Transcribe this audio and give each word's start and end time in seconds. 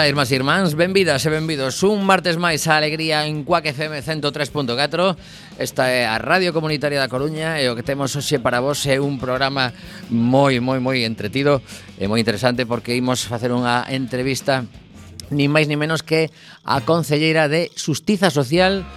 Ola, 0.00 0.08
irmás 0.08 0.32
e 0.32 0.40
irmáns, 0.40 0.72
benvidas 0.80 1.28
e 1.28 1.28
benvidos 1.28 1.84
un 1.84 2.08
martes 2.08 2.40
máis 2.40 2.64
a 2.64 2.80
alegría 2.80 3.28
en 3.28 3.44
Cuac 3.44 3.68
FM 3.68 4.00
103.4 4.00 4.72
Esta 5.60 5.92
é 5.92 6.08
a 6.08 6.16
Radio 6.16 6.56
Comunitaria 6.56 6.96
da 6.96 7.12
Coruña 7.12 7.60
e 7.60 7.68
o 7.68 7.76
que 7.76 7.84
temos 7.84 8.16
hoxe 8.16 8.40
para 8.40 8.64
vos 8.64 8.80
é 8.88 8.96
un 8.96 9.20
programa 9.20 9.76
moi, 10.08 10.56
moi, 10.56 10.80
moi 10.80 11.04
entretido 11.04 11.60
e 12.00 12.08
moi 12.08 12.16
interesante 12.16 12.64
porque 12.64 12.96
imos 12.96 13.28
facer 13.28 13.52
unha 13.52 13.84
entrevista 13.92 14.64
ni 15.28 15.52
máis 15.52 15.68
ni 15.68 15.76
menos 15.76 16.00
que 16.00 16.32
a 16.64 16.80
Concelleira 16.80 17.52
de 17.52 17.68
Justiza 17.76 18.32
Social 18.32 18.88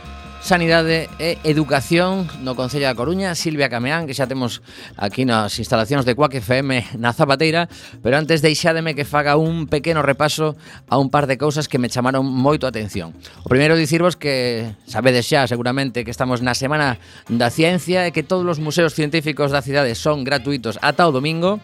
Sanidade 0.43 1.07
e 1.23 1.39
Educación 1.47 2.27
no 2.43 2.51
Concello 2.51 2.83
da 2.83 2.99
Coruña, 2.99 3.31
Silvia 3.31 3.71
Cameán, 3.71 4.03
que 4.03 4.11
xa 4.11 4.27
temos 4.27 4.59
aquí 4.99 5.23
nas 5.23 5.55
instalacións 5.55 6.03
de 6.03 6.19
Cuac 6.19 6.35
FM 6.35 6.99
na 6.99 7.15
Zapateira, 7.15 7.71
pero 8.03 8.19
antes 8.19 8.43
deixádeme 8.43 8.91
que 8.91 9.07
faga 9.07 9.39
un 9.39 9.71
pequeno 9.71 10.03
repaso 10.03 10.59
a 10.91 10.99
un 10.99 11.07
par 11.07 11.31
de 11.31 11.39
cousas 11.39 11.71
que 11.71 11.79
me 11.79 11.87
chamaron 11.87 12.27
moito 12.27 12.67
a 12.67 12.75
atención. 12.75 13.15
O 13.41 13.47
primeiro 13.47 13.79
dicirvos 13.79 14.19
que 14.19 14.75
sabedes 14.83 15.31
xa 15.31 15.47
seguramente 15.47 16.03
que 16.03 16.11
estamos 16.11 16.43
na 16.43 16.59
Semana 16.59 16.99
da 17.31 17.47
Ciencia 17.47 18.03
e 18.03 18.11
que 18.11 18.27
todos 18.27 18.43
os 18.43 18.59
museos 18.59 18.91
científicos 18.91 19.47
da 19.47 19.63
cidade 19.63 19.95
son 19.95 20.27
gratuitos 20.27 20.75
ata 20.83 21.07
o 21.07 21.15
domingo, 21.15 21.63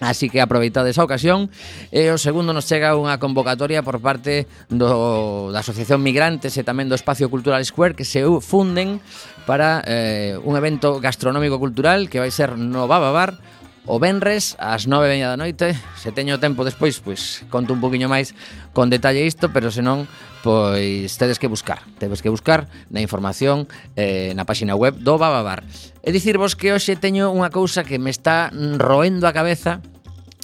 Así 0.00 0.28
que 0.28 0.40
aproveitades 0.40 0.96
esa 0.96 1.04
ocasión. 1.04 1.48
E 1.88 2.12
o 2.12 2.20
segundo 2.20 2.52
nos 2.52 2.68
chega 2.68 2.96
unha 2.96 3.16
convocatoria 3.16 3.80
por 3.80 3.98
parte 4.04 4.44
do, 4.68 5.48
da 5.52 5.64
Asociación 5.64 6.04
Migrantes 6.04 6.56
e 6.60 6.62
tamén 6.62 6.92
do 6.92 6.98
Espacio 6.98 7.32
Cultural 7.32 7.64
Square 7.64 7.96
Que 7.96 8.04
se 8.04 8.20
funden 8.44 9.00
para 9.48 9.80
eh, 9.86 10.36
un 10.42 10.58
evento 10.58 11.00
gastronómico 11.00 11.56
cultural 11.56 12.10
que 12.12 12.20
vai 12.20 12.28
ser 12.28 12.58
no 12.58 12.84
Baba 12.84 13.14
Bar 13.14 13.40
o 13.86 14.02
Benres 14.02 14.58
ás 14.58 14.90
9 14.90 15.06
veña 15.06 15.30
da 15.30 15.38
noite. 15.38 15.78
Se 15.94 16.10
teño 16.10 16.42
tempo 16.42 16.66
despois, 16.66 16.98
pois 16.98 17.46
conto 17.48 17.70
un 17.72 17.80
poquinho 17.80 18.10
máis 18.10 18.34
con 18.74 18.90
detalle 18.90 19.22
isto, 19.22 19.54
pero 19.54 19.70
senón 19.70 20.10
pois 20.42 21.14
tedes 21.18 21.38
que 21.38 21.46
buscar, 21.46 21.86
tedes 22.02 22.22
que 22.22 22.30
buscar 22.30 22.66
na 22.90 22.98
información 22.98 23.70
eh, 23.94 24.34
na 24.34 24.42
páxina 24.42 24.74
web 24.74 24.98
do 24.98 25.18
Bababar. 25.18 25.62
E 26.02 26.10
dicirvos 26.10 26.58
que 26.58 26.74
hoxe 26.74 26.98
teño 26.98 27.30
unha 27.30 27.54
cousa 27.54 27.86
que 27.86 28.02
me 28.02 28.10
está 28.10 28.50
roendo 28.54 29.30
a 29.30 29.34
cabeza 29.34 29.78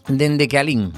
dende 0.06 0.46
que 0.46 0.58
alín. 0.62 0.94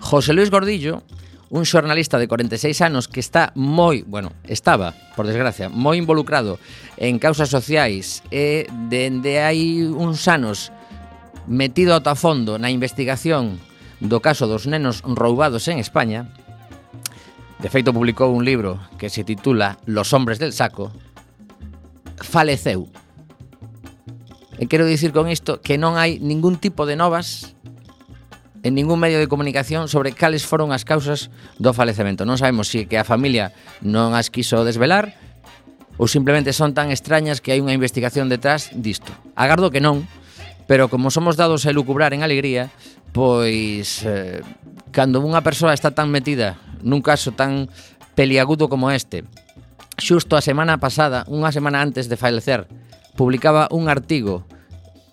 José 0.00 0.32
Luis 0.32 0.52
Gordillo, 0.52 1.04
un 1.48 1.64
xornalista 1.64 2.18
de 2.18 2.28
46 2.28 2.80
anos 2.80 3.08
que 3.08 3.20
está 3.20 3.52
moi, 3.54 4.04
bueno, 4.06 4.32
estaba, 4.44 4.94
por 5.14 5.28
desgracia, 5.28 5.68
moi 5.68 5.96
involucrado 5.96 6.58
en 6.96 7.20
causas 7.20 7.52
sociais 7.52 8.24
e 8.32 8.66
dende 8.88 9.40
hai 9.40 9.84
uns 9.88 10.26
anos 10.28 10.72
metido 11.46 11.94
ata 11.94 12.18
fondo 12.18 12.58
na 12.58 12.70
investigación 12.74 13.62
do 14.02 14.20
caso 14.20 14.44
dos 14.50 14.66
nenos 14.68 15.00
roubados 15.06 15.70
en 15.72 15.78
España. 15.78 16.28
De 17.62 17.72
feito, 17.72 17.96
publicou 17.96 18.34
un 18.34 18.44
libro 18.44 18.76
que 19.00 19.08
se 19.08 19.24
titula 19.24 19.80
Los 19.88 20.12
hombres 20.12 20.36
del 20.38 20.52
saco. 20.52 20.92
Faleceu. 22.20 22.90
E 24.60 24.68
quero 24.68 24.84
dicir 24.84 25.12
con 25.12 25.28
isto 25.28 25.60
que 25.60 25.80
non 25.80 25.96
hai 25.96 26.20
ningún 26.20 26.56
tipo 26.60 26.84
de 26.84 26.96
novas 26.96 27.56
en 28.66 28.74
ningún 28.74 28.98
medio 28.98 29.22
de 29.22 29.28
comunicación 29.28 29.86
sobre 29.86 30.10
cales 30.10 30.42
foron 30.42 30.72
as 30.74 30.82
causas 30.82 31.30
do 31.62 31.70
falecemento. 31.70 32.26
Non 32.26 32.40
sabemos 32.40 32.72
se 32.72 32.90
que 32.90 32.98
a 32.98 33.06
familia 33.06 33.54
non 33.84 34.16
as 34.16 34.32
quiso 34.32 34.66
desvelar 34.66 35.14
ou 35.96 36.10
simplemente 36.10 36.52
son 36.52 36.74
tan 36.74 36.92
extrañas 36.92 37.38
que 37.38 37.54
hai 37.54 37.60
unha 37.62 37.76
investigación 37.76 38.26
detrás 38.26 38.72
disto. 38.74 39.12
Agardo 39.38 39.70
que 39.70 39.80
non, 39.80 40.04
Pero 40.66 40.90
como 40.90 41.14
somos 41.14 41.38
dados 41.38 41.66
a 41.66 41.72
lucubrar 41.72 42.14
en 42.14 42.22
alegría, 42.22 42.70
pois 43.14 44.02
eh, 44.02 44.42
cando 44.90 45.22
unha 45.22 45.40
persoa 45.40 45.72
está 45.72 45.94
tan 45.94 46.10
metida 46.10 46.58
nun 46.82 47.00
caso 47.00 47.32
tan 47.32 47.70
peliagudo 48.18 48.66
como 48.66 48.90
este, 48.90 49.22
xusto 49.96 50.36
a 50.36 50.44
semana 50.44 50.78
pasada, 50.82 51.24
unha 51.30 51.54
semana 51.54 51.80
antes 51.80 52.10
de 52.10 52.18
falecer, 52.18 52.66
publicaba 53.14 53.70
un 53.72 53.88
artigo 53.88 54.44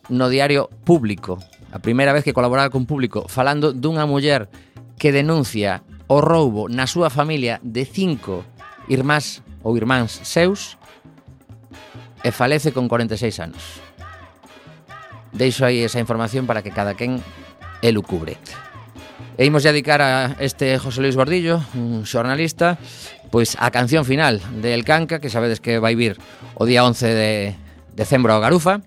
no 0.09 0.27
diario 0.27 0.67
Público, 0.83 1.39
a 1.71 1.79
primeira 1.79 2.11
vez 2.11 2.23
que 2.23 2.35
colaboraba 2.35 2.69
con 2.69 2.85
Público, 2.85 3.25
falando 3.31 3.71
dunha 3.71 4.03
muller 4.03 4.51
que 4.99 5.15
denuncia 5.15 5.81
o 6.11 6.19
roubo 6.19 6.67
na 6.67 6.85
súa 6.85 7.07
familia 7.07 7.63
de 7.63 7.88
cinco 7.88 8.44
irmás 8.91 9.39
ou 9.63 9.79
irmáns 9.79 10.19
seus 10.27 10.75
e 12.23 12.31
falece 12.31 12.75
con 12.75 12.91
46 12.91 13.39
anos. 13.39 13.63
Deixo 15.33 15.65
aí 15.65 15.81
esa 15.81 16.00
información 16.00 16.45
para 16.45 16.62
que 16.62 16.71
cada 16.71 16.94
quen 16.94 17.19
elucubre. 17.81 18.38
E 19.38 19.50
imos 19.50 19.65
dedicar 19.65 20.01
a 20.01 20.38
este 20.38 20.77
José 20.77 21.01
Luis 21.01 21.18
Gordillo, 21.18 21.57
un 21.74 22.06
xornalista, 22.06 22.77
pois 23.33 23.57
a 23.57 23.74
canción 23.74 24.06
final 24.06 24.38
de 24.62 24.77
El 24.77 24.85
Canca, 24.85 25.18
que 25.18 25.33
sabedes 25.33 25.57
que 25.57 25.81
vai 25.81 25.97
vir 25.97 26.21
o 26.53 26.69
día 26.69 26.85
11 26.85 27.01
de 27.09 27.31
decembro 27.97 28.33
ao 28.33 28.41
Garufa, 28.41 28.85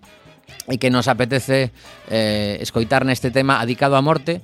e 0.70 0.78
que 0.78 0.90
nos 0.90 1.10
apetece 1.10 1.70
eh, 2.10 2.58
escoitar 2.62 3.02
neste 3.02 3.34
tema 3.34 3.58
adicado 3.58 3.98
á 3.98 4.02
morte, 4.02 4.42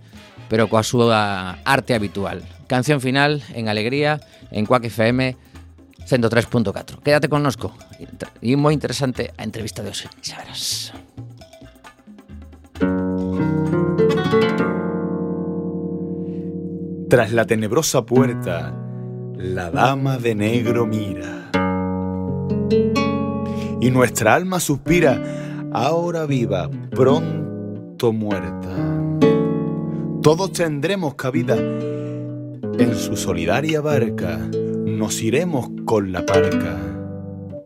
pero 0.50 0.66
coa 0.66 0.82
súa 0.86 1.62
arte 1.62 1.94
habitual. 1.94 2.42
Canción 2.66 2.98
final 2.98 3.42
en 3.54 3.70
Alegría, 3.70 4.22
en 4.50 4.66
Quack 4.66 4.90
FM 4.90 5.38
103.4. 6.06 7.02
Quédate 7.02 7.30
connosco, 7.30 7.74
e 8.42 8.54
moi 8.58 8.74
interesante 8.74 9.30
a 9.38 9.42
entrevista 9.46 9.86
de 9.86 9.90
hoxe, 9.94 10.10
xa 10.22 10.38
verás. 10.42 10.90
Tras 17.12 17.30
la 17.30 17.44
tenebrosa 17.44 18.06
puerta, 18.06 18.74
la 19.36 19.70
dama 19.70 20.16
de 20.16 20.34
negro 20.34 20.86
mira. 20.86 21.50
Y 23.82 23.90
nuestra 23.90 24.34
alma 24.34 24.58
suspira, 24.60 25.22
ahora 25.74 26.24
viva, 26.24 26.70
pronto 26.90 28.14
muerta. 28.14 28.70
Todos 30.22 30.52
tendremos 30.52 31.14
cabida 31.14 31.56
en 31.58 32.94
su 32.96 33.14
solidaria 33.18 33.82
barca, 33.82 34.38
nos 34.86 35.20
iremos 35.20 35.68
con 35.84 36.12
la 36.12 36.24
parca 36.24 36.78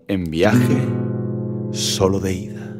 en 0.09 0.25
viaje 0.25 0.89
solo 1.71 2.19
de 2.19 2.33
ida. 2.33 2.75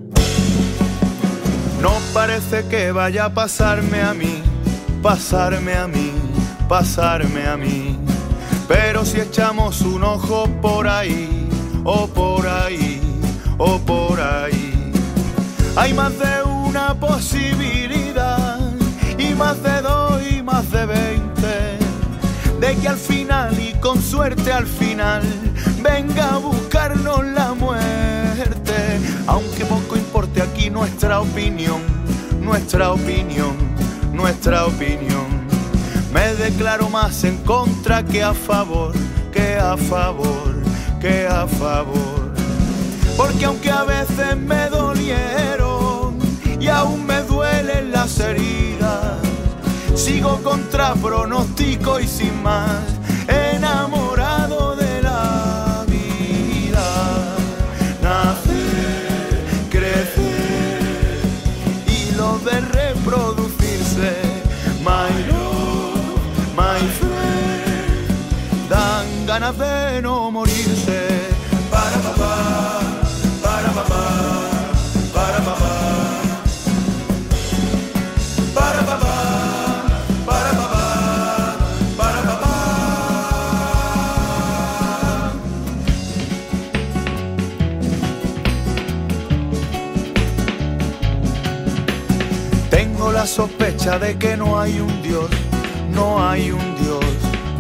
No 1.81 1.93
parece 2.13 2.65
que 2.69 2.91
vaya 2.91 3.27
a 3.27 3.35
pasarme 3.35 4.03
a 4.03 4.13
mí, 4.15 4.43
pasarme 5.01 5.75
a 5.75 5.87
mí, 5.87 6.16
pasarme 6.69 7.47
a 7.47 7.57
mí. 7.57 7.99
Pero 8.69 9.05
si 9.05 9.21
echamos 9.21 9.81
un 9.83 10.03
ojo 10.05 10.49
por 10.61 10.89
ahí, 10.89 11.49
o 11.85 12.07
por 12.07 12.47
ahí, 12.47 13.01
o 13.59 13.79
por 13.79 14.21
ahí. 14.21 14.93
Hay 15.77 15.93
más 15.95 16.19
de 16.19 16.43
una 16.43 16.95
posibilidad 16.95 18.59
y 19.19 19.35
más 19.35 19.63
de 19.63 19.83
dos 19.83 20.23
y 20.31 20.43
más 20.43 20.71
de 20.71 20.87
veinte 20.87 21.87
de 22.61 22.75
que 22.77 22.89
al 22.89 22.97
final 22.97 23.59
y 23.59 23.75
con 23.81 24.01
suerte 24.01 24.53
al 24.53 24.67
final 24.67 25.23
venga 25.83 26.35
a 26.35 26.39
buscarnos 26.39 27.25
la 27.25 27.55
muerte. 27.55 28.75
Aunque 29.27 29.65
poco 29.65 29.97
importe 29.97 30.43
aquí 30.43 30.71
nuestra 30.71 31.21
opinión, 31.21 31.83
nuestra 32.41 32.93
opinión, 32.93 33.57
nuestra 34.13 34.67
opinión. 34.67 35.46
Me 36.13 36.35
declaro 36.35 36.89
más 36.89 37.25
en 37.25 37.39
contra 37.39 38.03
que 38.03 38.23
a 38.23 38.33
favor, 38.33 38.95
que 39.33 39.57
a 39.57 39.77
favor, 39.77 40.55
que 41.01 41.27
a 41.27 41.47
favor. 41.47 42.33
Porque 43.17 43.45
aunque 43.45 43.71
a 43.71 43.85
veces 43.85 44.37
me 44.37 44.69
dolieron 44.69 46.19
y 46.61 46.69
aún 46.69 47.07
me 47.07 47.23
duelen 47.23 47.93
las 47.93 48.19
heridas, 48.21 49.19
sigo 49.95 50.43
contra 50.43 50.95
pronóstico 50.95 51.99
y 52.01 52.07
sin 52.07 52.43
más, 52.43 52.83
sospecha 93.27 93.99
de 93.99 94.17
que 94.17 94.37
no 94.37 94.59
hay 94.59 94.79
un 94.79 95.03
Dios, 95.03 95.29
no 95.91 96.27
hay 96.27 96.51
un 96.51 96.77
Dios, 96.77 97.05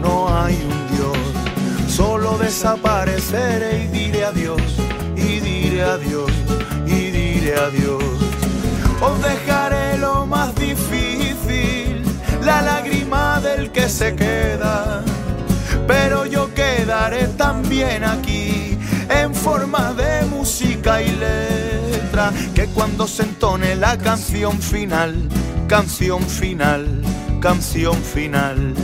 no 0.00 0.28
hay 0.28 0.54
un 0.54 0.96
Dios. 0.96 1.18
Solo 1.88 2.38
desapareceré 2.38 3.84
y 3.84 3.86
diré 3.88 4.24
adiós, 4.24 4.62
y 5.16 5.40
diré 5.40 5.82
adiós, 5.82 6.30
y 6.86 7.10
diré 7.10 7.56
adiós. 7.56 8.02
Os 9.00 9.22
dejaré 9.22 9.98
lo 9.98 10.26
más 10.26 10.54
difícil, 10.54 12.02
la 12.44 12.62
lágrima 12.62 13.40
del 13.40 13.70
que 13.72 13.88
se 13.88 14.14
queda. 14.14 15.02
Pero 15.86 16.26
yo 16.26 16.52
quedaré 16.54 17.28
también 17.28 18.04
aquí, 18.04 18.78
en 19.08 19.34
forma 19.34 19.92
de 19.94 20.26
música 20.26 21.02
y 21.02 21.10
letra, 21.10 22.32
que 22.54 22.66
cuando 22.68 23.06
se 23.06 23.22
entone 23.22 23.76
la 23.76 23.96
canción 23.96 24.60
final, 24.60 25.28
canción 25.68 26.22
final, 26.22 27.02
canción 27.40 27.96
final, 27.96 28.74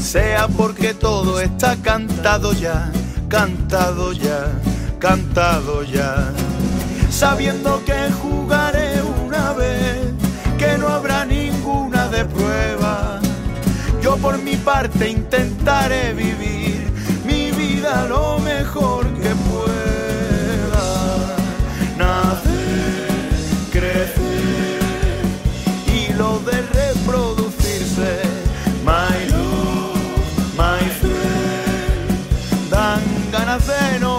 sea 0.00 0.48
porque 0.48 0.94
todo 0.94 1.40
está 1.40 1.76
cantado 1.76 2.52
ya, 2.52 2.90
cantado 3.28 4.12
ya, 4.12 4.52
cantado 4.98 5.82
ya 5.82 6.32
sabiendo 7.10 7.82
que 7.84 8.10
jugaré 8.22 9.02
una 9.26 9.52
vez, 9.52 10.12
que 10.58 10.78
no 10.78 10.88
habrá 10.88 11.24
ninguna 11.24 12.08
de 12.08 12.24
prueba. 12.24 13.20
Yo 14.00 14.16
por 14.16 14.38
mi 14.38 14.56
parte 14.56 15.10
intentaré 15.10 16.14
vivir 16.14 16.90
mi 17.26 17.50
vida 17.50 18.06
lo 18.08 18.38
mejor 18.38 19.06
que 19.20 19.29
Anna 33.50 33.58
Venom. 33.58 34.09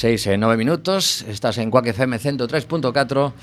6 0.00 0.28
e 0.28 0.38
9 0.38 0.56
minutos, 0.56 1.26
estás 1.28 1.58
en 1.58 1.70
Cuac 1.70 1.86
FM 1.88 2.18
103.4, 2.18 3.34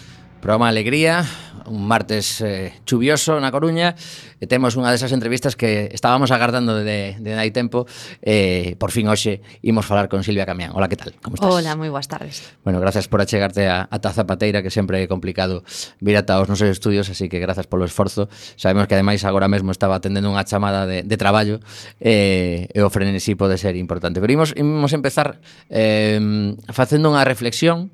programa 0.42 0.70
Alegría, 0.70 1.24
un 1.68 1.88
martes 1.88 2.42
eh, 2.42 2.74
chuvioso 2.86 3.40
na 3.40 3.52
Coruña 3.52 3.94
e 4.40 4.46
temos 4.48 4.74
unha 4.80 4.90
desas 4.90 5.12
entrevistas 5.12 5.60
que 5.60 5.92
estábamos 5.92 6.32
agardando 6.32 6.80
de, 6.80 7.20
de 7.20 7.32
hai 7.36 7.52
tempo 7.52 7.86
eh, 8.24 8.80
por 8.80 8.96
fin 8.96 9.12
hoxe 9.12 9.44
imos 9.62 9.84
falar 9.84 10.08
con 10.08 10.24
Silvia 10.24 10.48
Camián 10.48 10.72
Hola, 10.74 10.88
que 10.88 10.98
tal? 10.98 11.14
Como 11.20 11.36
estás? 11.36 11.52
Hola, 11.52 11.76
moi 11.76 11.92
boas 11.92 12.08
tardes 12.08 12.42
Bueno, 12.64 12.80
gracias 12.80 13.12
por 13.12 13.20
achegarte 13.20 13.68
a, 13.68 13.86
a 13.92 13.98
Taza 14.00 14.26
Pateira 14.26 14.64
que 14.64 14.72
sempre 14.72 15.04
é 15.04 15.08
complicado 15.12 15.62
vir 16.00 16.16
ata 16.16 16.40
os 16.40 16.48
nosos 16.48 16.72
estudios 16.72 17.12
así 17.12 17.28
que 17.28 17.38
grazas 17.44 17.68
polo 17.68 17.84
esforzo 17.84 18.32
Sabemos 18.56 18.88
que 18.88 18.96
ademais 18.96 19.22
agora 19.28 19.52
mesmo 19.52 19.76
estaba 19.76 20.00
atendendo 20.00 20.32
unha 20.32 20.48
chamada 20.48 20.88
de, 20.88 21.04
de 21.04 21.18
traballo 21.20 21.60
eh, 22.00 22.72
e 22.72 22.80
o 22.82 22.90
frenesí 22.90 23.36
pode 23.36 23.60
ser 23.60 23.76
importante 23.76 24.24
Pero 24.24 24.32
imos, 24.32 24.56
imos 24.56 24.96
empezar 24.96 25.38
eh, 25.70 26.18
facendo 26.72 27.12
unha 27.12 27.28
reflexión 27.28 27.92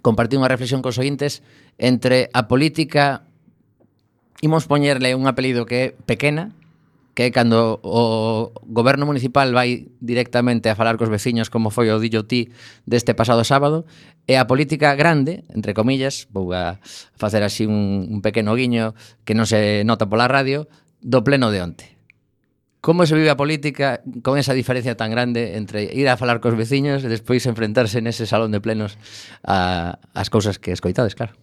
compartir 0.00 0.38
unha 0.38 0.50
reflexión 0.50 0.80
cos 0.82 0.98
ointes 0.98 1.42
entre 1.78 2.28
a 2.34 2.50
política 2.50 3.22
imos 4.42 4.66
poñerle 4.66 5.14
un 5.14 5.26
apelido 5.26 5.66
que 5.66 5.78
é 5.82 5.86
pequena, 6.06 6.54
que 7.18 7.26
é 7.26 7.34
cando 7.34 7.82
o 7.82 8.54
goberno 8.62 9.02
municipal 9.02 9.50
vai 9.50 9.90
directamente 9.98 10.70
a 10.70 10.78
falar 10.78 10.94
cos 10.94 11.10
veciños 11.10 11.50
como 11.50 11.74
foi 11.74 11.90
o 11.90 11.98
dillo 11.98 12.22
ti 12.30 12.54
deste 12.86 13.18
pasado 13.18 13.42
sábado, 13.42 13.82
e 14.30 14.38
a 14.38 14.46
política 14.46 14.94
grande, 14.94 15.42
entre 15.50 15.74
comillas, 15.74 16.30
vou 16.30 16.54
a 16.54 16.78
facer 17.18 17.42
así 17.42 17.66
un, 17.66 18.06
un 18.06 18.22
pequeno 18.22 18.54
guiño 18.54 18.94
que 19.26 19.34
non 19.34 19.50
se 19.50 19.82
nota 19.82 20.06
pola 20.06 20.30
radio, 20.30 20.70
do 21.02 21.26
pleno 21.26 21.50
de 21.50 21.58
onte. 21.58 21.97
Como 22.80 23.06
se 23.06 23.14
vive 23.18 23.30
a 23.30 23.36
política 23.36 24.06
con 24.22 24.38
esa 24.38 24.54
diferencia 24.54 24.94
tan 24.94 25.10
grande 25.10 25.58
entre 25.58 25.90
ir 25.90 26.06
a 26.06 26.14
falar 26.14 26.38
cos 26.38 26.54
veciños 26.54 27.02
e 27.02 27.10
despois 27.10 27.42
enfrentarse 27.50 27.98
nese 27.98 28.22
salón 28.22 28.54
de 28.54 28.62
plenos 28.62 28.94
a, 29.42 29.98
as 30.14 30.30
cousas 30.30 30.62
que 30.62 30.70
escoitades, 30.70 31.18
claro? 31.18 31.34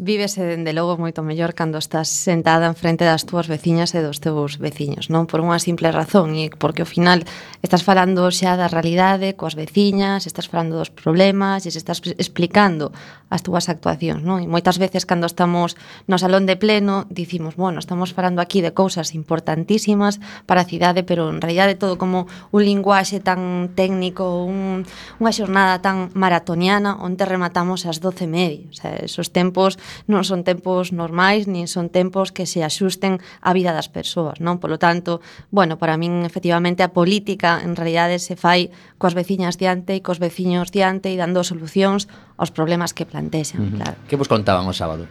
Vívese, 0.00 0.40
dende 0.48 0.72
logo, 0.72 0.96
moito 0.96 1.20
mellor 1.20 1.52
cando 1.52 1.76
estás 1.76 2.08
sentada 2.08 2.64
en 2.64 2.72
frente 2.72 3.04
das 3.04 3.28
túas 3.28 3.52
veciñas 3.52 3.92
e 3.92 4.00
dos 4.00 4.16
teus 4.16 4.56
veciños, 4.56 5.12
non? 5.12 5.28
Por 5.28 5.44
unha 5.44 5.60
simple 5.60 5.92
razón, 5.92 6.32
e 6.40 6.48
porque 6.48 6.80
ao 6.80 6.88
final 6.88 7.28
estás 7.60 7.84
falando 7.84 8.24
xa 8.32 8.56
da 8.56 8.64
realidade 8.64 9.36
coas 9.36 9.52
veciñas, 9.60 10.24
estás 10.24 10.48
falando 10.48 10.80
dos 10.80 10.88
problemas, 10.88 11.68
e 11.68 11.70
estás 11.76 12.00
explicando 12.16 12.96
as 13.30 13.46
túas 13.46 13.70
actuacións, 13.70 14.26
non? 14.26 14.42
E 14.42 14.50
moitas 14.50 14.82
veces 14.82 15.06
cando 15.06 15.30
estamos 15.30 15.78
no 16.10 16.18
salón 16.18 16.50
de 16.50 16.58
pleno 16.58 17.06
dicimos, 17.06 17.54
bueno, 17.54 17.78
estamos 17.78 18.10
falando 18.10 18.42
aquí 18.42 18.58
de 18.58 18.74
cousas 18.74 19.14
importantísimas 19.14 20.18
para 20.50 20.66
a 20.66 20.68
cidade, 20.68 21.06
pero 21.06 21.30
en 21.30 21.38
realidade 21.38 21.78
todo 21.78 21.94
como 21.94 22.26
un 22.50 22.62
linguaxe 22.66 23.22
tan 23.22 23.70
técnico, 23.78 24.42
un, 24.42 24.82
unha 25.22 25.32
xornada 25.32 25.78
tan 25.78 26.10
maratoniana 26.18 26.98
onde 26.98 27.22
rematamos 27.22 27.86
as 27.86 28.02
12 28.02 28.26
e 28.26 28.28
media. 28.28 28.66
O 28.66 28.74
sea, 28.74 28.98
esos 28.98 29.30
tempos 29.30 29.78
non 30.10 30.26
son 30.26 30.42
tempos 30.42 30.90
normais, 30.90 31.46
nin 31.46 31.70
son 31.70 31.88
tempos 31.88 32.34
que 32.34 32.50
se 32.50 32.66
axusten 32.66 33.22
á 33.40 33.54
vida 33.54 33.70
das 33.70 33.86
persoas, 33.86 34.42
non? 34.42 34.58
Polo 34.58 34.82
tanto, 34.82 35.22
bueno, 35.54 35.78
para 35.78 35.94
min 35.94 36.26
efectivamente 36.26 36.82
a 36.82 36.90
política 36.90 37.62
en 37.62 37.78
realidade 37.78 38.18
se 38.18 38.34
fai 38.34 38.74
coas 38.98 39.14
veciñas 39.14 39.54
diante 39.54 39.94
e 39.94 40.02
cos 40.02 40.18
veciños 40.18 40.74
diante 40.74 41.14
e 41.14 41.16
dando 41.16 41.46
solucións 41.46 42.10
aos 42.40 42.48
problemas 42.48 42.96
que 42.96 43.04
plantexan, 43.04 43.60
uh 43.60 43.68
-huh. 43.68 43.76
claro. 43.76 43.96
Que 44.08 44.16
vos 44.16 44.28
contaban 44.32 44.64
o 44.64 44.72
sábado? 44.72 45.04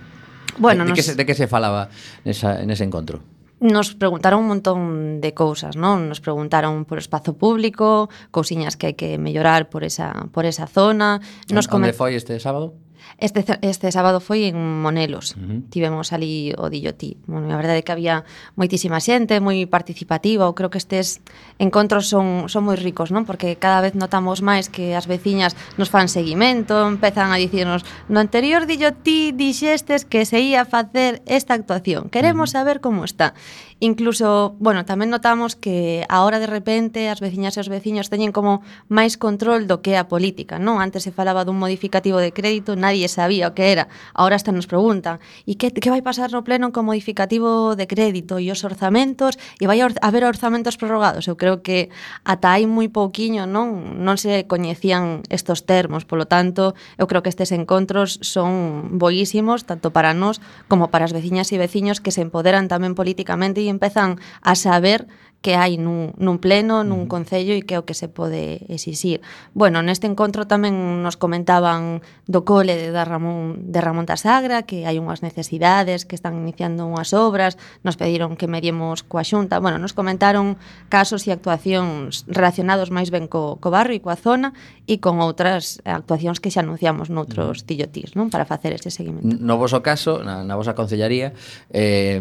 Bueno, 0.58 0.82
de, 0.84 0.90
nos... 0.90 0.98
de, 0.98 0.98
que 0.98 1.06
se, 1.06 1.14
de 1.14 1.24
que 1.30 1.36
se 1.38 1.46
falaba 1.46 1.94
nesa, 2.26 2.66
nese 2.66 2.82
encontro? 2.82 3.22
nos 3.60 3.94
preguntaron 3.96 4.40
un 4.40 4.48
montón 4.48 5.20
de 5.20 5.36
cousas, 5.36 5.76
non? 5.76 6.08
Nos 6.08 6.24
preguntaron 6.24 6.88
por 6.88 6.98
o 6.98 7.04
espazo 7.04 7.36
público, 7.36 8.08
cousiñas 8.32 8.80
que 8.80 8.88
hai 8.88 8.96
que 8.96 9.20
mellorar 9.20 9.68
por 9.68 9.84
esa 9.84 10.32
por 10.32 10.48
esa 10.48 10.66
zona. 10.66 11.20
Nos 11.52 11.68
come... 11.68 11.92
Foi 11.92 12.16
este 12.16 12.40
sábado? 12.40 12.72
Este, 13.18 13.44
este 13.62 13.92
sábado 13.92 14.20
foi 14.20 14.48
en 14.50 14.56
Monelos, 14.56 15.36
uh 15.36 15.40
-huh. 15.40 15.70
tivemos 15.70 16.14
ali 16.14 16.54
o 16.58 16.70
Dillotí. 16.70 17.18
Bueno, 17.28 17.52
a 17.52 17.58
verdade 17.60 17.80
é 17.80 17.86
que 17.86 17.92
había 17.92 18.24
moitísima 18.56 19.00
xente, 19.00 19.40
moi 19.44 19.58
participativa, 19.68 20.48
eu 20.48 20.56
creo 20.56 20.70
que 20.72 20.80
estes 20.80 21.20
encontros 21.60 22.08
son, 22.08 22.48
son 22.48 22.64
moi 22.68 22.78
ricos, 22.80 23.12
non? 23.12 23.26
Porque 23.28 23.58
cada 23.60 23.84
vez 23.84 23.94
notamos 23.96 24.40
máis 24.40 24.72
que 24.72 24.96
as 24.96 25.08
veciñas 25.08 25.56
nos 25.76 25.92
fan 25.92 26.08
seguimento, 26.08 26.76
empezan 26.88 27.32
a 27.32 27.38
dicirnos 27.38 27.84
no 28.08 28.20
anterior 28.20 28.66
Dillotí 28.66 29.32
dixestes 29.36 30.06
que 30.06 30.24
se 30.24 30.40
ia 30.40 30.64
facer 30.64 31.22
esta 31.26 31.54
actuación, 31.54 32.10
queremos 32.10 32.50
uh 32.50 32.56
-huh. 32.56 32.58
saber 32.60 32.78
como 32.80 33.04
está. 33.04 33.34
Incluso, 33.80 34.60
bueno, 34.60 34.84
tamén 34.84 35.08
notamos 35.08 35.56
que 35.56 36.04
ahora 36.12 36.44
de 36.44 36.52
repente 36.52 37.08
as 37.08 37.24
veciñas 37.24 37.56
e 37.56 37.64
os 37.64 37.72
veciños 37.72 38.12
teñen 38.12 38.36
como 38.36 38.60
máis 38.92 39.16
control 39.16 39.72
do 39.72 39.80
que 39.80 39.96
é 39.96 39.98
a 40.04 40.12
política, 40.12 40.60
non? 40.60 40.84
Antes 40.84 41.08
se 41.08 41.16
falaba 41.16 41.48
dun 41.48 41.56
modificativo 41.56 42.20
de 42.20 42.36
crédito, 42.36 42.76
nadie 42.76 43.08
sabía 43.08 43.48
o 43.48 43.56
que 43.56 43.72
era. 43.72 43.88
Ahora 44.12 44.36
hasta 44.36 44.52
nos 44.52 44.68
preguntan, 44.68 45.24
e 45.48 45.56
que, 45.56 45.72
que 45.72 45.88
vai 45.88 46.04
pasar 46.04 46.28
no 46.28 46.44
pleno 46.44 46.76
con 46.76 46.92
modificativo 46.92 47.80
de 47.80 47.88
crédito 47.88 48.36
e 48.44 48.52
os 48.52 48.68
orzamentos? 48.68 49.40
E 49.64 49.64
vai 49.64 49.80
a 49.80 49.88
haber 50.04 50.28
orzamentos 50.28 50.76
prorrogados? 50.76 51.32
Eu 51.32 51.40
creo 51.40 51.64
que 51.64 51.88
ata 52.28 52.60
hai 52.60 52.68
moi 52.68 52.92
pouquiño, 52.92 53.48
non? 53.48 53.96
Non 54.04 54.20
se 54.20 54.44
coñecían 54.44 55.24
estos 55.32 55.64
termos, 55.64 56.04
polo 56.04 56.28
tanto, 56.28 56.76
eu 57.00 57.08
creo 57.08 57.24
que 57.24 57.32
estes 57.32 57.56
encontros 57.56 58.20
son 58.28 59.00
boísimos 59.00 59.64
tanto 59.64 59.96
para 59.96 60.12
nós 60.12 60.44
como 60.68 60.92
para 60.92 61.08
as 61.08 61.16
veciñas 61.16 61.48
e 61.56 61.56
veciños 61.56 62.04
que 62.04 62.12
se 62.12 62.20
empoderan 62.20 62.68
tamén 62.68 62.92
políticamente 62.92 63.64
e 63.64 63.69
y 63.70 63.72
empiezan 63.72 64.20
a 64.42 64.56
saber 64.56 65.08
que 65.40 65.56
hai 65.56 65.80
nun, 65.80 66.12
nun 66.20 66.44
pleno, 66.44 66.84
nun 66.84 67.08
concello 67.08 67.56
e 67.56 67.64
que 67.64 67.76
é 67.76 67.80
o 67.80 67.88
que 67.88 67.96
se 67.96 68.12
pode 68.12 68.68
exixir. 68.68 69.24
Bueno, 69.56 69.80
neste 69.80 70.04
encontro 70.04 70.44
tamén 70.44 71.00
nos 71.00 71.16
comentaban 71.16 72.04
do 72.28 72.44
cole 72.44 72.76
de, 72.76 72.92
da 72.92 73.08
Ramón, 73.08 73.72
de 73.72 73.80
Ramón 73.80 74.04
da 74.04 74.20
Sagra, 74.20 74.68
que 74.68 74.84
hai 74.84 75.00
unhas 75.00 75.24
necesidades, 75.24 76.04
que 76.04 76.20
están 76.20 76.36
iniciando 76.36 76.84
unhas 76.84 77.16
obras, 77.16 77.56
nos 77.88 77.96
pediron 77.96 78.36
que 78.36 78.52
mediemos 78.52 79.08
coa 79.08 79.24
xunta, 79.24 79.64
bueno, 79.64 79.80
nos 79.80 79.96
comentaron 79.96 80.60
casos 80.92 81.24
e 81.24 81.32
actuacións 81.32 82.28
relacionados 82.28 82.92
máis 82.92 83.08
ben 83.08 83.32
co, 83.32 83.56
co 83.64 83.72
barrio 83.72 83.96
e 83.96 84.04
coa 84.04 84.20
zona 84.20 84.52
e 84.92 85.00
con 85.00 85.24
outras 85.24 85.80
actuacións 85.88 86.44
que 86.44 86.52
xa 86.52 86.68
anunciamos 86.68 87.08
noutros 87.08 87.64
tillotís, 87.64 88.12
non? 88.12 88.28
Para 88.28 88.44
facer 88.44 88.76
ese 88.76 88.92
seguimento. 88.92 89.40
No 89.40 89.56
voso 89.56 89.80
caso, 89.80 90.20
na, 90.20 90.44
na 90.44 90.60
vosa 90.60 90.76
concellaría, 90.76 91.32
eh, 91.72 92.20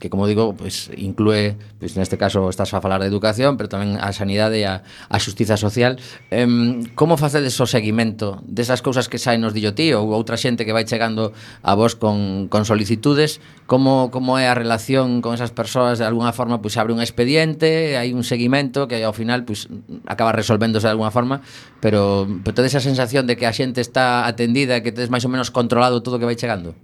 que 0.00 0.08
como 0.08 0.24
digo, 0.24 0.56
pues, 0.56 0.88
inclúe, 0.96 1.60
pues, 1.76 2.00
neste 2.00 2.16
caso 2.16 2.53
estás 2.54 2.70
a 2.72 2.78
falar 2.78 3.02
de 3.02 3.10
educación, 3.10 3.58
pero 3.58 3.66
tamén 3.66 3.98
a 3.98 4.14
sanidade 4.14 4.62
e 4.62 4.66
a, 4.70 4.86
a 5.10 5.18
xustiza 5.18 5.58
social. 5.58 5.98
Em, 6.30 6.86
como 6.94 7.18
facedes 7.18 7.58
o 7.58 7.66
seguimento 7.66 8.38
desas 8.46 8.78
cousas 8.80 9.10
que 9.10 9.18
saen 9.18 9.42
nos 9.42 9.50
dillo 9.50 9.74
ti 9.74 9.90
ou 9.90 10.06
outra 10.14 10.38
xente 10.38 10.62
que 10.62 10.70
vai 10.70 10.86
chegando 10.86 11.34
a 11.66 11.74
vos 11.74 11.98
con, 11.98 12.46
con 12.46 12.62
solicitudes? 12.62 13.42
Como, 13.66 14.14
como 14.14 14.38
é 14.38 14.46
a 14.46 14.54
relación 14.54 15.18
con 15.18 15.34
esas 15.34 15.50
persoas? 15.50 15.98
De 15.98 16.06
alguna 16.06 16.30
forma, 16.30 16.62
pois, 16.62 16.78
abre 16.78 16.94
un 16.94 17.02
expediente, 17.02 17.98
hai 17.98 18.14
un 18.14 18.22
seguimento 18.22 18.86
que 18.86 19.02
ao 19.02 19.12
final 19.12 19.42
pois, 19.42 19.66
acaba 20.06 20.30
resolvéndose 20.30 20.86
de 20.86 20.94
alguna 20.94 21.10
forma, 21.10 21.42
pero, 21.82 22.30
pero 22.46 22.54
tedes 22.54 22.78
a 22.78 22.82
sensación 22.84 23.26
de 23.26 23.34
que 23.34 23.50
a 23.50 23.52
xente 23.52 23.82
está 23.82 24.30
atendida, 24.30 24.80
que 24.80 24.94
tedes 24.94 25.10
máis 25.10 25.26
ou 25.26 25.32
menos 25.34 25.50
controlado 25.50 26.00
todo 26.00 26.16
o 26.16 26.20
que 26.22 26.28
vai 26.28 26.38
chegando? 26.38 26.78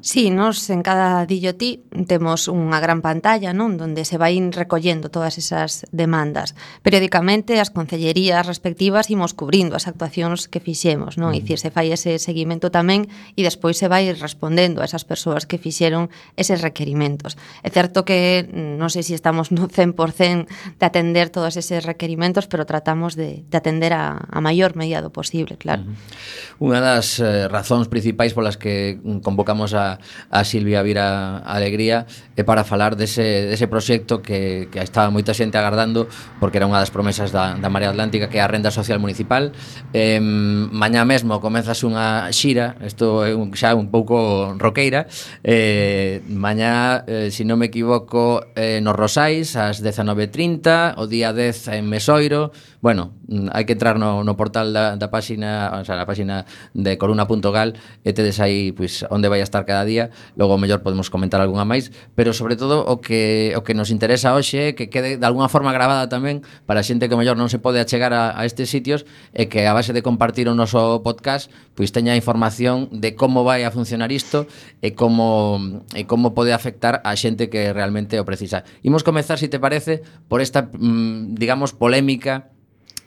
Sí, 0.00 0.30
nos 0.30 0.70
en 0.70 0.82
cada 0.82 1.26
DIOT 1.26 2.06
temos 2.08 2.48
unha 2.48 2.80
gran 2.80 3.04
pantalla 3.04 3.52
non 3.52 3.76
donde 3.76 4.08
se 4.08 4.16
vai 4.16 4.38
recollendo 4.48 5.12
todas 5.12 5.36
esas 5.36 5.84
demandas. 5.92 6.56
Periódicamente 6.80 7.60
as 7.60 7.68
concellerías 7.68 8.46
respectivas 8.48 9.12
imos 9.12 9.36
cubrindo 9.36 9.76
as 9.76 9.84
actuacións 9.84 10.48
que 10.48 10.62
fixemos, 10.62 11.20
non? 11.20 11.30
Uh 11.30 11.36
-huh. 11.36 11.44
Dicir, 11.44 11.58
se 11.60 11.70
fai 11.74 11.92
ese 11.92 12.16
seguimento 12.16 12.72
tamén 12.72 13.12
e 13.36 13.44
despois 13.44 13.76
se 13.76 13.92
vai 13.92 14.08
respondendo 14.16 14.80
a 14.80 14.88
esas 14.88 15.04
persoas 15.04 15.44
que 15.44 15.60
fixeron 15.60 16.08
eses 16.40 16.64
requerimentos. 16.64 17.36
É 17.60 17.68
certo 17.68 18.08
que 18.08 18.48
mm, 18.48 18.80
non 18.80 18.88
sei 18.88 19.04
se 19.04 19.12
estamos 19.12 19.52
no 19.52 19.68
100% 19.68 20.48
de 20.80 20.84
atender 20.86 21.28
todos 21.28 21.60
eses 21.60 21.84
requerimentos, 21.84 22.48
pero 22.48 22.64
tratamos 22.64 23.20
de, 23.20 23.44
de 23.44 23.56
atender 23.60 23.92
a, 23.92 24.16
a 24.16 24.40
maior 24.40 24.72
medida 24.80 25.04
do 25.04 25.12
posible, 25.12 25.60
claro. 25.60 25.84
Uh 25.84 25.92
-huh. 25.92 26.64
Unha 26.72 26.80
das 26.80 27.20
eh, 27.20 27.44
razóns 27.52 27.92
principais 27.92 28.32
polas 28.32 28.56
que 28.56 28.96
convocamos 29.20 29.59
convidamos 29.60 29.74
a, 29.74 29.98
a 30.30 30.44
Silvia 30.44 30.82
Vira 30.82 31.38
Alegría 31.44 32.06
é 32.36 32.42
para 32.42 32.64
falar 32.64 32.96
dese, 32.96 33.52
dese 33.52 33.68
proxecto 33.68 34.22
que, 34.22 34.68
que 34.72 34.80
estaba 34.80 35.12
moita 35.12 35.36
xente 35.36 35.60
agardando 35.60 36.08
porque 36.40 36.56
era 36.56 36.64
unha 36.64 36.80
das 36.80 36.88
promesas 36.88 37.28
da, 37.28 37.60
da 37.60 37.68
Marea 37.68 37.92
Atlántica 37.92 38.32
que 38.32 38.40
é 38.40 38.42
a 38.42 38.48
renda 38.48 38.72
social 38.72 38.96
municipal. 38.96 39.52
Eh, 39.92 40.20
mañá 40.20 41.04
mesmo 41.04 41.36
comezas 41.44 41.84
unha 41.84 42.32
xira 42.32 42.80
isto 42.80 43.20
é 43.26 43.36
un, 43.36 43.52
xa 43.52 43.76
un 43.76 43.92
pouco 43.92 44.56
roqueira 44.56 45.04
eh, 45.44 46.24
mañá, 46.32 47.04
eh, 47.04 47.28
se 47.28 47.42
si 47.42 47.44
non 47.44 47.60
me 47.60 47.68
equivoco 47.68 48.40
eh, 48.56 48.80
nos 48.80 48.96
Rosais 48.96 49.52
ás 49.60 49.84
19.30 49.84 50.96
o 50.96 51.04
día 51.04 51.36
10 51.36 51.76
en 51.76 51.84
Mesoiro. 51.92 52.52
Bueno, 52.80 53.12
Mm, 53.30 53.46
hai 53.54 53.62
que 53.62 53.78
entrar 53.78 53.94
no, 53.94 54.26
no 54.26 54.34
portal 54.34 54.74
da, 54.74 54.98
da 54.98 55.06
páxina, 55.06 55.70
o 55.78 55.86
sea, 55.86 55.94
na 55.94 56.02
páxina 56.02 56.50
de 56.74 56.98
coruna.gal 56.98 57.78
e 58.02 58.10
tedes 58.10 58.42
aí 58.42 58.74
pois, 58.74 59.06
pues, 59.06 59.14
onde 59.14 59.30
vai 59.30 59.38
a 59.38 59.46
estar 59.46 59.62
cada 59.62 59.86
día, 59.86 60.10
logo 60.34 60.58
mellor 60.58 60.82
podemos 60.82 61.14
comentar 61.14 61.38
algunha 61.38 61.62
máis, 61.62 61.94
pero 62.18 62.34
sobre 62.34 62.58
todo 62.58 62.82
o 62.82 62.98
que 62.98 63.54
o 63.54 63.62
que 63.62 63.70
nos 63.70 63.94
interesa 63.94 64.34
hoxe 64.34 64.74
que 64.74 64.90
quede 64.90 65.14
de 65.14 65.22
alguna 65.22 65.46
forma 65.46 65.70
grabada 65.70 66.10
tamén 66.10 66.42
para 66.66 66.82
a 66.82 66.86
xente 66.86 67.06
que 67.06 67.14
mellor 67.14 67.38
non 67.38 67.46
se 67.46 67.62
pode 67.62 67.78
achegar 67.78 68.10
a, 68.10 68.34
a 68.34 68.42
estes 68.42 68.66
sitios 68.66 69.06
e 69.30 69.46
que 69.46 69.62
a 69.70 69.78
base 69.78 69.94
de 69.94 70.02
compartir 70.02 70.50
o 70.50 70.58
noso 70.58 70.98
podcast 71.06 71.54
pois 71.78 71.94
pues, 71.94 71.94
teña 71.94 72.18
información 72.18 72.90
de 72.90 73.14
como 73.14 73.46
vai 73.46 73.62
a 73.62 73.70
funcionar 73.70 74.10
isto 74.10 74.50
e 74.82 74.98
como 74.98 75.86
e 75.94 76.02
como 76.10 76.34
pode 76.34 76.50
afectar 76.50 76.98
a 77.06 77.14
xente 77.14 77.46
que 77.46 77.70
realmente 77.70 78.18
o 78.18 78.26
precisa. 78.26 78.66
Imos 78.82 79.06
comezar, 79.06 79.38
se 79.38 79.46
si 79.46 79.54
te 79.54 79.62
parece, 79.62 80.02
por 80.26 80.42
esta, 80.42 80.66
mm, 80.66 81.38
digamos, 81.38 81.70
polémica 81.70 82.50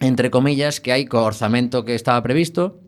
entre 0.03 0.29
comillas, 0.29 0.83
que 0.83 0.91
hai 0.91 1.07
co 1.07 1.23
orzamento 1.23 1.87
que 1.87 1.95
estaba 1.95 2.19
previsto, 2.19 2.83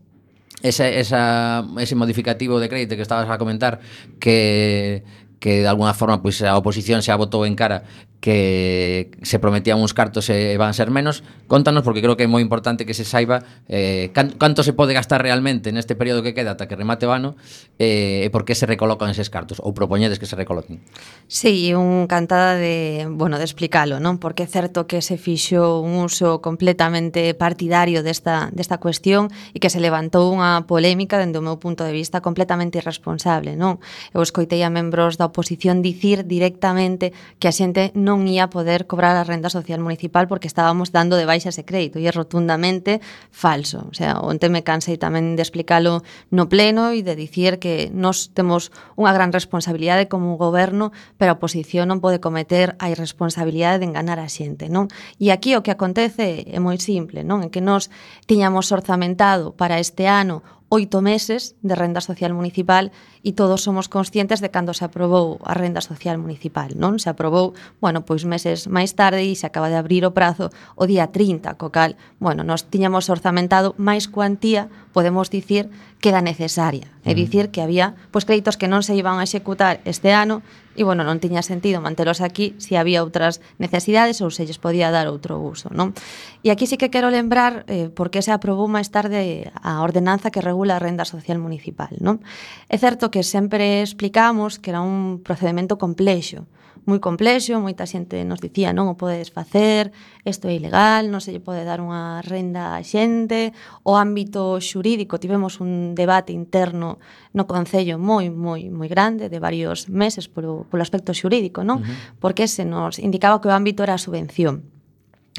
ese, 0.62 1.00
esa, 1.00 1.63
ese 1.79 1.95
modificativo 1.95 2.60
de 2.60 2.67
crédito 2.67 2.95
que 2.95 3.01
estabas 3.01 3.29
a 3.29 3.38
comentar 3.39 3.79
que, 4.19 5.03
que 5.46 5.62
de 5.62 5.68
alguna 5.70 5.94
forma 5.94 6.25
pois 6.25 6.42
a 6.42 6.58
oposición 6.58 7.06
se 7.06 7.14
botou 7.14 7.46
en 7.46 7.54
cara 7.54 7.86
que 8.25 9.12
se 9.22 9.38
prometían 9.38 9.78
uns 9.78 9.94
cartos 9.94 10.34
e 10.34 10.58
van 10.58 10.74
ser 10.74 10.90
menos. 10.90 11.22
Contanos, 11.46 11.86
porque 11.86 12.02
creo 12.02 12.18
que 12.18 12.25
é 12.25 12.32
moi 12.32 12.42
importante 12.42 12.82
que 12.82 12.98
se 12.98 13.06
saiba 13.06 13.46
eh, 13.70 14.10
can, 14.18 14.34
canto 14.42 14.66
se 14.66 14.74
pode 14.74 14.98
gastar 14.98 15.22
realmente 15.22 15.70
neste 15.70 15.94
período 15.94 16.25
que 16.25 16.34
queda 16.34 16.58
ata 16.58 16.66
que 16.66 16.74
remate 16.74 17.06
o 17.06 17.14
ano 17.14 17.38
eh, 17.78 18.25
e 18.25 18.28
por 18.34 18.42
que 18.42 18.58
se 18.58 18.66
recolocan 18.66 19.14
eses 19.14 19.30
cartos, 19.30 19.62
ou 19.62 19.78
propoñedes 19.78 20.18
que 20.18 20.25
se 20.25 20.34
recoloquen. 20.34 20.82
Sí, 21.30 21.78
un 21.78 22.10
cantada 22.10 22.58
de, 22.58 23.06
bueno, 23.06 23.38
de 23.38 23.46
explicalo, 23.46 24.02
non? 24.02 24.18
Porque 24.18 24.50
é 24.50 24.50
certo 24.50 24.90
que 24.90 25.06
se 25.06 25.22
fixo 25.22 25.86
un 25.86 26.02
uso 26.02 26.42
completamente 26.42 27.38
partidario 27.38 28.02
desta, 28.02 28.50
desta 28.50 28.82
cuestión 28.82 29.30
e 29.54 29.62
que 29.62 29.70
se 29.70 29.78
levantou 29.78 30.34
unha 30.34 30.66
polémica 30.66 31.22
dende 31.22 31.38
o 31.38 31.46
meu 31.46 31.62
punto 31.62 31.86
de 31.86 31.94
vista 31.94 32.25
completamente 32.25 32.82
irresponsable, 32.82 33.54
non? 33.54 33.78
Eu 34.18 34.25
escoitei 34.25 34.66
a 34.66 34.74
membros 34.74 35.22
da 35.22 35.30
oposición 35.36 35.84
dicir 35.84 36.24
directamente 36.24 37.12
que 37.44 37.51
a 37.51 37.54
xente 37.54 37.92
non 37.92 38.24
ia 38.24 38.48
poder 38.48 38.88
cobrar 38.88 39.20
a 39.20 39.27
renda 39.27 39.51
social 39.51 39.84
municipal 39.84 40.32
porque 40.32 40.48
estábamos 40.48 40.96
dando 40.96 41.20
de 41.20 41.27
baixa 41.27 41.51
ese 41.51 41.68
crédito 41.68 42.00
e 42.00 42.08
é 42.08 42.12
rotundamente 42.15 43.04
falso. 43.36 43.84
O 43.92 43.94
sea, 43.94 44.24
onte 44.24 44.48
me 44.48 44.63
cansei 44.63 44.96
tamén 44.96 45.36
de 45.36 45.44
explicalo 45.44 46.08
no 46.32 46.48
pleno 46.48 46.96
e 46.96 47.04
de 47.04 47.20
dicir 47.20 47.60
que 47.60 47.92
nos 47.92 48.32
temos 48.32 48.72
unha 48.96 49.12
gran 49.12 49.36
responsabilidade 49.36 50.08
como 50.08 50.39
goberno, 50.39 50.96
pero 51.20 51.36
a 51.36 51.38
oposición 51.38 51.92
non 51.92 52.00
pode 52.00 52.24
cometer 52.24 52.80
a 52.80 52.88
irresponsabilidade 52.88 53.84
de 53.84 53.92
enganar 53.92 54.24
a 54.24 54.32
xente, 54.32 54.72
non? 54.72 54.88
E 55.20 55.36
aquí 55.36 55.60
o 55.60 55.63
que 55.68 55.75
acontece 55.75 56.48
é 56.48 56.60
moi 56.63 56.80
simple, 56.80 57.27
non? 57.27 57.44
É 57.44 57.51
que 57.51 57.60
nos 57.60 57.92
tiñamos 58.24 58.72
orzamentado 58.72 59.51
para 59.51 59.84
este 59.84 60.08
ano 60.08 60.48
oito 60.75 61.00
meses 61.00 61.55
de 61.63 61.72
renda 61.72 62.03
social 62.03 62.36
municipal 62.36 62.91
e 63.24 63.32
todos 63.32 63.63
somos 63.63 63.88
conscientes 63.88 64.44
de 64.44 64.51
cando 64.51 64.75
se 64.75 64.84
aprobou 64.84 65.39
a 65.48 65.55
renda 65.55 65.79
social 65.79 66.20
municipal, 66.20 66.75
non? 66.75 67.00
Se 67.00 67.08
aprobou, 67.08 67.55
bueno, 67.79 68.03
pois 68.03 68.27
meses 68.27 68.67
máis 68.67 68.91
tarde 68.91 69.24
e 69.24 69.39
se 69.39 69.48
acaba 69.48 69.72
de 69.72 69.79
abrir 69.79 70.03
o 70.03 70.12
prazo 70.12 70.51
o 70.75 70.84
día 70.84 71.15
30, 71.15 71.55
co 71.55 71.72
cal, 71.72 71.96
bueno, 72.20 72.44
nos 72.44 72.67
tiñamos 72.67 73.08
orzamentado 73.08 73.72
máis 73.79 74.12
cuantía, 74.12 74.67
podemos 74.91 75.32
dicir, 75.32 75.72
que 76.03 76.12
da 76.12 76.20
necesaria. 76.20 76.91
É 77.08 77.15
dicir, 77.15 77.55
que 77.55 77.63
había 77.63 77.96
pois 78.12 78.27
créditos 78.27 78.60
que 78.60 78.67
non 78.67 78.84
se 78.84 79.00
iban 79.00 79.17
a 79.17 79.25
executar 79.25 79.79
este 79.88 80.12
ano, 80.12 80.44
e, 80.75 80.84
bueno, 80.84 81.08
non 81.08 81.24
tiña 81.24 81.41
sentido 81.41 81.79
mantelos 81.79 82.20
aquí 82.20 82.53
se 82.60 82.75
había 82.75 83.01
outras 83.01 83.39
necesidades 83.58 84.20
ou 84.20 84.29
se 84.29 84.44
lles 84.44 84.60
podía 84.60 84.91
dar 84.91 85.08
outro 85.08 85.39
uso, 85.39 85.72
non? 85.72 85.96
E 86.44 86.51
aquí 86.51 86.67
sí 86.67 86.75
que 86.75 86.91
quero 86.91 87.08
lembrar 87.10 87.63
eh, 87.72 87.88
por 87.89 88.12
que 88.12 88.20
se 88.20 88.36
aprobou 88.36 88.67
máis 88.67 88.91
tarde 88.91 89.50
a 89.55 89.79
ordenanza 89.82 90.29
que 90.29 90.44
regula 90.44 90.77
a 90.77 90.84
renda 90.84 91.08
social 91.08 91.39
municipal, 91.39 91.96
non? 92.03 92.20
É 92.67 92.75
certo 92.75 93.08
que 93.08 93.24
sempre 93.24 93.82
explicamos 93.82 94.60
que 94.60 94.75
era 94.75 94.84
un 94.84 95.24
procedimento 95.24 95.79
complexo, 95.79 96.44
moi 96.86 97.01
complexo, 97.01 97.58
moita 97.58 97.89
xente 97.89 98.22
nos 98.25 98.38
dicía 98.38 98.70
non 98.70 98.86
o 98.86 98.96
podes 98.96 99.34
facer, 99.34 99.89
isto 100.22 100.46
é 100.46 100.54
ilegal, 100.54 101.10
non 101.10 101.18
se 101.18 101.34
lle 101.34 101.42
pode 101.42 101.65
dar 101.65 101.82
unha 101.82 102.22
renda 102.22 102.77
a 102.77 102.86
xente, 102.86 103.58
o 103.82 103.98
ámbito 103.98 104.62
xurídico, 104.62 105.18
tivemos 105.18 105.58
un 105.58 105.98
debate 105.98 106.30
interno 106.30 107.01
no 107.34 107.50
Concello 107.50 107.98
moi, 107.98 108.30
moi, 108.30 108.70
moi 108.70 108.86
grande, 108.86 109.34
de 109.34 109.42
varios 109.42 109.89
meses 109.89 110.30
polo, 110.30 110.70
polo 110.70 110.86
aspecto 110.86 111.12
xurídico, 111.18 111.65
non? 111.65 111.82
Uh 111.82 111.89
-huh. 111.89 112.22
Porque 112.22 112.46
se 112.46 112.63
nos 112.63 113.01
indicaba 113.01 113.42
que 113.42 113.50
o 113.50 113.56
ámbito 113.58 113.82
era 113.82 113.98
a 113.98 114.01
subvención. 114.01 114.75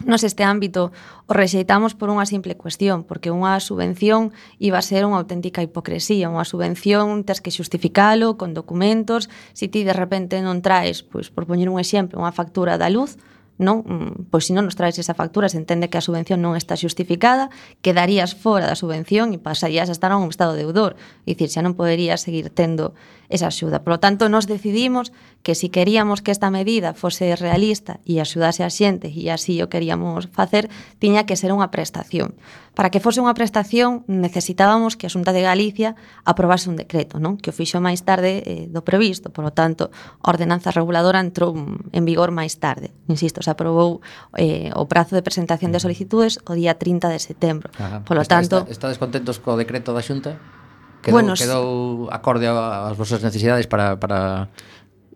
Nos 0.05 0.25
este 0.25 0.45
ámbito 0.45 0.93
o 1.25 1.33
rexeitamos 1.33 1.97
por 1.97 2.13
unha 2.13 2.29
simple 2.29 2.53
cuestión, 2.53 3.01
porque 3.09 3.33
unha 3.33 3.57
subvención 3.65 4.29
iba 4.61 4.77
a 4.77 4.85
ser 4.85 5.09
unha 5.09 5.17
auténtica 5.17 5.65
hipocresía, 5.65 6.29
unha 6.29 6.45
subvención 6.45 7.25
tens 7.25 7.41
que 7.41 7.49
xustificalo 7.49 8.37
con 8.37 8.53
documentos, 8.53 9.33
se 9.57 9.73
ti 9.73 9.89
de 9.89 9.97
repente 9.97 10.45
non 10.45 10.61
traes, 10.61 11.01
pois 11.01 11.33
por 11.33 11.49
poñer 11.49 11.73
un 11.73 11.81
exemplo, 11.81 12.21
unha 12.21 12.37
factura 12.37 12.77
da 12.77 12.93
luz, 12.93 13.17
non? 13.57 13.89
Mm, 13.89 14.29
pois 14.29 14.45
se 14.45 14.53
non 14.53 14.69
nos 14.69 14.77
traes 14.77 15.01
esa 15.01 15.17
factura, 15.17 15.49
se 15.49 15.57
entende 15.57 15.89
que 15.89 15.97
a 15.97 16.05
subvención 16.05 16.45
non 16.45 16.61
está 16.61 16.77
xustificada, 16.77 17.49
quedarías 17.81 18.37
fora 18.37 18.69
da 18.69 18.77
subvención 18.77 19.33
e 19.33 19.41
pasarías 19.41 19.89
a 19.89 19.97
estar 19.97 20.13
a 20.13 20.21
un 20.21 20.29
estado 20.29 20.53
deudor. 20.53 21.01
É 21.25 21.33
dicir, 21.33 21.49
xa 21.49 21.65
non 21.65 21.73
poderías 21.73 22.21
seguir 22.21 22.53
tendo 22.53 22.93
esa 23.29 23.53
axuda. 23.53 23.85
Por 23.85 23.93
lo 23.95 24.01
tanto, 24.01 24.29
nos 24.33 24.49
decidimos 24.49 25.13
que 25.45 25.55
se 25.55 25.67
si 25.67 25.71
queríamos 25.71 26.23
que 26.23 26.31
esta 26.31 26.49
medida 26.49 26.95
fose 26.95 27.35
realista 27.35 27.99
e 28.07 28.23
axudase 28.23 28.63
a 28.63 28.71
xente 28.71 29.11
e 29.11 29.27
así 29.35 29.59
o 29.59 29.67
queríamos 29.67 30.31
facer, 30.31 30.71
tiña 31.03 31.27
que 31.27 31.35
ser 31.35 31.51
unha 31.51 31.75
prestación. 31.75 32.39
Para 32.79 32.87
que 32.95 33.03
fose 33.03 33.19
unha 33.19 33.35
prestación 33.35 34.07
necesitábamos 34.07 34.95
que 34.95 35.09
a 35.09 35.11
Xunta 35.11 35.35
de 35.35 35.43
Galicia 35.43 35.99
aprobase 36.23 36.71
un 36.71 36.79
decreto, 36.79 37.19
non? 37.19 37.35
que 37.35 37.51
o 37.51 37.57
fixo 37.57 37.83
máis 37.83 38.07
tarde 38.07 38.47
eh, 38.47 38.71
do 38.71 38.87
previsto. 38.87 39.35
Por 39.35 39.43
lo 39.43 39.51
tanto, 39.51 39.91
a 40.23 40.27
ordenanza 40.31 40.71
reguladora 40.71 41.19
entrou 41.19 41.51
en 41.91 42.03
vigor 42.07 42.31
máis 42.31 42.63
tarde. 42.63 42.95
Insisto, 43.11 43.43
se 43.43 43.51
aprobou 43.51 43.99
eh, 44.39 44.71
o 44.71 44.87
prazo 44.87 45.19
de 45.19 45.27
presentación 45.27 45.75
de 45.75 45.83
solicitudes 45.83 46.39
o 46.47 46.55
día 46.55 46.79
30 46.79 47.11
de 47.11 47.19
setembro. 47.19 47.75
Ajá. 47.75 48.07
Por 48.07 48.15
lo 48.15 48.23
está, 48.23 48.39
tanto... 48.39 48.71
Está, 48.71 48.95
estades 48.95 48.99
contentos 49.03 49.43
co 49.43 49.59
decreto 49.59 49.91
da 49.91 50.05
Xunta? 50.05 50.39
quedou, 51.07 51.23
bueno, 51.23 51.35
quedou 51.39 52.11
acorde 52.11 52.51
ás 52.51 52.99
vosas 52.99 53.23
necesidades 53.23 53.71
para, 53.71 53.95
para 53.95 54.51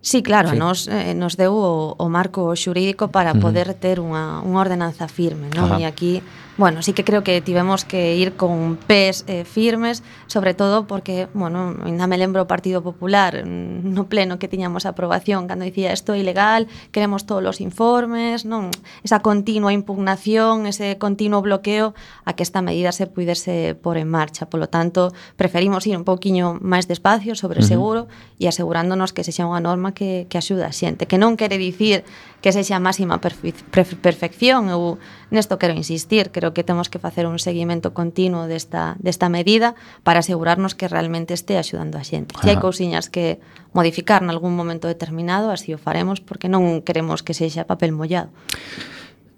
Sí, 0.03 0.23
claro, 0.23 0.51
sí. 0.51 0.57
nos, 0.57 0.89
eh, 0.89 1.15
nos 1.15 1.37
deu 1.37 1.53
o, 1.53 1.93
o 2.01 2.07
marco 2.09 2.57
xurídico 2.57 3.13
para 3.13 3.37
poder 3.37 3.77
ter 3.77 4.01
unha, 4.01 4.41
unha 4.41 4.61
ordenanza 4.65 5.05
firme, 5.13 5.53
non? 5.53 5.77
E 5.77 5.85
aquí, 5.85 6.25
bueno, 6.57 6.81
sí 6.81 6.97
que 6.97 7.05
creo 7.05 7.21
que 7.21 7.45
tivemos 7.45 7.85
que 7.85 8.17
ir 8.17 8.33
con 8.33 8.81
pés 8.81 9.29
eh, 9.29 9.45
firmes, 9.45 10.01
sobre 10.25 10.57
todo 10.57 10.89
porque, 10.89 11.29
bueno, 11.37 11.77
ainda 11.85 12.09
me 12.09 12.17
lembro 12.17 12.41
o 12.41 12.49
Partido 12.49 12.81
Popular 12.81 13.45
mm, 13.45 13.93
no 13.93 14.09
pleno 14.09 14.41
que 14.41 14.49
tiñamos 14.49 14.89
a 14.89 14.97
aprobación 14.97 15.45
cando 15.45 15.69
dicía 15.69 15.93
isto 15.93 16.17
é 16.17 16.25
ilegal, 16.25 16.65
queremos 16.97 17.29
todos 17.29 17.45
os 17.45 17.61
informes, 17.61 18.49
non? 18.49 18.73
Esa 19.05 19.21
continua 19.21 19.77
impugnación, 19.77 20.65
ese 20.65 20.97
continuo 20.97 21.45
bloqueo 21.45 21.93
a 22.25 22.33
que 22.33 22.41
esta 22.41 22.65
medida 22.65 22.89
se 22.97 23.05
puidese 23.05 23.77
por 23.77 24.01
en 24.01 24.09
marcha. 24.09 24.49
Polo 24.49 24.73
tanto, 24.73 25.13
preferimos 25.37 25.85
ir 25.85 26.01
un 26.01 26.09
poquiño 26.09 26.57
máis 26.57 26.89
despacio 26.89 27.37
sobre 27.37 27.61
seguro 27.61 28.05
uh 28.05 28.09
-huh. 28.09 28.41
e 28.41 28.49
asegurándonos 28.49 29.13
que 29.13 29.29
se 29.29 29.33
xa 29.37 29.45
unha 29.45 29.61
norma 29.61 29.89
que, 29.92 30.26
que 30.31 30.37
axuda 30.38 30.66
a 30.66 30.74
xente, 30.74 31.07
que 31.07 31.18
non 31.18 31.38
quere 31.38 31.59
dicir 31.59 32.03
que 32.40 32.50
sexa 32.57 32.76
a 32.76 32.83
máxima 32.83 33.20
perfe 33.20 33.53
perfección, 34.00 34.72
eu 34.72 34.96
nesto 35.29 35.61
quero 35.61 35.76
insistir, 35.76 36.33
creo 36.33 36.57
que 36.57 36.64
temos 36.64 36.88
que 36.88 36.96
facer 36.96 37.29
un 37.29 37.37
seguimento 37.37 37.92
continuo 37.92 38.48
desta, 38.48 38.96
desta 38.96 39.29
medida 39.29 39.76
para 40.03 40.24
asegurarnos 40.24 40.72
que 40.72 40.88
realmente 40.88 41.37
este 41.37 41.61
axudando 41.61 42.00
a 42.00 42.05
xente. 42.05 42.33
Se 42.40 42.48
hai 42.48 42.59
cousiñas 42.59 43.12
que 43.12 43.42
modificar 43.76 44.24
nalgún 44.24 44.57
momento 44.57 44.88
determinado, 44.88 45.53
así 45.53 45.76
o 45.76 45.79
faremos, 45.79 46.24
porque 46.24 46.48
non 46.48 46.81
queremos 46.81 47.20
que 47.20 47.37
sexa 47.37 47.68
papel 47.68 47.92
mollado. 47.92 48.33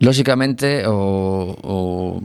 Lóxicamente, 0.02 0.86
o, 0.86 1.54
o 1.62 2.18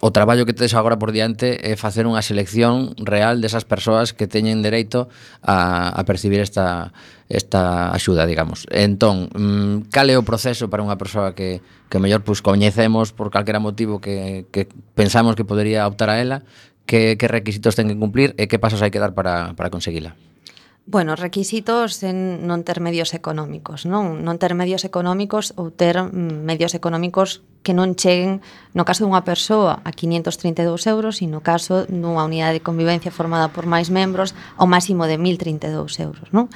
o 0.00 0.12
traballo 0.12 0.46
que 0.46 0.54
tedes 0.54 0.74
agora 0.74 0.98
por 0.98 1.10
diante 1.10 1.58
é 1.58 1.74
facer 1.74 2.06
unha 2.06 2.22
selección 2.22 2.94
real 3.02 3.42
desas 3.42 3.66
persoas 3.66 4.14
que 4.14 4.30
teñen 4.30 4.62
dereito 4.62 5.10
a, 5.42 5.90
a 5.90 6.00
percibir 6.06 6.38
esta, 6.38 6.94
esta 7.26 7.90
axuda, 7.90 8.22
digamos. 8.22 8.70
Entón, 8.70 9.26
mm, 9.34 9.90
cal 9.90 10.06
é 10.06 10.14
o 10.14 10.22
proceso 10.22 10.70
para 10.70 10.86
unha 10.86 10.94
persoa 10.94 11.34
que, 11.34 11.66
que 11.90 11.98
mellor 11.98 12.22
pues, 12.22 12.46
coñecemos 12.46 13.10
por 13.10 13.34
calquera 13.34 13.58
motivo 13.58 13.98
que, 13.98 14.46
que 14.54 14.70
pensamos 14.94 15.34
que 15.34 15.42
podería 15.42 15.82
optar 15.90 16.14
a 16.14 16.22
ela, 16.22 16.46
que, 16.86 17.18
que 17.18 17.26
requisitos 17.26 17.74
ten 17.74 17.90
que 17.90 17.98
cumplir 17.98 18.38
e 18.38 18.46
que 18.46 18.62
pasos 18.62 18.78
hai 18.86 18.94
que 18.94 19.02
dar 19.02 19.18
para, 19.18 19.58
para 19.58 19.66
conseguila? 19.66 20.14
Bueno, 20.90 21.16
requisitos 21.16 22.00
en 22.00 22.48
non 22.48 22.64
ter 22.64 22.80
medios 22.80 23.12
económicos, 23.12 23.84
non? 23.84 24.24
Non 24.24 24.40
ter 24.40 24.56
medios 24.56 24.88
económicos 24.88 25.52
ou 25.60 25.68
ter 25.68 26.00
mm, 26.00 26.48
medios 26.48 26.72
económicos 26.72 27.44
que 27.60 27.76
non 27.76 27.92
cheguen, 27.92 28.40
no 28.72 28.88
caso 28.88 29.04
dunha 29.04 29.20
persoa, 29.20 29.84
a 29.84 29.92
532 29.92 30.88
euros 30.88 31.20
e 31.20 31.28
no 31.28 31.44
caso 31.44 31.84
dunha 31.92 32.24
unidade 32.24 32.56
de 32.56 32.64
convivencia 32.64 33.12
formada 33.12 33.52
por 33.52 33.68
máis 33.68 33.92
membros 33.92 34.32
ao 34.56 34.64
máximo 34.64 35.04
de 35.04 35.20
1032 35.20 35.76
euros, 36.00 36.32
non? 36.32 36.48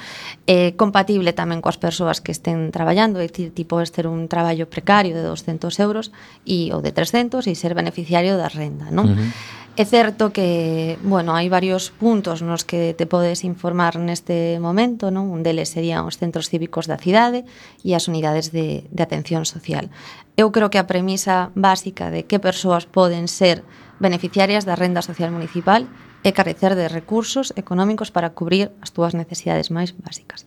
É 0.49 0.73
compatible 0.73 1.37
tamén 1.37 1.61
coas 1.61 1.77
persoas 1.77 2.17
que 2.17 2.33
estén 2.33 2.73
traballando, 2.73 3.21
é 3.21 3.29
dicir, 3.29 3.53
tipo 3.53 3.85
este 3.85 4.01
un 4.09 4.25
traballo 4.25 4.65
precario 4.65 5.13
de 5.13 5.29
200 5.29 5.69
euros 5.77 6.09
e 6.41 6.73
ou 6.73 6.81
de 6.81 6.89
300 6.89 7.45
e 7.45 7.53
ser 7.53 7.77
beneficiario 7.77 8.33
da 8.33 8.49
renda, 8.49 8.89
non? 8.89 9.13
Uh 9.13 9.17
-huh 9.21 9.61
É 9.75 9.85
certo 9.85 10.29
que, 10.29 10.99
bueno, 11.01 11.33
hai 11.33 11.49
varios 11.49 11.89
puntos 11.89 12.45
nos 12.45 12.61
que 12.61 12.93
te 12.93 13.09
podes 13.09 13.41
informar 13.41 13.97
neste 13.97 14.61
momento, 14.61 15.09
non? 15.09 15.33
Un 15.33 15.41
deles 15.41 15.73
serían 15.73 16.05
os 16.05 16.21
centros 16.21 16.45
cívicos 16.45 16.85
da 16.85 17.01
cidade 17.01 17.41
e 17.81 17.97
as 17.97 18.05
unidades 18.05 18.53
de, 18.53 18.85
de 18.93 19.01
atención 19.01 19.49
social. 19.49 19.89
Eu 20.37 20.53
creo 20.53 20.69
que 20.69 20.77
a 20.77 20.85
premisa 20.85 21.49
básica 21.57 22.13
de 22.13 22.29
que 22.29 22.37
persoas 22.37 22.85
poden 22.85 23.25
ser 23.25 23.65
beneficiarias 23.97 24.61
da 24.61 24.77
renda 24.77 25.01
social 25.01 25.33
municipal 25.33 25.89
é 26.21 26.29
carecer 26.37 26.77
de 26.77 26.85
recursos 26.85 27.49
económicos 27.57 28.13
para 28.13 28.37
cubrir 28.37 28.69
as 28.77 28.93
túas 28.93 29.17
necesidades 29.17 29.73
máis 29.73 29.97
básicas. 29.97 30.45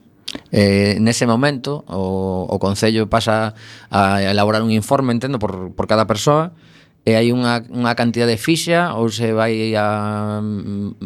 Eh, 0.55 1.03
nese 1.03 1.27
momento 1.27 1.83
o, 1.91 2.47
o 2.47 2.57
Concello 2.63 3.11
pasa 3.11 3.59
a 3.91 4.23
elaborar 4.23 4.63
un 4.63 4.71
informe, 4.71 5.11
entendo, 5.11 5.43
por, 5.43 5.75
por 5.75 5.91
cada 5.91 6.07
persoa 6.07 6.55
e 7.07 7.15
hai 7.15 7.31
unha, 7.31 7.63
unha 7.71 7.95
cantidade 7.95 8.35
fixa 8.35 8.99
ou 8.99 9.07
se 9.15 9.31
vai 9.31 9.71
a 9.79 10.43
mm, 10.43 10.99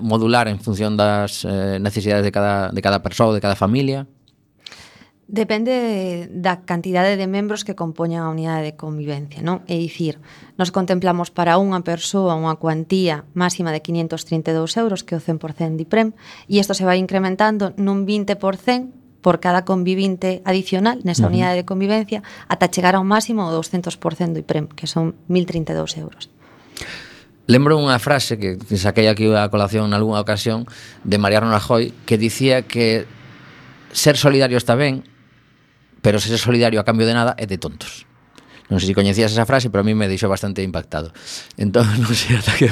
modular 0.00 0.48
en 0.48 0.56
función 0.56 0.96
das 0.96 1.44
eh, 1.44 1.76
necesidades 1.76 2.24
de 2.24 2.32
cada, 2.32 2.72
de 2.72 2.80
cada 2.80 3.04
persoa 3.04 3.30
ou 3.30 3.36
de 3.36 3.44
cada 3.44 3.52
familia? 3.52 4.08
Depende 5.28 6.30
da 6.32 6.64
cantidade 6.64 7.20
de 7.20 7.28
membros 7.28 7.68
que 7.68 7.76
compoñan 7.76 8.24
a 8.24 8.32
unidade 8.32 8.64
de 8.64 8.78
convivencia, 8.80 9.44
non? 9.44 9.60
É 9.68 9.76
dicir, 9.76 10.22
nos 10.56 10.72
contemplamos 10.72 11.28
para 11.28 11.60
unha 11.60 11.84
persoa 11.84 12.32
unha 12.32 12.56
cuantía 12.56 13.28
máxima 13.36 13.76
de 13.76 13.84
532 13.84 14.56
euros, 14.80 15.04
que 15.04 15.12
é 15.12 15.20
o 15.20 15.24
100% 15.24 15.76
de 15.76 15.84
IPREM, 15.84 16.16
e 16.48 16.62
isto 16.62 16.72
se 16.72 16.88
vai 16.88 16.96
incrementando 16.96 17.76
nun 17.76 18.08
20% 18.08 19.05
por 19.26 19.42
cada 19.42 19.66
convivinte 19.66 20.38
adicional 20.46 21.02
nesa 21.02 21.26
unidade 21.26 21.58
de 21.58 21.66
convivencia 21.66 22.22
ata 22.46 22.70
chegar 22.70 22.94
ao 22.94 23.02
máximo 23.02 23.42
o 23.42 23.50
200% 23.50 23.98
do 24.30 24.38
IPREM, 24.38 24.70
que 24.70 24.86
son 24.86 25.18
1.032 25.26 25.98
euros. 25.98 26.30
Lembro 27.50 27.74
unha 27.74 27.98
frase 27.98 28.38
que 28.38 28.54
saquei 28.78 29.10
aquí 29.10 29.26
a 29.26 29.50
colación 29.50 29.90
en 29.90 29.98
algunha 29.98 30.22
ocasión 30.22 30.70
de 31.02 31.18
Mariano 31.18 31.50
Rajoy 31.50 31.90
que 32.06 32.22
dicía 32.22 32.70
que 32.70 33.10
ser 33.90 34.14
solidario 34.14 34.62
está 34.62 34.78
ben, 34.78 35.02
pero 36.06 36.22
ser 36.22 36.38
solidario 36.38 36.78
a 36.78 36.86
cambio 36.86 37.02
de 37.02 37.18
nada 37.18 37.34
é 37.34 37.50
de 37.50 37.58
tontos. 37.58 38.06
Non 38.66 38.82
sei 38.82 38.90
se 38.90 38.98
coñecías 38.98 39.30
esa 39.30 39.46
frase, 39.46 39.70
pero 39.70 39.82
a 39.82 39.86
mí 39.86 39.94
me 39.94 40.10
deixou 40.10 40.26
bastante 40.26 40.62
impactado. 40.66 41.14
Entón, 41.54 41.86
non 42.02 42.10
sei 42.10 42.34
ata 42.34 42.50
que... 42.58 42.66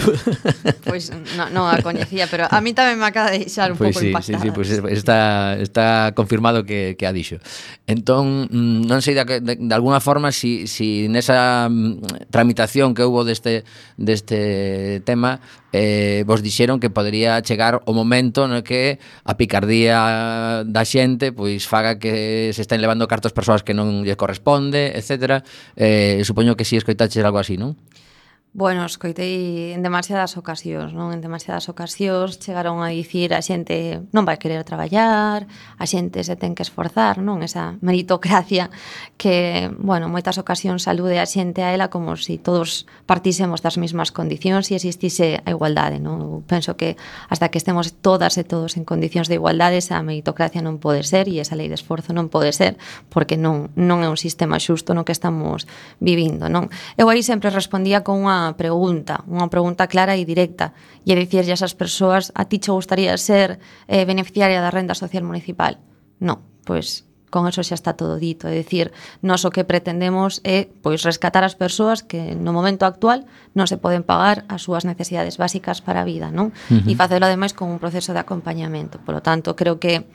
pois 0.91 1.11
pues, 1.11 1.15
non 1.39 1.55
no 1.55 1.71
a 1.71 1.79
coñecía, 1.79 2.27
pero 2.27 2.51
a 2.51 2.59
mí 2.59 2.75
tamén 2.75 2.99
me 2.99 3.07
acaba 3.07 3.31
de 3.31 3.47
deixar 3.47 3.71
un 3.71 3.79
pois 3.79 3.95
pouco 3.95 4.03
sí, 4.03 4.11
impactada. 4.11 4.43
Sí, 4.43 4.51
sí, 4.51 4.51
pois 4.51 4.69
pues 4.83 4.99
está, 4.99 5.55
está 5.63 6.11
confirmado 6.19 6.67
que, 6.67 6.99
que 6.99 7.07
a 7.07 7.15
dixo. 7.15 7.39
Entón, 7.87 8.51
mm, 8.51 8.91
non 8.91 8.99
sei 9.07 9.15
da 9.15 9.23
que, 9.23 9.39
de, 9.39 9.55
de 9.55 9.75
alguna 9.75 10.03
forma 10.03 10.35
si, 10.35 10.67
si 10.67 11.07
nesa 11.07 11.71
mm, 11.71 12.27
tramitación 12.35 12.91
que 12.91 13.07
houve 13.07 13.31
deste, 13.31 13.63
deste 13.95 14.99
tema 15.07 15.39
eh, 15.75 16.23
vos 16.23 16.39
dixeron 16.39 16.79
que 16.79 16.87
podería 16.87 17.43
chegar 17.43 17.83
o 17.83 17.91
momento 17.91 18.47
no 18.47 18.63
que 18.63 19.03
a 19.27 19.35
picardía 19.35 20.63
da 20.63 20.87
xente 20.87 21.35
pois 21.35 21.67
faga 21.67 21.99
que 21.99 22.55
se 22.55 22.63
estén 22.63 22.79
levando 22.79 23.11
cartos 23.11 23.35
persoas 23.35 23.67
que 23.67 23.75
non 23.75 24.07
lle 24.07 24.15
corresponde, 24.15 24.95
etc. 24.95 25.43
Eh, 25.75 26.23
supoño 26.23 26.55
que 26.55 26.63
si 26.63 26.79
escoitaches 26.79 27.27
algo 27.27 27.43
así, 27.43 27.59
non? 27.59 27.75
Bueno, 28.57 28.85
escoitei 28.85 29.75
en 29.75 29.83
demasiadas 29.83 30.39
ocasións, 30.39 30.95
non? 30.95 31.11
En 31.11 31.19
demasiadas 31.19 31.67
ocasións 31.67 32.39
chegaron 32.39 32.87
a 32.87 32.95
dicir 32.95 33.35
a 33.35 33.43
xente 33.43 34.07
non 34.15 34.23
vai 34.23 34.39
querer 34.39 34.63
traballar, 34.63 35.51
a 35.51 35.85
xente 35.91 36.23
se 36.23 36.39
ten 36.39 36.55
que 36.55 36.63
esforzar, 36.63 37.19
non? 37.19 37.43
Esa 37.43 37.75
meritocracia 37.83 38.71
que, 39.19 39.75
bueno, 39.83 40.07
moitas 40.07 40.39
ocasións 40.39 40.87
salude 40.87 41.19
a 41.19 41.27
xente 41.27 41.67
a 41.67 41.75
ela 41.75 41.91
como 41.91 42.15
se 42.15 42.31
si 42.31 42.35
todos 42.39 42.87
partísemos 43.11 43.59
das 43.59 43.75
mesmas 43.75 44.15
condicións 44.15 44.71
e 44.71 44.79
existise 44.79 45.43
a 45.43 45.51
igualdade, 45.51 45.99
non? 45.99 46.23
Eu 46.23 46.47
penso 46.47 46.79
que 46.79 46.95
hasta 47.27 47.51
que 47.51 47.59
estemos 47.59 47.91
todas 48.07 48.39
e 48.39 48.47
todos 48.47 48.79
en 48.79 48.87
condicións 48.87 49.27
de 49.27 49.35
igualdade, 49.35 49.83
esa 49.83 49.99
meritocracia 49.99 50.63
non 50.63 50.79
pode 50.79 51.03
ser 51.03 51.27
e 51.27 51.43
esa 51.43 51.59
lei 51.59 51.67
de 51.67 51.75
esforzo 51.75 52.15
non 52.15 52.31
pode 52.31 52.55
ser, 52.55 52.79
porque 53.11 53.35
non 53.35 53.75
non 53.75 54.07
é 54.07 54.09
un 54.09 54.15
sistema 54.15 54.63
xusto 54.63 54.95
no 54.95 55.03
que 55.03 55.11
estamos 55.11 55.67
vivindo, 55.99 56.47
non? 56.47 56.71
Eu 56.95 57.11
aí 57.11 57.27
sempre 57.27 57.51
respondía 57.51 58.07
con 58.07 58.23
unha 58.23 58.44
pregunta, 58.53 59.25
unha 59.25 59.49
pregunta 59.49 59.89
clara 59.89 60.13
e 60.21 60.29
directa, 60.29 60.77
e 61.09 61.17
dicirlle 61.17 61.57
a 61.57 61.59
esas 61.59 61.73
persoas 61.73 62.29
a 62.37 62.45
ti 62.45 62.61
che 62.61 62.69
gustaría 62.69 63.17
ser 63.17 63.57
eh, 63.89 64.05
beneficiaria 64.05 64.61
da 64.61 64.69
renda 64.69 64.93
social 64.93 65.25
municipal. 65.25 65.81
Non, 66.21 66.45
pois 66.69 67.09
con 67.35 67.51
eso 67.51 67.67
xa 67.67 67.75
está 67.75 67.99
todo 67.99 68.15
dito, 68.15 68.47
é 68.47 68.55
dicir, 68.55 68.95
nós 69.19 69.43
o 69.43 69.51
que 69.51 69.67
pretendemos 69.67 70.39
é 70.47 70.71
pois 70.87 71.03
rescatar 71.03 71.43
as 71.43 71.59
persoas 71.59 72.07
que 72.07 72.39
no 72.39 72.55
momento 72.55 72.87
actual 72.87 73.27
non 73.59 73.67
se 73.67 73.75
poden 73.75 74.07
pagar 74.07 74.47
as 74.47 74.63
súas 74.63 74.87
necesidades 74.87 75.35
básicas 75.35 75.83
para 75.83 76.05
a 76.05 76.07
vida, 76.07 76.31
non? 76.31 76.55
Uh 76.71 76.79
-huh. 76.79 76.87
E 76.87 76.95
facelo 76.95 77.27
ademais 77.27 77.51
con 77.51 77.75
un 77.75 77.83
proceso 77.83 78.15
de 78.15 78.23
acompañamento. 78.23 79.03
Por 79.03 79.19
lo 79.19 79.23
tanto, 79.27 79.59
creo 79.59 79.83
que 79.83 80.07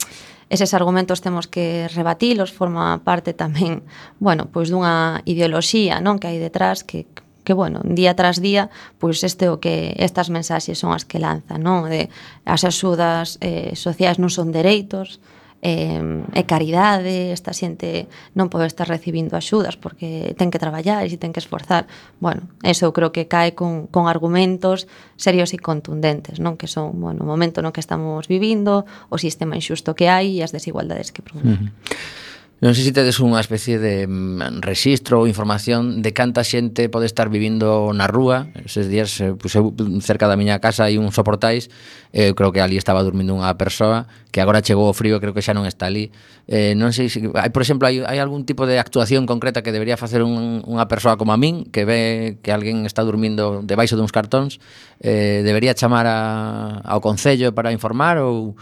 eses 0.47 0.71
argumentos 0.71 1.19
temos 1.19 1.51
que 1.51 1.91
rebatilos, 1.91 2.55
forma 2.55 3.03
parte 3.03 3.35
tamén, 3.35 3.83
bueno, 4.23 4.47
pois 4.47 4.71
dunha 4.71 5.19
ideoloxía, 5.27 5.99
non, 5.99 6.23
que 6.23 6.31
hai 6.31 6.39
detrás 6.39 6.87
que 6.87 7.03
que, 7.49 7.57
bueno, 7.57 7.81
día 7.83 8.13
tras 8.13 8.37
día, 8.37 8.69
pois 9.01 9.25
este 9.25 9.49
o 9.49 9.57
que 9.57 9.97
estas 9.97 10.29
mensaxes 10.29 10.77
son 10.77 10.93
as 10.93 11.01
que 11.01 11.17
lanzan, 11.17 11.65
non? 11.65 11.89
De 11.89 12.13
as 12.45 12.61
axudas 12.61 13.41
eh, 13.41 13.73
sociais 13.73 14.21
non 14.21 14.29
son 14.29 14.53
dereitos, 14.53 15.17
eh, 15.65 15.97
e 16.37 16.41
caridade, 16.45 17.33
esta 17.33 17.49
xente 17.49 18.05
non 18.37 18.53
pode 18.53 18.69
estar 18.69 18.85
recibindo 18.85 19.33
axudas 19.33 19.81
porque 19.81 20.37
ten 20.37 20.53
que 20.53 20.61
traballar 20.61 21.09
e 21.09 21.17
ten 21.17 21.33
que 21.33 21.41
esforzar. 21.41 21.89
Bueno, 22.21 22.45
eso 22.61 22.85
eu 22.85 22.93
creo 22.93 23.09
que 23.09 23.25
cae 23.25 23.57
con, 23.57 23.89
con 23.89 24.05
argumentos 24.05 24.85
serios 25.17 25.49
e 25.51 25.57
contundentes, 25.57 26.37
non 26.37 26.53
que 26.53 26.69
son 26.69 27.01
bueno, 27.01 27.25
o 27.25 27.29
momento 27.33 27.65
no 27.65 27.73
que 27.73 27.81
estamos 27.81 28.29
vivindo, 28.29 28.85
o 29.09 29.17
sistema 29.17 29.57
injusto 29.57 29.97
que 29.97 30.05
hai 30.05 30.37
e 30.37 30.45
as 30.45 30.53
desigualdades 30.53 31.09
que 31.09 31.25
promueve. 31.25 31.65
Uh 31.65 31.73
-huh. 31.73 32.28
Non 32.59 32.75
sei 32.75 32.83
se 32.83 32.91
tedes 32.91 33.23
unha 33.23 33.39
especie 33.39 33.79
de 33.79 34.03
mm, 34.03 34.59
registro 34.59 35.23
ou 35.23 35.31
información 35.31 36.03
de 36.03 36.11
canta 36.11 36.43
xente 36.43 36.91
pode 36.91 37.07
estar 37.07 37.31
vivindo 37.31 37.95
na 37.95 38.03
rúa. 38.03 38.51
Eses 38.67 38.91
días, 38.91 39.15
eh, 39.23 39.31
pues, 39.31 39.55
eu, 39.55 39.71
cerca 40.03 40.27
da 40.27 40.35
miña 40.35 40.59
casa 40.59 40.91
hai 40.91 40.99
uns 40.99 41.15
soportais, 41.15 41.71
eh, 42.11 42.27
eu 42.27 42.31
eh, 42.31 42.35
creo 42.35 42.51
que 42.51 42.59
ali 42.59 42.75
estaba 42.75 42.99
dormindo 42.99 43.31
unha 43.31 43.55
persoa 43.55 44.11
que 44.35 44.43
agora 44.43 44.59
chegou 44.59 44.91
o 44.91 44.93
frío, 44.93 45.23
creo 45.23 45.31
que 45.31 45.39
xa 45.39 45.55
non 45.55 45.63
está 45.63 45.87
ali. 45.87 46.11
Eh, 46.51 46.75
non 46.75 46.91
sei 46.91 47.07
se, 47.07 47.23
hai, 47.31 47.47
por 47.47 47.63
exemplo, 47.63 47.87
hai, 47.87 48.03
hai 48.03 48.19
algún 48.19 48.43
tipo 48.43 48.67
de 48.67 48.75
actuación 48.75 49.23
concreta 49.23 49.63
que 49.63 49.71
debería 49.71 49.95
facer 49.95 50.19
un, 50.19 50.59
unha 50.67 50.83
persoa 50.91 51.15
como 51.15 51.31
a 51.31 51.39
min, 51.39 51.63
que 51.71 51.87
ve 51.87 52.43
que 52.43 52.51
alguén 52.51 52.83
está 52.83 53.07
dormindo 53.07 53.63
debaixo 53.63 53.95
duns 53.95 54.11
cartóns, 54.11 54.59
eh, 54.99 55.47
debería 55.47 55.71
chamar 55.79 56.11
a, 56.11 56.83
ao 56.83 56.99
Concello 56.99 57.55
para 57.55 57.71
informar 57.71 58.19
ou 58.19 58.59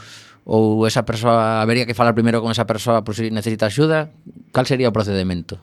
ou 0.48 0.88
esa 0.88 1.04
persoa 1.04 1.60
habería 1.60 1.84
que 1.84 1.92
falar 1.92 2.16
primeiro 2.16 2.40
con 2.40 2.56
esa 2.56 2.64
persoa 2.64 3.04
por 3.04 3.20
se 3.20 3.28
si 3.28 3.36
necesita 3.36 3.68
axuda? 3.68 4.16
Cal 4.56 4.64
sería 4.64 4.88
o 4.88 4.96
procedimento? 4.96 5.60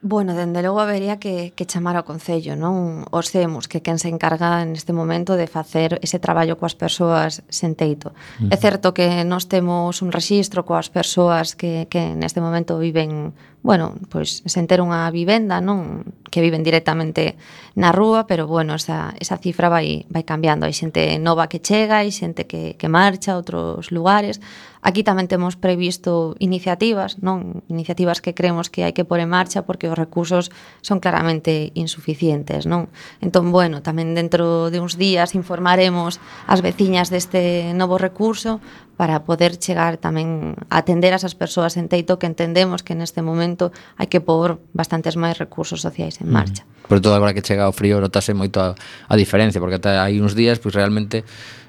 Bueno, 0.00 0.34
dende 0.38 0.62
logo 0.62 0.78
habería 0.78 1.18
que, 1.18 1.52
que 1.58 1.66
chamar 1.66 1.98
ao 1.98 2.06
Concello, 2.06 2.54
non? 2.54 3.02
Os 3.10 3.34
CEMUS, 3.34 3.66
que 3.66 3.82
quen 3.82 3.98
se 3.98 4.06
encarga 4.06 4.62
neste 4.62 4.94
momento 4.94 5.34
de 5.34 5.50
facer 5.50 5.98
ese 6.06 6.22
traballo 6.22 6.54
coas 6.54 6.78
persoas 6.78 7.42
sen 7.50 7.74
teito. 7.74 8.14
Uh 8.38 8.46
-huh. 8.46 8.54
É 8.54 8.56
certo 8.62 8.94
que 8.94 9.26
nós 9.26 9.50
temos 9.50 9.98
un 9.98 10.14
rexistro 10.14 10.62
coas 10.62 10.86
persoas 10.86 11.58
que, 11.58 11.90
que 11.90 12.14
neste 12.14 12.38
momento 12.38 12.78
viven 12.78 13.34
bueno, 13.62 13.94
pois 14.08 14.46
sen 14.46 14.70
ter 14.70 14.78
unha 14.78 15.10
vivenda, 15.10 15.58
non 15.58 16.06
que 16.30 16.44
viven 16.44 16.62
directamente 16.62 17.34
na 17.74 17.90
rúa, 17.90 18.28
pero 18.30 18.46
bueno, 18.46 18.78
esa, 18.78 19.14
esa 19.18 19.36
cifra 19.36 19.68
vai, 19.68 20.06
vai 20.08 20.22
cambiando. 20.22 20.64
Hai 20.64 20.76
xente 20.76 21.18
nova 21.18 21.50
que 21.50 21.58
chega, 21.58 22.00
hai 22.00 22.14
xente 22.14 22.46
que, 22.46 22.78
que 22.78 22.88
marcha 22.88 23.34
a 23.34 23.38
outros 23.40 23.90
lugares. 23.90 24.38
Aquí 24.78 25.02
tamén 25.02 25.26
temos 25.26 25.58
previsto 25.58 26.38
iniciativas, 26.38 27.18
non 27.18 27.66
iniciativas 27.66 28.22
que 28.22 28.30
creemos 28.30 28.70
que 28.70 28.86
hai 28.86 28.94
que 28.94 29.02
pôr 29.02 29.18
en 29.18 29.26
marcha 29.26 29.66
porque 29.66 29.90
os 29.90 29.98
recursos 29.98 30.54
son 30.86 31.02
claramente 31.02 31.74
insuficientes, 31.74 32.62
non? 32.62 32.86
Entón, 33.18 33.50
bueno, 33.50 33.82
tamén 33.82 34.14
dentro 34.14 34.70
de 34.70 34.78
uns 34.78 34.94
días 34.94 35.34
informaremos 35.34 36.22
as 36.46 36.62
veciñas 36.62 37.10
deste 37.10 37.74
novo 37.74 37.98
recurso 37.98 38.62
para 38.98 39.22
poder 39.22 39.62
chegar 39.62 39.94
tamén 40.02 40.58
a 40.66 40.82
atender 40.82 41.14
a 41.14 41.22
esas 41.22 41.38
persoas 41.38 41.78
en 41.78 41.86
Teito 41.86 42.18
que 42.18 42.26
entendemos 42.26 42.82
que 42.82 42.98
neste 42.98 43.22
momento 43.22 43.70
hai 43.94 44.10
que 44.10 44.18
pôr 44.18 44.58
bastantes 44.74 45.14
máis 45.14 45.38
recursos 45.38 45.78
sociais 45.78 46.18
en 46.18 46.26
marcha. 46.34 46.66
Mm. 46.66 46.90
Por 46.90 46.98
todo 46.98 47.14
agora 47.14 47.30
que 47.30 47.46
chega 47.46 47.70
o 47.70 47.72
frío 47.72 48.02
notase 48.02 48.34
moito 48.34 48.58
a, 48.58 48.74
a 49.06 49.14
diferencia, 49.14 49.62
porque 49.62 49.78
hai 49.86 50.18
uns 50.18 50.34
días 50.34 50.58
pois 50.58 50.74
realmente 50.74 51.22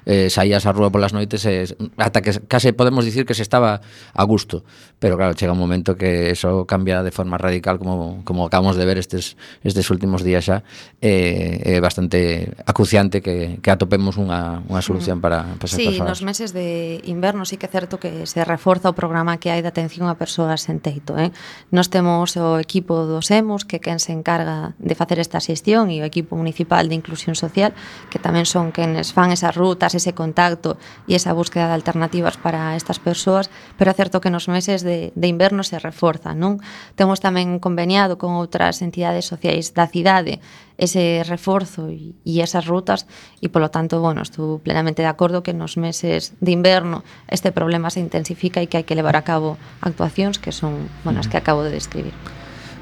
eh, 0.06 0.30
saías 0.30 0.64
á 0.66 0.72
rúa 0.72 0.92
polas 0.92 1.12
noites 1.12 1.44
e, 1.46 1.66
ata 1.96 2.20
que 2.20 2.32
case 2.46 2.72
podemos 2.72 3.04
dicir 3.04 3.24
que 3.26 3.34
se 3.34 3.42
estaba 3.42 3.80
a 4.14 4.24
gusto. 4.24 4.64
Pero 5.00 5.16
claro, 5.16 5.32
chega 5.34 5.52
un 5.52 5.60
momento 5.60 5.96
que 5.96 6.30
eso 6.30 6.66
cambia 6.66 7.02
de 7.02 7.10
forma 7.10 7.38
radical 7.38 7.78
como, 7.78 8.22
como 8.24 8.46
acabamos 8.46 8.76
de 8.76 8.84
ver 8.84 8.98
estes, 8.98 9.36
estes 9.64 9.88
últimos 9.90 10.22
días 10.22 10.44
xa. 10.44 10.62
É 11.00 11.08
eh, 11.08 11.76
eh, 11.76 11.80
bastante 11.80 12.52
acuciante 12.66 13.22
que, 13.22 13.58
que 13.62 13.70
atopemos 13.70 14.16
unha, 14.16 14.60
unha 14.68 14.82
solución 14.84 15.20
para, 15.20 15.56
para 15.56 15.66
esas 15.68 15.80
sí, 15.80 15.86
persoas. 15.88 16.08
nos 16.08 16.22
meses 16.22 16.52
de 16.52 17.00
inverno 17.08 17.44
sí 17.44 17.56
que 17.56 17.66
é 17.66 17.72
certo 17.72 17.96
que 18.00 18.26
se 18.26 18.44
reforza 18.44 18.92
o 18.92 18.94
programa 18.96 19.40
que 19.40 19.48
hai 19.48 19.64
de 19.64 19.70
atención 19.70 20.08
a 20.08 20.16
persoas 20.16 20.68
en 20.68 20.80
teito. 20.80 21.16
Eh? 21.16 21.32
Nos 21.72 21.88
temos 21.88 22.36
o 22.36 22.60
equipo 22.60 23.08
dos 23.08 23.30
EMOS 23.30 23.64
que 23.64 23.80
quen 23.80 23.98
se 23.98 24.12
encarga 24.12 24.76
de 24.78 24.94
facer 24.94 25.18
esta 25.18 25.40
xestión 25.40 25.88
e 25.88 26.00
o 26.00 26.06
equipo 26.06 26.36
municipal 26.36 26.88
de 26.88 26.96
inclusión 26.96 27.34
social 27.34 27.72
que 28.08 28.18
tamén 28.20 28.44
son 28.44 28.72
quenes 28.72 29.12
fan 29.16 29.32
esas 29.32 29.56
rutas, 29.56 29.96
ese 30.00 30.16
contacto 30.16 30.80
e 31.04 31.14
esa 31.14 31.36
búsqueda 31.36 31.68
de 31.68 31.76
alternativas 31.76 32.40
para 32.40 32.74
estas 32.74 32.96
persoas, 32.96 33.52
pero 33.76 33.92
é 33.92 33.94
certo 33.94 34.24
que 34.24 34.32
nos 34.32 34.48
meses 34.48 34.80
de, 34.80 35.12
de 35.12 35.28
inverno 35.28 35.60
se 35.60 35.76
reforza, 35.76 36.32
non? 36.32 36.58
Temos 36.96 37.20
tamén 37.20 37.60
conveniado 37.60 38.16
con 38.16 38.34
outras 38.40 38.80
entidades 38.80 39.28
sociais 39.28 39.76
da 39.76 39.84
cidade 39.84 40.40
ese 40.80 41.22
reforzo 41.28 41.92
e, 41.92 42.16
e 42.24 42.40
esas 42.40 42.64
rutas 42.64 43.04
e 43.44 43.52
polo 43.52 43.68
tanto, 43.68 44.00
bueno, 44.00 44.24
estou 44.24 44.64
plenamente 44.64 45.04
de 45.04 45.12
acordo 45.12 45.44
que 45.44 45.52
nos 45.52 45.76
meses 45.76 46.32
de 46.40 46.56
inverno 46.56 47.04
este 47.28 47.52
problema 47.52 47.92
se 47.92 48.00
intensifica 48.00 48.64
e 48.64 48.66
que 48.66 48.80
hai 48.80 48.88
que 48.88 48.96
levar 48.96 49.14
a 49.14 49.22
cabo 49.22 49.60
actuacións 49.84 50.40
que 50.40 50.56
son, 50.56 50.88
bueno, 51.04 51.20
as 51.20 51.28
que 51.28 51.36
acabo 51.36 51.60
de 51.60 51.76
describir. 51.76 52.16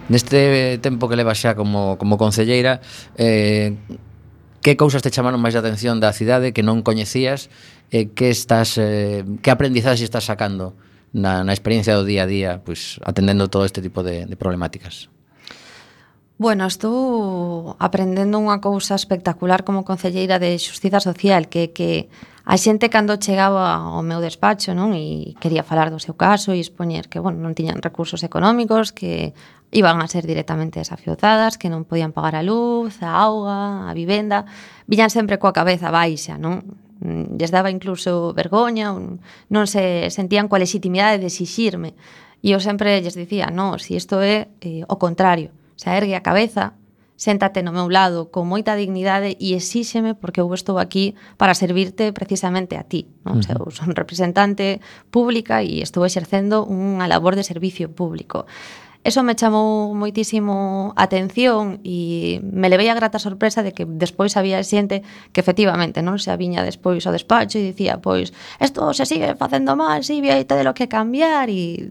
Neste 0.09 0.79
tempo 0.81 1.11
que 1.11 1.19
leva 1.21 1.37
xa 1.37 1.53
como, 1.53 2.01
como 2.01 2.17
concelleira, 2.17 2.81
eh, 3.19 3.77
que 4.63 4.77
cousas 4.77 5.03
te 5.03 5.11
chamaron 5.11 5.41
máis 5.41 5.55
a 5.55 5.63
atención 5.63 6.03
da 6.03 6.15
cidade 6.15 6.51
que 6.51 6.67
non 6.67 6.83
coñecías 6.83 7.51
e 7.89 8.11
que 8.13 8.29
estás 8.33 8.77
eh, 8.77 9.23
que 9.43 9.51
aprendizaxe 9.51 10.05
estás 10.05 10.27
sacando 10.27 10.75
na, 11.15 11.45
na 11.47 11.53
experiencia 11.55 11.97
do 11.97 12.05
día 12.05 12.25
a 12.25 12.31
día 12.31 12.51
pois, 12.61 13.01
atendendo 13.07 13.49
todo 13.49 13.65
este 13.65 13.81
tipo 13.81 14.03
de, 14.03 14.27
de 14.27 14.37
problemáticas? 14.37 15.09
Bueno, 16.39 16.71
estou 16.71 17.75
aprendendo 17.83 18.39
unha 18.39 18.63
cousa 18.63 18.95
espectacular 18.95 19.67
como 19.67 19.83
concelleira 19.83 20.39
de 20.39 20.55
Xustiza 20.55 21.03
Social, 21.03 21.51
que 21.51 21.75
que 21.75 22.07
a 22.49 22.57
xente 22.57 22.89
cando 22.89 23.19
chegaba 23.19 23.77
ao 23.77 24.01
meu 24.07 24.23
despacho, 24.23 24.73
non, 24.73 24.95
e 24.95 25.37
quería 25.37 25.67
falar 25.67 25.91
do 25.91 26.01
seu 26.01 26.15
caso 26.15 26.55
e 26.55 26.63
expoñer 26.63 27.11
que, 27.11 27.21
bueno, 27.21 27.43
non 27.43 27.53
tiñan 27.53 27.83
recursos 27.85 28.23
económicos, 28.25 28.95
que 28.95 29.35
iban 29.71 30.01
a 30.01 30.09
ser 30.09 30.27
directamente 30.27 30.81
desafiozadas, 30.81 31.59
que 31.59 31.69
non 31.69 31.85
podían 31.85 32.17
pagar 32.17 32.41
a 32.41 32.47
luz, 32.47 33.05
a 33.05 33.21
auga, 33.21 33.89
a 33.89 33.93
vivenda. 33.93 34.49
viñan 34.89 35.13
sempre 35.13 35.37
coa 35.37 35.53
cabeza 35.53 35.93
baixa, 35.93 36.41
non? 36.41 36.65
Mm, 37.05 37.37
lles 37.37 37.53
daba 37.53 37.69
incluso 37.69 38.33
vergoña, 38.33 38.91
non 38.93 39.65
se 39.69 40.09
sentían 40.09 40.49
coa 40.49 40.63
legitimidade 40.63 41.21
de 41.21 41.29
exixirme. 41.29 41.93
E 42.41 42.57
eu 42.57 42.61
sempre 42.65 42.97
lles 43.05 43.19
dicía, 43.19 43.53
non, 43.53 43.77
si 43.77 43.99
isto 43.99 44.25
é 44.25 44.49
eh, 44.65 44.89
o 44.89 44.97
contrario. 44.97 45.53
Se 45.77 45.93
ergue 45.93 46.17
a 46.17 46.25
cabeza, 46.25 46.79
séntate 47.19 47.67
no 47.67 47.75
meu 47.75 47.91
lado 47.91 48.31
con 48.31 48.47
moita 48.47 48.79
dignidade 48.79 49.35
e 49.43 49.59
exíxeme 49.59 50.15
porque 50.15 50.39
eu 50.41 50.49
estou 50.55 50.79
aquí 50.79 51.19
para 51.37 51.53
servirte 51.53 52.15
precisamente 52.15 52.79
a 52.79 52.87
ti. 52.87 53.11
Non? 53.27 53.43
Uh 53.43 53.45
-huh. 53.45 53.69
Eu 53.69 53.75
son 53.75 53.93
representante 53.93 54.81
pública 55.11 55.61
e 55.61 55.83
estou 55.83 56.07
exercendo 56.07 56.65
unha 56.65 57.11
labor 57.11 57.35
de 57.35 57.45
servicio 57.45 57.91
público. 57.91 58.47
Eso 59.09 59.23
me 59.23 59.33
chamou 59.35 59.97
moitísimo 59.97 60.93
atención 60.93 61.81
e 61.81 62.45
me 62.45 62.69
levei 62.69 62.93
a 62.93 62.99
grata 62.99 63.17
sorpresa 63.17 63.65
de 63.65 63.73
que 63.73 63.89
despois 63.89 64.37
había 64.37 64.61
xente 64.61 65.01
que 65.33 65.41
efectivamente 65.41 66.05
non 66.05 66.21
se 66.21 66.29
aviña 66.29 66.61
despois 66.61 67.09
ao 67.09 67.17
despacho 67.17 67.57
e 67.57 67.73
dicía, 67.73 68.05
pois, 68.05 68.37
isto 68.61 68.85
se 68.93 69.09
sigue 69.09 69.33
facendo 69.33 69.81
mal, 69.81 70.05
si, 70.05 70.21
sí, 70.21 70.45
te 70.45 70.53
de 70.53 70.61
lo 70.61 70.77
que 70.77 70.93
cambiar 70.93 71.49
e, 71.49 71.89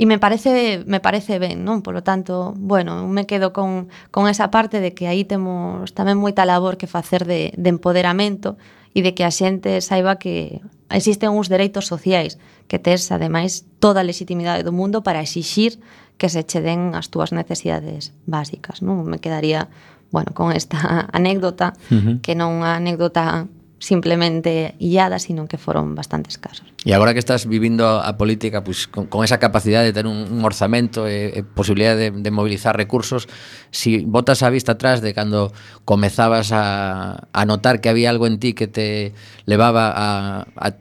e 0.00 0.04
me 0.08 0.16
parece 0.16 0.80
me 0.88 1.04
parece 1.04 1.36
ben, 1.36 1.68
non? 1.68 1.84
Por 1.84 1.92
lo 1.92 2.00
tanto, 2.00 2.56
bueno, 2.56 3.04
me 3.12 3.28
quedo 3.28 3.52
con, 3.52 3.92
con 4.08 4.24
esa 4.24 4.48
parte 4.48 4.80
de 4.80 4.96
que 4.96 5.04
aí 5.04 5.28
temos 5.28 5.92
tamén 5.92 6.16
moita 6.16 6.48
labor 6.48 6.80
que 6.80 6.88
facer 6.88 7.28
de, 7.28 7.52
de 7.60 7.68
empoderamento 7.68 8.56
e 8.96 9.04
de 9.04 9.12
que 9.12 9.28
a 9.28 9.32
xente 9.34 9.84
saiba 9.84 10.16
que 10.16 10.64
existen 10.88 11.28
uns 11.28 11.52
dereitos 11.52 11.84
sociais 11.84 12.40
que 12.72 12.80
tes, 12.80 13.12
ademais, 13.12 13.68
toda 13.84 14.00
a 14.00 14.08
legitimidade 14.08 14.64
do 14.64 14.72
mundo 14.72 15.04
para 15.04 15.20
exixir 15.20 15.76
que 16.18 16.28
se 16.28 16.46
che 16.46 16.60
den 16.62 16.94
as 16.94 17.10
túas 17.10 17.34
necesidades 17.34 18.14
básicas, 18.26 18.82
non? 18.82 19.04
Me 19.06 19.18
quedaría, 19.18 19.68
bueno, 20.10 20.32
con 20.34 20.54
esta 20.54 21.08
anécdota, 21.12 21.74
uh 21.90 21.94
-huh. 21.94 22.14
que 22.22 22.34
non 22.38 22.62
unha 22.62 22.78
anécdota 22.78 23.50
simplemente 23.84 24.74
illada, 24.78 25.18
sino 25.18 25.46
que 25.46 25.58
foron 25.58 25.94
bastantes 25.94 26.38
casos. 26.38 26.64
E 26.88 26.96
agora 26.96 27.12
que 27.12 27.20
estás 27.20 27.44
vivindo 27.44 28.00
a 28.00 28.16
política 28.16 28.64
pues, 28.64 28.88
con, 28.88 29.12
con 29.12 29.20
esa 29.24 29.36
capacidade 29.36 29.84
de 29.84 29.92
ter 29.92 30.06
un, 30.08 30.24
un 30.32 30.40
orzamento 30.40 31.04
e, 31.04 31.36
e 31.36 31.44
posibilidade 31.44 32.08
de, 32.08 32.22
de 32.24 32.30
mobilizar 32.32 32.72
recursos, 32.72 33.28
si 33.68 34.08
botas 34.08 34.40
a 34.40 34.48
vista 34.48 34.80
atrás 34.80 35.04
de 35.04 35.12
cando 35.12 35.52
comezabas 35.84 36.48
a, 36.56 37.28
a 37.28 37.42
notar 37.44 37.84
que 37.84 37.92
había 37.92 38.08
algo 38.08 38.24
en 38.24 38.40
ti 38.40 38.56
que 38.56 38.66
te 38.66 39.12
levaba 39.44 39.92
a, 39.92 40.48
a 40.56 40.80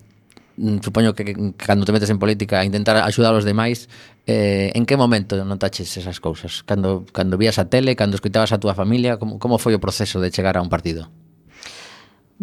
Mm, 0.57 0.85
supoño 0.85 1.15
que, 1.15 1.25
que 1.25 1.53
cando 1.57 1.85
te 1.85 1.91
metes 1.91 2.09
en 2.09 2.19
política 2.19 2.59
a 2.59 2.65
intentar 2.65 2.97
axudar 2.97 3.33
os 3.33 3.45
demais, 3.45 3.89
eh, 4.29 4.69
en 4.77 4.85
que 4.85 4.95
momento 4.97 5.33
notaches 5.45 5.97
esas 5.97 6.19
cousas? 6.21 6.61
Cando, 6.61 7.05
cando 7.11 7.37
vías 7.41 7.57
a 7.57 7.65
tele, 7.65 7.97
cando 7.97 8.15
escuitabas 8.15 8.53
a 8.53 8.61
túa 8.61 8.77
familia, 8.77 9.17
como, 9.17 9.41
como 9.41 9.57
foi 9.57 9.73
o 9.73 9.81
proceso 9.81 10.21
de 10.21 10.29
chegar 10.29 10.55
a 10.57 10.61
un 10.61 10.69
partido? 10.69 11.09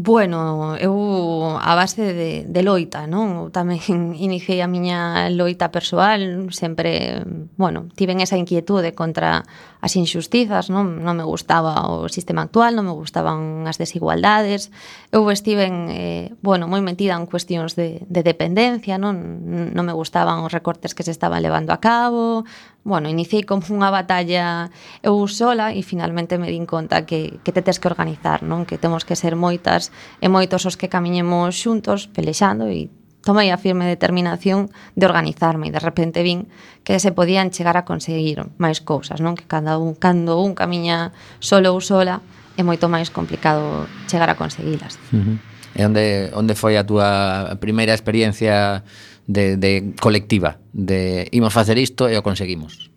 Bueno, 0.03 0.79
eu 0.79 1.59
a 1.61 1.75
base 1.75 2.15
de, 2.15 2.31
de 2.49 2.63
loita, 2.63 3.05
non? 3.05 3.53
Tamén 3.53 3.83
iniciei 4.17 4.65
a 4.65 4.71
miña 4.71 5.29
loita 5.29 5.69
persoal, 5.69 6.49
sempre, 6.55 7.21
bueno, 7.61 7.91
tiven 7.99 8.25
esa 8.25 8.41
inquietude 8.41 8.97
contra 8.97 9.45
as 9.83 9.93
injustizas, 10.01 10.73
non? 10.73 11.05
Non 11.05 11.21
me 11.21 11.27
gustaba 11.27 11.85
o 11.91 12.09
sistema 12.09 12.47
actual, 12.47 12.79
non 12.79 12.89
me 12.89 12.97
gustaban 12.97 13.69
as 13.69 13.77
desigualdades, 13.77 14.73
Eu 15.13 15.27
estiven, 15.29 15.91
eh, 15.91 16.31
bueno, 16.39 16.71
moi 16.71 16.79
metida 16.87 17.19
en 17.19 17.27
cuestións 17.27 17.75
de, 17.75 18.07
de 18.07 18.23
dependencia, 18.23 18.95
non, 18.95 19.43
non 19.75 19.83
me 19.83 19.91
gustaban 19.91 20.47
os 20.47 20.55
recortes 20.55 20.95
que 20.95 21.03
se 21.03 21.11
estaban 21.11 21.43
levando 21.43 21.75
a 21.75 21.83
cabo, 21.83 22.47
bueno, 22.87 23.11
iniciei 23.11 23.43
como 23.43 23.67
unha 23.75 23.91
batalla 23.91 24.71
eu 25.03 25.19
sola 25.27 25.75
e 25.75 25.83
finalmente 25.83 26.39
me 26.39 26.47
din 26.47 26.63
conta 26.63 27.11
que, 27.11 27.43
que 27.43 27.51
te 27.51 27.59
tes 27.59 27.83
que 27.83 27.91
organizar, 27.91 28.47
non? 28.47 28.63
Que 28.63 28.79
temos 28.79 29.03
que 29.03 29.19
ser 29.19 29.35
moitas 29.35 29.91
e 30.23 30.31
moitos 30.31 30.63
os 30.63 30.79
que 30.79 30.87
camiñemos 30.87 31.59
xuntos, 31.59 32.07
pelexando 32.07 32.71
e 32.71 32.87
tomei 33.27 33.51
a 33.51 33.59
firme 33.59 33.91
determinación 33.91 34.71
de 34.95 35.11
organizarme 35.11 35.69
e 35.69 35.75
de 35.75 35.83
repente 35.83 36.23
vin 36.23 36.47
que 36.87 37.03
se 37.03 37.11
podían 37.11 37.51
chegar 37.51 37.75
a 37.75 37.83
conseguir 37.83 38.47
máis 38.63 38.79
cousas, 38.79 39.19
non? 39.19 39.35
Que 39.35 39.51
cando 39.51 39.75
un, 39.83 39.99
cando 39.99 40.39
un 40.39 40.55
camiña 40.55 41.11
solo 41.43 41.75
ou 41.75 41.83
sola, 41.83 42.23
é 42.57 42.63
moito 42.63 42.89
máis 42.89 43.11
complicado 43.11 43.87
chegar 44.11 44.29
a 44.29 44.35
conseguilas. 44.35 44.99
Uh 45.13 45.19
-huh. 45.19 45.37
E 45.75 45.87
onde, 45.87 46.31
onde 46.35 46.55
foi 46.59 46.75
a 46.77 46.83
túa 46.83 47.55
primeira 47.63 47.95
experiencia 47.95 48.83
de, 49.27 49.55
de 49.57 49.95
colectiva? 50.03 50.59
De 50.75 51.31
imos 51.31 51.55
facer 51.55 51.79
isto 51.79 52.11
e 52.11 52.19
o 52.19 52.23
conseguimos? 52.23 52.90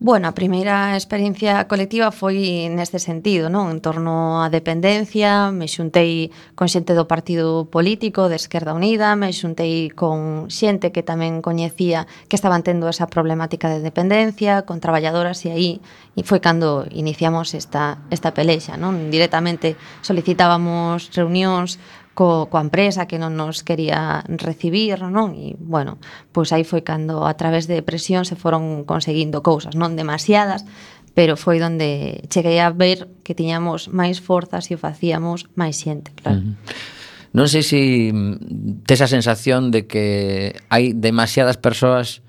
Bueno, 0.00 0.28
a 0.28 0.32
primeira 0.32 0.94
experiencia 0.94 1.66
colectiva 1.66 2.14
foi 2.14 2.70
neste 2.70 3.02
sentido, 3.02 3.50
non? 3.50 3.66
En 3.74 3.82
torno 3.82 4.38
á 4.38 4.46
dependencia, 4.46 5.50
me 5.50 5.66
xuntei 5.66 6.30
con 6.54 6.70
xente 6.70 6.94
do 6.94 7.10
Partido 7.10 7.66
Político 7.66 8.30
de 8.30 8.38
Esquerda 8.38 8.78
Unida, 8.78 9.18
me 9.18 9.34
xuntei 9.34 9.90
con 9.90 10.46
xente 10.54 10.94
que 10.94 11.02
tamén 11.02 11.42
coñecía 11.42 12.06
que 12.30 12.38
estaban 12.38 12.62
tendo 12.62 12.86
esa 12.86 13.10
problemática 13.10 13.66
de 13.74 13.82
dependencia, 13.82 14.62
con 14.62 14.78
traballadoras 14.78 15.42
e 15.42 15.50
aí 15.50 15.72
e 16.14 16.22
foi 16.22 16.38
cando 16.38 16.86
iniciamos 16.94 17.50
esta 17.58 17.98
esta 18.14 18.30
pelexa, 18.30 18.78
non? 18.78 19.10
Directamente 19.10 19.74
solicitábamos 20.06 21.10
reunións 21.10 21.82
co, 22.18 22.50
coa 22.50 22.66
empresa 22.66 23.06
que 23.06 23.14
non 23.14 23.38
nos 23.38 23.62
quería 23.62 24.26
recibir, 24.26 25.06
non? 25.06 25.38
E, 25.38 25.54
bueno, 25.54 26.02
pois 26.34 26.50
aí 26.50 26.66
foi 26.66 26.82
cando 26.82 27.22
a 27.22 27.38
través 27.38 27.70
de 27.70 27.78
presión 27.86 28.26
se 28.26 28.34
foron 28.34 28.82
conseguindo 28.82 29.38
cousas, 29.46 29.78
non 29.78 29.94
demasiadas, 29.94 30.66
pero 31.14 31.38
foi 31.38 31.62
onde 31.62 32.26
cheguei 32.26 32.58
a 32.58 32.74
ver 32.74 33.06
que 33.22 33.38
tiñamos 33.38 33.86
máis 33.94 34.18
forzas 34.18 34.66
e 34.66 34.74
o 34.74 34.82
facíamos 34.82 35.46
máis 35.54 35.78
xente, 35.78 36.10
claro. 36.18 36.42
Uh 36.42 36.58
-huh. 36.58 37.38
Non 37.38 37.46
sei 37.46 37.62
se 37.62 38.10
mm, 38.10 38.82
tes 38.82 38.98
a 38.98 39.06
sensación 39.06 39.70
de 39.70 39.86
que 39.86 40.58
hai 40.74 40.90
demasiadas 40.98 41.54
persoas 41.54 42.26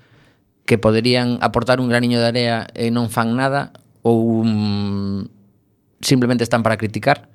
que 0.70 0.78
poderían 0.78 1.42
aportar 1.42 1.82
un 1.82 1.90
graniño 1.90 2.22
de 2.22 2.30
area 2.30 2.70
e 2.78 2.94
non 2.94 3.10
fan 3.10 3.34
nada 3.34 3.74
ou 4.06 4.46
um, 4.46 5.26
simplemente 5.98 6.46
están 6.46 6.62
para 6.62 6.78
criticar 6.78 7.26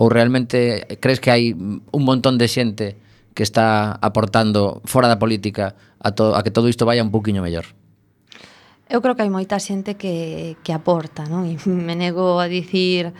ou 0.00 0.08
realmente 0.08 0.88
crees 1.04 1.20
que 1.20 1.28
hai 1.28 1.52
un 1.52 2.02
montón 2.08 2.40
de 2.40 2.48
xente 2.48 2.96
que 3.36 3.44
está 3.44 3.92
aportando 4.00 4.80
fora 4.88 5.12
da 5.12 5.20
política 5.20 5.76
a, 6.00 6.16
to, 6.16 6.32
a 6.32 6.40
que 6.40 6.48
todo 6.48 6.72
isto 6.72 6.88
vaya 6.88 7.04
un 7.04 7.12
poquinho 7.12 7.44
mellor? 7.44 7.68
Eu 8.88 9.04
creo 9.04 9.12
que 9.12 9.22
hai 9.22 9.28
moita 9.28 9.60
xente 9.60 10.00
que, 10.00 10.56
que 10.64 10.72
aporta, 10.72 11.28
non? 11.28 11.44
E 11.44 11.60
me 11.68 11.92
nego 12.00 12.40
a 12.40 12.48
dicir 12.48 13.12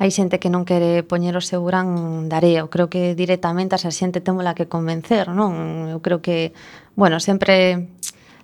hai 0.00 0.08
xente 0.08 0.40
que 0.40 0.48
non 0.48 0.64
quere 0.64 1.04
poñer 1.04 1.36
o 1.36 1.44
seu 1.44 1.60
gran 1.62 2.26
dareo. 2.32 2.72
Creo 2.72 2.88
que 2.88 3.12
directamente 3.12 3.76
a 3.76 3.80
esa 3.80 3.92
xente 3.92 4.24
temola 4.24 4.56
que 4.56 4.72
convencer, 4.72 5.28
non? 5.36 5.92
Eu 5.92 6.00
creo 6.00 6.24
que, 6.24 6.56
bueno, 6.96 7.20
sempre 7.20 7.92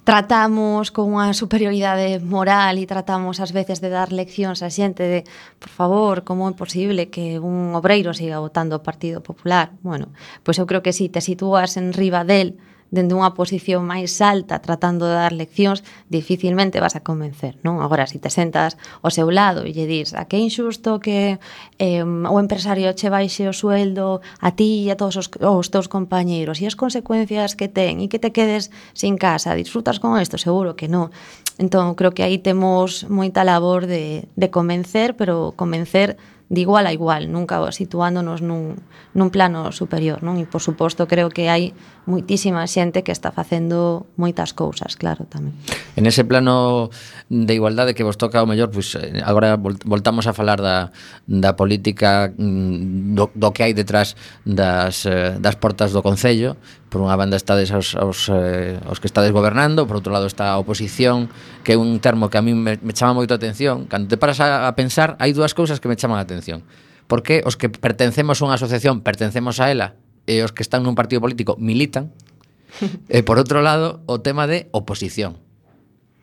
tratamos 0.09 0.89
con 0.89 1.13
unha 1.13 1.37
superioridade 1.37 2.17
moral 2.25 2.81
e 2.81 2.89
tratamos 2.89 3.45
ás 3.45 3.53
veces 3.53 3.85
de 3.85 3.93
dar 3.93 4.09
leccións 4.09 4.65
á 4.65 4.73
xente 4.73 5.05
de, 5.05 5.29
por 5.61 5.69
favor, 5.69 6.25
como 6.25 6.49
é 6.49 6.57
posible 6.57 7.13
que 7.13 7.37
un 7.37 7.77
obreiro 7.77 8.17
siga 8.17 8.41
votando 8.41 8.81
o 8.81 8.81
Partido 8.81 9.21
Popular? 9.21 9.77
Bueno, 9.85 10.09
pois 10.49 10.57
eu 10.57 10.65
creo 10.65 10.81
que 10.81 10.97
si 10.97 11.13
te 11.13 11.21
sitúas 11.21 11.77
en 11.77 11.93
riba 11.93 12.25
del 12.25 12.57
dende 12.91 13.13
unha 13.13 13.37
posición 13.37 13.85
máis 13.85 14.21
alta 14.25 14.61
tratando 14.65 15.05
de 15.05 15.17
dar 15.17 15.33
leccións, 15.37 15.85
dificilmente 16.09 16.81
vas 16.81 16.97
a 16.97 17.05
convencer, 17.05 17.61
non? 17.61 17.85
Agora, 17.85 18.09
se 18.09 18.17
si 18.17 18.19
te 18.19 18.31
sentas 18.33 18.81
ao 19.05 19.13
seu 19.13 19.29
lado 19.29 19.69
e 19.69 19.77
lle 19.77 19.85
dis 19.85 20.17
a 20.17 20.25
ah, 20.25 20.27
que 20.27 20.41
é 20.41 20.43
injusto 20.43 20.99
que 20.99 21.37
eh, 21.77 22.03
o 22.05 22.37
empresario 22.41 22.89
che 22.97 23.13
baixe 23.13 23.45
o 23.49 23.55
sueldo 23.55 24.25
a 24.41 24.51
ti 24.57 24.89
e 24.89 24.91
a 24.93 24.97
todos 24.97 25.21
os, 25.21 25.29
os 25.29 25.69
teus 25.69 25.87
compañeiros 25.87 26.61
e 26.61 26.67
as 26.67 26.77
consecuencias 26.77 27.53
que 27.53 27.69
ten 27.69 28.01
e 28.01 28.09
que 28.09 28.19
te 28.19 28.33
quedes 28.33 28.73
sin 28.97 29.21
casa, 29.21 29.53
disfrutas 29.53 30.01
con 30.01 30.17
isto? 30.17 30.41
Seguro 30.41 30.73
que 30.73 30.89
non. 30.89 31.13
Entón, 31.59 31.99
creo 31.99 32.15
que 32.15 32.23
aí 32.23 32.39
temos 32.39 33.05
moita 33.11 33.43
labor 33.43 33.91
de, 33.91 34.31
de 34.39 34.49
convencer, 34.49 35.19
pero 35.19 35.53
convencer 35.59 36.17
de 36.49 36.61
igual 36.63 36.87
a 36.87 36.93
igual, 36.93 37.31
nunca 37.31 37.61
situándonos 37.73 38.41
nun, 38.41 38.81
nun 39.13 39.29
plano 39.29 39.69
superior, 39.69 40.25
non? 40.25 40.41
E 40.41 40.49
por 40.49 40.65
suposto 40.65 41.05
creo 41.05 41.29
que 41.29 41.53
hai 41.53 41.77
moitísima 42.09 42.65
xente 42.65 43.05
que 43.05 43.13
está 43.13 43.29
facendo 43.37 44.09
moitas 44.17 44.57
cousas, 44.57 44.97
claro, 44.97 45.29
tamén. 45.29 45.53
En 45.93 46.09
ese 46.09 46.25
plano 46.25 46.89
de 47.29 47.53
igualdade 47.53 47.93
que 47.93 48.01
vos 48.01 48.17
toca 48.17 48.41
o 48.41 48.49
mellor, 48.49 48.73
pois 48.73 48.97
pues, 48.97 49.21
agora 49.21 49.61
voltamos 49.61 50.25
a 50.25 50.33
falar 50.33 50.65
da, 50.65 50.89
da 51.29 51.53
política 51.53 52.33
mm, 52.33 53.13
do, 53.13 53.29
do 53.37 53.53
que 53.53 53.69
hai 53.69 53.77
detrás 53.77 54.17
das, 54.49 55.05
eh, 55.05 55.37
das 55.37 55.61
portas 55.61 55.93
do 55.93 56.01
Concello, 56.01 56.57
por 56.89 57.05
unha 57.05 57.13
banda 57.21 57.37
estades 57.37 57.69
aos, 57.69 57.93
aos, 57.93 58.33
eh, 58.33 58.81
os 58.89 59.05
que 59.05 59.07
estades 59.13 59.29
gobernando, 59.29 59.85
por 59.85 60.01
outro 60.01 60.09
lado 60.09 60.25
está 60.25 60.57
a 60.57 60.57
oposición, 60.57 61.29
que 61.61 61.77
é 61.77 61.79
un 61.79 62.01
termo 62.01 62.33
que 62.33 62.41
a 62.41 62.43
mí 62.43 62.57
me, 62.57 62.81
me 62.81 62.97
chama 62.97 63.21
moito 63.21 63.37
a 63.37 63.39
atención. 63.39 63.85
Cando 63.85 64.09
te 64.09 64.17
paras 64.17 64.41
a, 64.41 64.65
a 64.65 64.73
pensar, 64.73 65.21
hai 65.21 65.37
dúas 65.37 65.53
cousas 65.53 65.77
que 65.77 65.93
me 65.93 66.01
chaman 66.01 66.17
a 66.17 66.25
atención. 66.25 66.65
Por 67.05 67.21
que 67.21 67.45
os 67.45 67.61
que 67.61 67.69
pertencemos 67.69 68.41
a 68.41 68.49
unha 68.49 68.57
asociación 68.57 69.05
pertencemos 69.05 69.61
a 69.61 69.69
ela 69.69 70.01
e 70.29 70.45
os 70.45 70.53
que 70.53 70.61
están 70.61 70.85
nun 70.85 70.93
partido 70.93 71.25
político 71.25 71.57
militan. 71.57 72.13
e 73.09 73.25
por 73.25 73.41
outro 73.41 73.65
lado, 73.65 74.05
o 74.05 74.21
tema 74.21 74.45
de 74.45 74.69
oposición. 74.77 75.41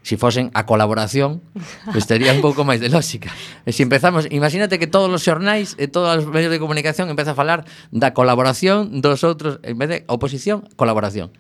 Si 0.05 0.21
fosen 0.21 0.53
a 0.53 0.69
colaboración, 0.69 1.41
pues 1.89 2.05
tería 2.05 2.29
un 2.29 2.37
pouco 2.45 2.61
máis 2.61 2.77
de 2.77 2.93
lógica. 2.93 3.33
E 3.65 3.73
se 3.73 3.81
si 3.81 3.89
empezamos, 3.89 4.29
imagínate 4.29 4.77
que 4.77 4.85
todos 4.85 5.09
os 5.09 5.25
xornais 5.25 5.73
e 5.81 5.89
todos 5.89 6.21
os 6.21 6.29
medios 6.29 6.53
de 6.53 6.61
comunicación 6.61 7.09
empeza 7.09 7.33
a 7.33 7.37
falar 7.37 7.65
da 7.89 8.13
colaboración 8.13 9.01
dos 9.01 9.25
outros, 9.25 9.57
en 9.65 9.81
vez 9.81 9.89
de 9.89 9.97
oposición, 10.05 10.69
colaboración. 10.77 11.33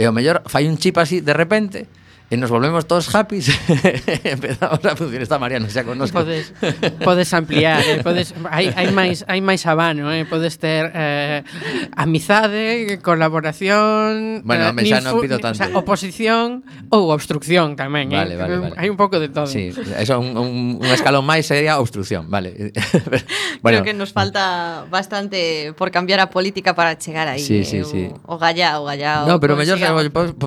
E 0.00 0.08
o 0.08 0.16
mellor 0.16 0.40
fai 0.48 0.64
un 0.64 0.80
chip 0.80 0.96
así 0.96 1.20
de 1.20 1.36
repente, 1.36 1.92
e 2.26 2.34
nos 2.34 2.50
volvemos 2.50 2.90
todos 2.90 3.06
happy 3.14 3.38
empezamos 4.26 4.82
a 4.82 4.98
funcionar 4.98 5.22
esta 5.22 5.38
Mariana 5.38 5.70
xa 5.70 5.86
connosco 5.86 6.18
podes, 6.18 6.50
podes 6.98 7.30
ampliar 7.30 7.86
eh, 7.86 8.02
podes, 8.02 8.34
hai, 8.50 8.66
hai, 8.74 8.90
máis, 8.90 9.22
hai 9.30 9.38
máis 9.38 9.62
abano 9.62 10.10
eh, 10.10 10.26
podes 10.26 10.58
ter 10.58 10.90
eh, 10.90 11.46
amizade 11.94 12.98
colaboración 12.98 14.42
bueno, 14.42 14.66
eh, 14.66 14.74
me 14.74 14.82
xa 14.82 14.98
non 14.98 15.22
pido 15.22 15.38
tanto 15.38 15.62
o 15.62 15.70
sea, 15.70 15.78
oposición 15.78 16.66
ou 16.90 17.14
obstrucción 17.14 17.78
tamén 17.78 18.10
vale, 18.10 18.34
eh. 18.34 18.38
vale, 18.42 18.54
vale. 18.58 18.74
hai 18.74 18.90
un 18.90 18.98
pouco 18.98 19.22
de 19.22 19.30
todo 19.30 19.46
sí, 19.46 19.70
eso, 19.70 20.18
un, 20.18 20.34
un, 20.34 20.50
un 20.82 20.90
escalón 20.90 21.22
máis 21.22 21.46
sería 21.46 21.78
obstrucción 21.78 22.26
vale. 22.26 22.74
bueno. 23.62 23.86
creo 23.86 23.86
que 23.86 23.94
nos 23.94 24.10
falta 24.10 24.82
bastante 24.90 25.70
por 25.78 25.94
cambiar 25.94 26.18
a 26.18 26.26
política 26.26 26.74
para 26.74 26.98
chegar 26.98 27.30
aí 27.30 27.38
sí, 27.38 27.62
sí, 27.62 27.80
eh, 27.80 27.86
sí. 27.86 28.02
o, 28.26 28.34
o 28.34 28.42
gallá 28.42 28.82
o 28.82 28.84
gallá 28.90 29.22
no, 29.30 29.38
pero 29.38 29.54
mellor 29.54 29.78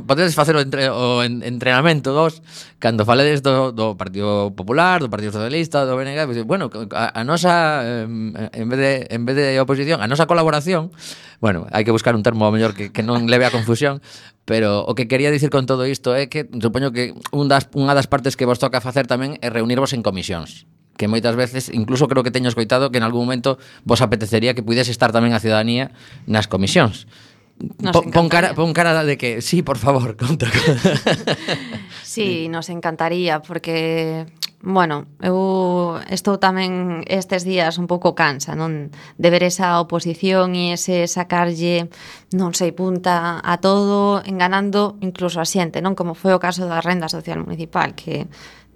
podedes 0.04 0.36
facelo 0.36 0.60
entre, 0.60 0.92
o, 0.92 1.24
entre 1.24 1.69
entrenamento 1.70 2.12
dos, 2.18 2.42
cando 2.82 3.06
faledes 3.06 3.46
do, 3.46 3.70
do 3.70 3.94
Partido 3.94 4.50
Popular, 4.58 5.06
do 5.06 5.10
Partido 5.14 5.30
Socialista, 5.30 5.86
do 5.86 5.94
BNG, 5.94 6.26
pues, 6.26 6.42
bueno, 6.44 6.74
a, 6.98 7.14
a 7.14 7.22
nosa 7.22 7.86
eh, 7.86 8.10
en 8.58 8.68
vez 8.70 8.80
de 8.82 8.94
en 9.14 9.24
vez 9.30 9.38
de 9.38 9.62
oposición, 9.62 10.02
a 10.02 10.10
nosa 10.10 10.26
colaboración, 10.26 10.90
bueno, 11.38 11.70
hai 11.70 11.86
que 11.86 11.94
buscar 11.94 12.18
un 12.18 12.26
termo 12.26 12.50
mellor 12.50 12.74
que, 12.74 12.90
que 12.90 13.06
non 13.06 13.30
leve 13.30 13.46
a 13.46 13.54
confusión, 13.54 14.02
pero 14.50 14.82
o 14.82 14.98
que 14.98 15.06
quería 15.06 15.30
dicir 15.30 15.54
con 15.54 15.70
todo 15.70 15.86
isto 15.86 16.18
é 16.18 16.26
que 16.26 16.50
supoño 16.58 16.90
que 16.90 17.14
un 17.30 17.46
das, 17.46 17.70
unha 17.78 17.94
das 17.94 18.10
partes 18.10 18.34
que 18.34 18.50
vos 18.50 18.58
toca 18.58 18.82
facer 18.82 19.06
tamén 19.06 19.38
é 19.46 19.54
reunirvos 19.54 19.94
en 19.94 20.02
comisións 20.02 20.66
que 21.00 21.08
moitas 21.08 21.40
veces, 21.40 21.72
incluso 21.72 22.12
creo 22.12 22.28
que 22.28 22.36
teño 22.36 22.52
escoitado 22.52 22.92
que 22.92 23.00
en 23.00 23.08
algún 23.08 23.24
momento 23.24 23.56
vos 23.88 24.04
apetecería 24.04 24.52
que 24.52 24.60
pudese 24.60 24.92
estar 24.92 25.16
tamén 25.16 25.32
a 25.32 25.40
ciudadanía 25.40 25.96
nas 26.28 26.52
comisións. 26.52 27.08
Pon, 27.92 28.12
pon, 28.12 28.28
cara, 28.32 28.56
pon 28.56 28.72
cara 28.72 29.04
de 29.04 29.18
que 29.18 29.42
sí, 29.42 29.62
por 29.62 29.78
favor, 29.78 30.16
conta. 30.16 30.48
sí, 32.04 32.48
nos 32.48 32.70
encantaría 32.70 33.42
porque 33.42 34.26
bueno, 34.62 35.08
eu 35.24 36.00
estou 36.12 36.36
tamén 36.36 37.04
estes 37.08 37.48
días 37.48 37.80
un 37.80 37.88
pouco 37.88 38.12
cansa, 38.12 38.60
non? 38.60 38.92
De 39.16 39.32
ver 39.32 39.48
esa 39.48 39.80
oposición 39.80 40.52
e 40.52 40.76
ese 40.76 41.08
sacarlle, 41.08 41.88
non 42.36 42.52
sei, 42.52 42.76
punta 42.76 43.40
a 43.40 43.56
todo, 43.64 44.20
enganando 44.28 45.00
incluso 45.00 45.40
a 45.40 45.48
xente, 45.48 45.80
non? 45.80 45.96
Como 45.96 46.12
foi 46.12 46.36
o 46.36 46.44
caso 46.44 46.68
da 46.68 46.84
renda 46.84 47.08
social 47.08 47.40
municipal, 47.40 47.96
que 47.96 48.28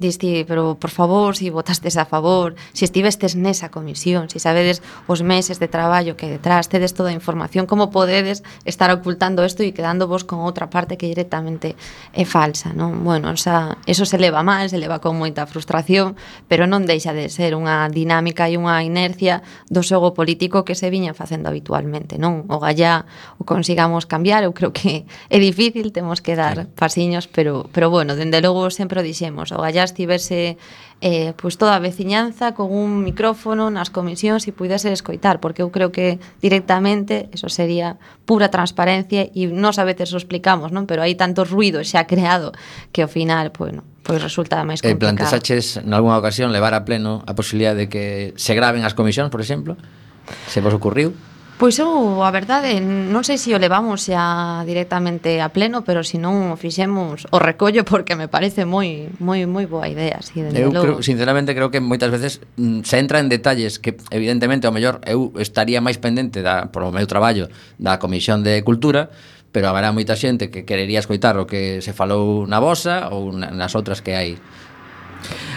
Dis, 0.03 0.17
ti, 0.17 0.43
pero 0.43 0.75
por 0.75 0.89
favor, 0.91 1.37
si 1.37 1.49
votastes 1.49 1.95
a 1.95 2.03
favor, 2.03 2.55
si 2.73 2.83
estivestes 2.83 3.39
nesa 3.39 3.71
comisión, 3.71 4.27
si 4.27 4.35
sabedes 4.35 4.83
os 5.07 5.23
meses 5.23 5.63
de 5.63 5.71
traballo 5.71 6.19
que 6.19 6.27
detrás, 6.27 6.67
tedes 6.67 6.91
toda 6.91 7.07
a 7.07 7.15
información, 7.15 7.71
como 7.71 7.87
podedes 7.87 8.43
estar 8.67 8.91
ocultando 8.91 9.47
isto 9.47 9.63
e 9.63 9.71
quedando 9.71 10.11
vos 10.11 10.27
con 10.27 10.43
outra 10.43 10.67
parte 10.67 10.99
que 10.99 11.07
directamente 11.07 11.79
é 12.11 12.27
falsa, 12.27 12.75
non? 12.75 12.99
Bueno, 13.07 13.31
o 13.31 13.39
sea, 13.39 13.79
eso 13.87 14.03
se 14.03 14.19
leva 14.19 14.43
mal, 14.43 14.67
se 14.67 14.75
leva 14.75 14.99
con 14.99 15.15
moita 15.15 15.47
frustración, 15.47 16.19
pero 16.51 16.67
non 16.67 16.83
deixa 16.83 17.15
de 17.15 17.31
ser 17.31 17.55
unha 17.55 17.87
dinámica 17.87 18.51
e 18.51 18.59
unha 18.59 18.83
inercia 18.83 19.39
do 19.71 19.87
xogo 19.87 20.11
político 20.11 20.67
que 20.67 20.75
se 20.75 20.91
viña 20.91 21.15
facendo 21.15 21.47
habitualmente, 21.47 22.19
non? 22.19 22.43
O 22.51 22.59
gallá 22.59 23.07
o 23.39 23.47
consigamos 23.47 24.03
cambiar, 24.03 24.43
eu 24.43 24.51
creo 24.51 24.75
que 24.75 25.07
é 25.31 25.39
difícil, 25.39 25.95
temos 25.95 26.19
que 26.19 26.35
dar 26.35 26.67
pasiños, 26.75 27.31
pero, 27.31 27.71
pero 27.71 27.87
bueno, 27.87 28.19
dende 28.19 28.43
logo 28.43 28.67
sempre 28.67 28.99
o 28.99 29.05
dixemos, 29.07 29.55
o 29.55 29.63
gallá 29.63 29.92
estivese 29.93 30.57
eh, 31.03 31.35
pois 31.35 31.59
toda 31.59 31.75
a 31.75 31.83
veciñanza 31.83 32.55
con 32.55 32.71
un 32.71 33.03
micrófono 33.03 33.67
nas 33.67 33.91
comisións 33.91 34.47
e 34.47 34.55
pudese 34.55 34.87
escoitar, 34.95 35.43
porque 35.43 35.59
eu 35.59 35.67
creo 35.67 35.91
que 35.91 36.15
directamente 36.39 37.27
eso 37.35 37.51
sería 37.51 37.99
pura 38.23 38.47
transparencia 38.47 39.27
e 39.27 39.51
nos 39.51 39.77
a 39.77 39.85
veces 39.85 40.15
o 40.15 40.17
explicamos, 40.17 40.71
non? 40.71 40.87
Pero 40.87 41.03
hai 41.03 41.19
tanto 41.19 41.43
ruido 41.43 41.83
xa 41.83 42.07
creado 42.07 42.55
que 42.95 43.03
ao 43.03 43.11
final, 43.11 43.51
bueno, 43.51 43.83
pois 44.07 44.23
resulta 44.23 44.63
máis 44.63 44.79
complicado. 44.79 44.95
Eh, 44.95 45.03
plantesaches 45.03 45.83
nalgúna 45.83 46.15
ocasión 46.15 46.55
levar 46.55 46.71
a 46.71 46.87
pleno 46.87 47.19
a 47.27 47.35
posibilidade 47.35 47.85
de 47.85 47.87
que 47.91 48.05
se 48.39 48.55
graven 48.55 48.87
as 48.87 48.95
comisións, 48.95 49.27
por 49.27 49.43
exemplo? 49.43 49.75
Se 50.47 50.63
vos 50.63 50.71
ocurriu? 50.71 51.11
Pois 51.57 51.77
eu, 51.77 52.23
a 52.25 52.31
verdade, 52.33 52.81
non 52.81 53.21
sei 53.21 53.37
se 53.37 53.53
o 53.53 53.61
levamos 53.61 54.09
xa 54.09 54.65
directamente 54.65 55.37
a 55.37 55.53
pleno, 55.53 55.85
pero 55.85 56.01
se 56.01 56.17
non 56.17 56.51
o 56.51 56.57
fixemos 56.57 57.29
o 57.29 57.37
recollo 57.37 57.85
porque 57.91 58.17
me 58.17 58.25
parece 58.27 58.65
moi 58.65 59.13
moi 59.21 59.45
moi 59.45 59.69
boa 59.69 59.85
idea, 59.85 60.17
si 60.25 60.41
desde 60.41 60.65
eu 60.65 60.73
logo. 60.73 60.99
Creo, 60.99 61.05
sinceramente 61.05 61.53
creo 61.53 61.69
que 61.69 61.77
moitas 61.77 62.09
veces 62.09 62.41
mm, 62.57 62.81
se 62.83 62.97
entra 62.97 63.21
en 63.21 63.29
detalles 63.29 63.77
que 63.77 63.95
evidentemente 64.09 64.65
ao 64.65 64.73
mellor 64.73 64.99
eu 65.05 65.29
estaría 65.37 65.77
máis 65.77 66.01
pendente 66.01 66.41
da 66.41 66.73
polo 66.73 66.89
meu 66.89 67.05
traballo 67.05 67.47
da 67.77 68.01
Comisión 68.01 68.41
de 68.41 68.59
Cultura, 68.65 69.13
pero 69.53 69.69
haberá 69.69 69.93
moita 69.93 70.17
xente 70.17 70.49
que 70.49 70.65
querería 70.65 70.99
escoitar 70.99 71.37
o 71.37 71.45
que 71.45 71.85
se 71.85 71.93
falou 71.93 72.49
na 72.49 72.57
vosa 72.57 73.13
ou 73.13 73.29
nas 73.29 73.77
outras 73.77 74.01
que 74.01 74.17
hai. 74.17 74.41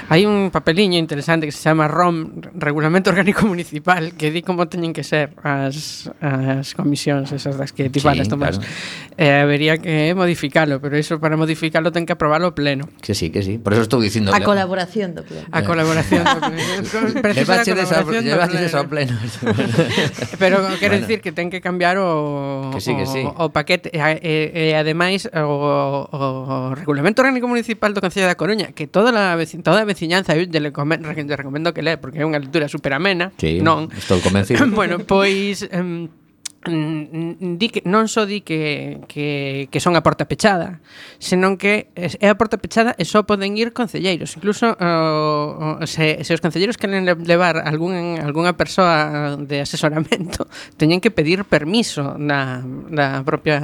Hai 0.06 0.22
un 0.22 0.54
papeliño 0.54 0.94
interesante 1.02 1.50
que 1.50 1.52
se 1.52 1.66
chama 1.66 1.90
ROM, 1.90 2.38
Regulamento 2.54 3.10
Orgánico 3.10 3.42
Municipal, 3.42 4.14
que 4.14 4.30
di 4.30 4.46
como 4.46 4.70
teñen 4.70 4.94
que 4.94 5.02
ser 5.02 5.34
as, 5.42 6.06
as 6.22 6.78
comisións 6.78 7.34
esas 7.34 7.58
das 7.58 7.74
que 7.74 7.90
ti 7.90 7.98
falas, 7.98 8.26
sí, 8.26 8.30
Tomás. 8.30 8.62
Claro. 8.62 8.70
Eh, 9.18 9.42
habería 9.42 9.82
que 9.82 10.14
modificalo, 10.14 10.78
pero 10.78 10.94
iso 10.94 11.18
para 11.18 11.34
modificalo 11.34 11.90
ten 11.90 12.06
que 12.06 12.14
aprobalo 12.14 12.54
pleno. 12.54 12.86
Que 13.02 13.18
sí, 13.18 13.34
que 13.34 13.42
sí. 13.42 13.58
Por 13.58 13.74
eso 13.74 13.82
estou 13.82 13.98
dicindo... 13.98 14.30
A 14.30 14.38
colaboración 14.46 15.18
do 15.18 15.26
pleno. 15.26 15.50
A 15.50 15.66
colaboración 15.66 16.22
do 16.22 16.38
pleno. 16.38 17.26
Levaxe 17.34 17.74
desa 17.74 18.78
ao 18.78 18.86
pleno. 18.86 19.18
pero 20.38 20.62
quero 20.78 20.94
bueno. 20.94 21.02
dicir 21.02 21.18
que 21.18 21.34
ten 21.34 21.50
que 21.50 21.58
cambiar 21.58 21.98
o, 21.98 22.70
que 22.70 22.78
sí, 22.78 22.94
que 22.94 23.10
sí. 23.10 23.26
o, 23.26 23.50
o 23.50 23.50
paquete. 23.50 23.90
E, 23.90 23.98
e, 23.98 24.70
e 24.70 24.78
ademais, 24.78 25.26
o, 25.34 26.06
o, 26.14 26.14
o 26.14 26.74
Regulamento 26.78 27.26
Orgánico 27.26 27.50
Municipal 27.50 27.90
do 27.90 27.98
Concello 27.98 28.30
da 28.30 28.38
Coruña, 28.38 28.70
que 28.70 28.86
toda 28.86 29.10
a, 29.10 29.34
toda 29.66 29.82
a 29.82 29.88
veciñanza 29.96 30.36
eu 30.36 30.44
te, 30.44 30.60
recomendo, 30.60 31.08
te 31.08 31.72
que 31.72 31.80
lee 31.80 31.96
porque 31.96 32.20
é 32.20 32.24
unha 32.28 32.36
lectura 32.36 32.68
super 32.68 32.92
amena. 32.92 33.32
Sí, 33.40 33.64
non? 33.64 33.88
Estou 33.96 34.20
convencido. 34.20 34.60
bueno, 34.76 35.00
pois 35.08 35.64
um, 35.72 36.12
di 36.66 37.68
que 37.70 37.82
non 37.86 38.10
só 38.10 38.26
di 38.26 38.42
que, 38.42 39.00
que, 39.06 39.68
que 39.70 39.80
son 39.80 39.94
a 39.94 40.02
porta 40.02 40.26
pechada, 40.26 40.82
senón 41.22 41.56
que 41.56 41.94
é 41.94 42.28
a 42.28 42.36
porta 42.38 42.58
pechada 42.58 42.98
e 42.98 43.06
só 43.06 43.22
poden 43.22 43.54
ir 43.54 43.70
concelleiros. 43.70 44.34
Incluso 44.34 44.74
uh, 44.74 45.78
se, 45.86 46.26
se 46.26 46.32
os 46.34 46.42
concelleiros 46.42 46.76
queren 46.76 47.06
levar 47.06 47.62
algún, 47.62 48.18
algunha 48.18 48.58
persoa 48.58 49.38
de 49.38 49.62
asesoramento, 49.62 50.50
teñen 50.80 50.98
que 50.98 51.14
pedir 51.14 51.46
permiso 51.46 52.18
na, 52.18 52.60
na 52.90 53.22
propia 53.22 53.62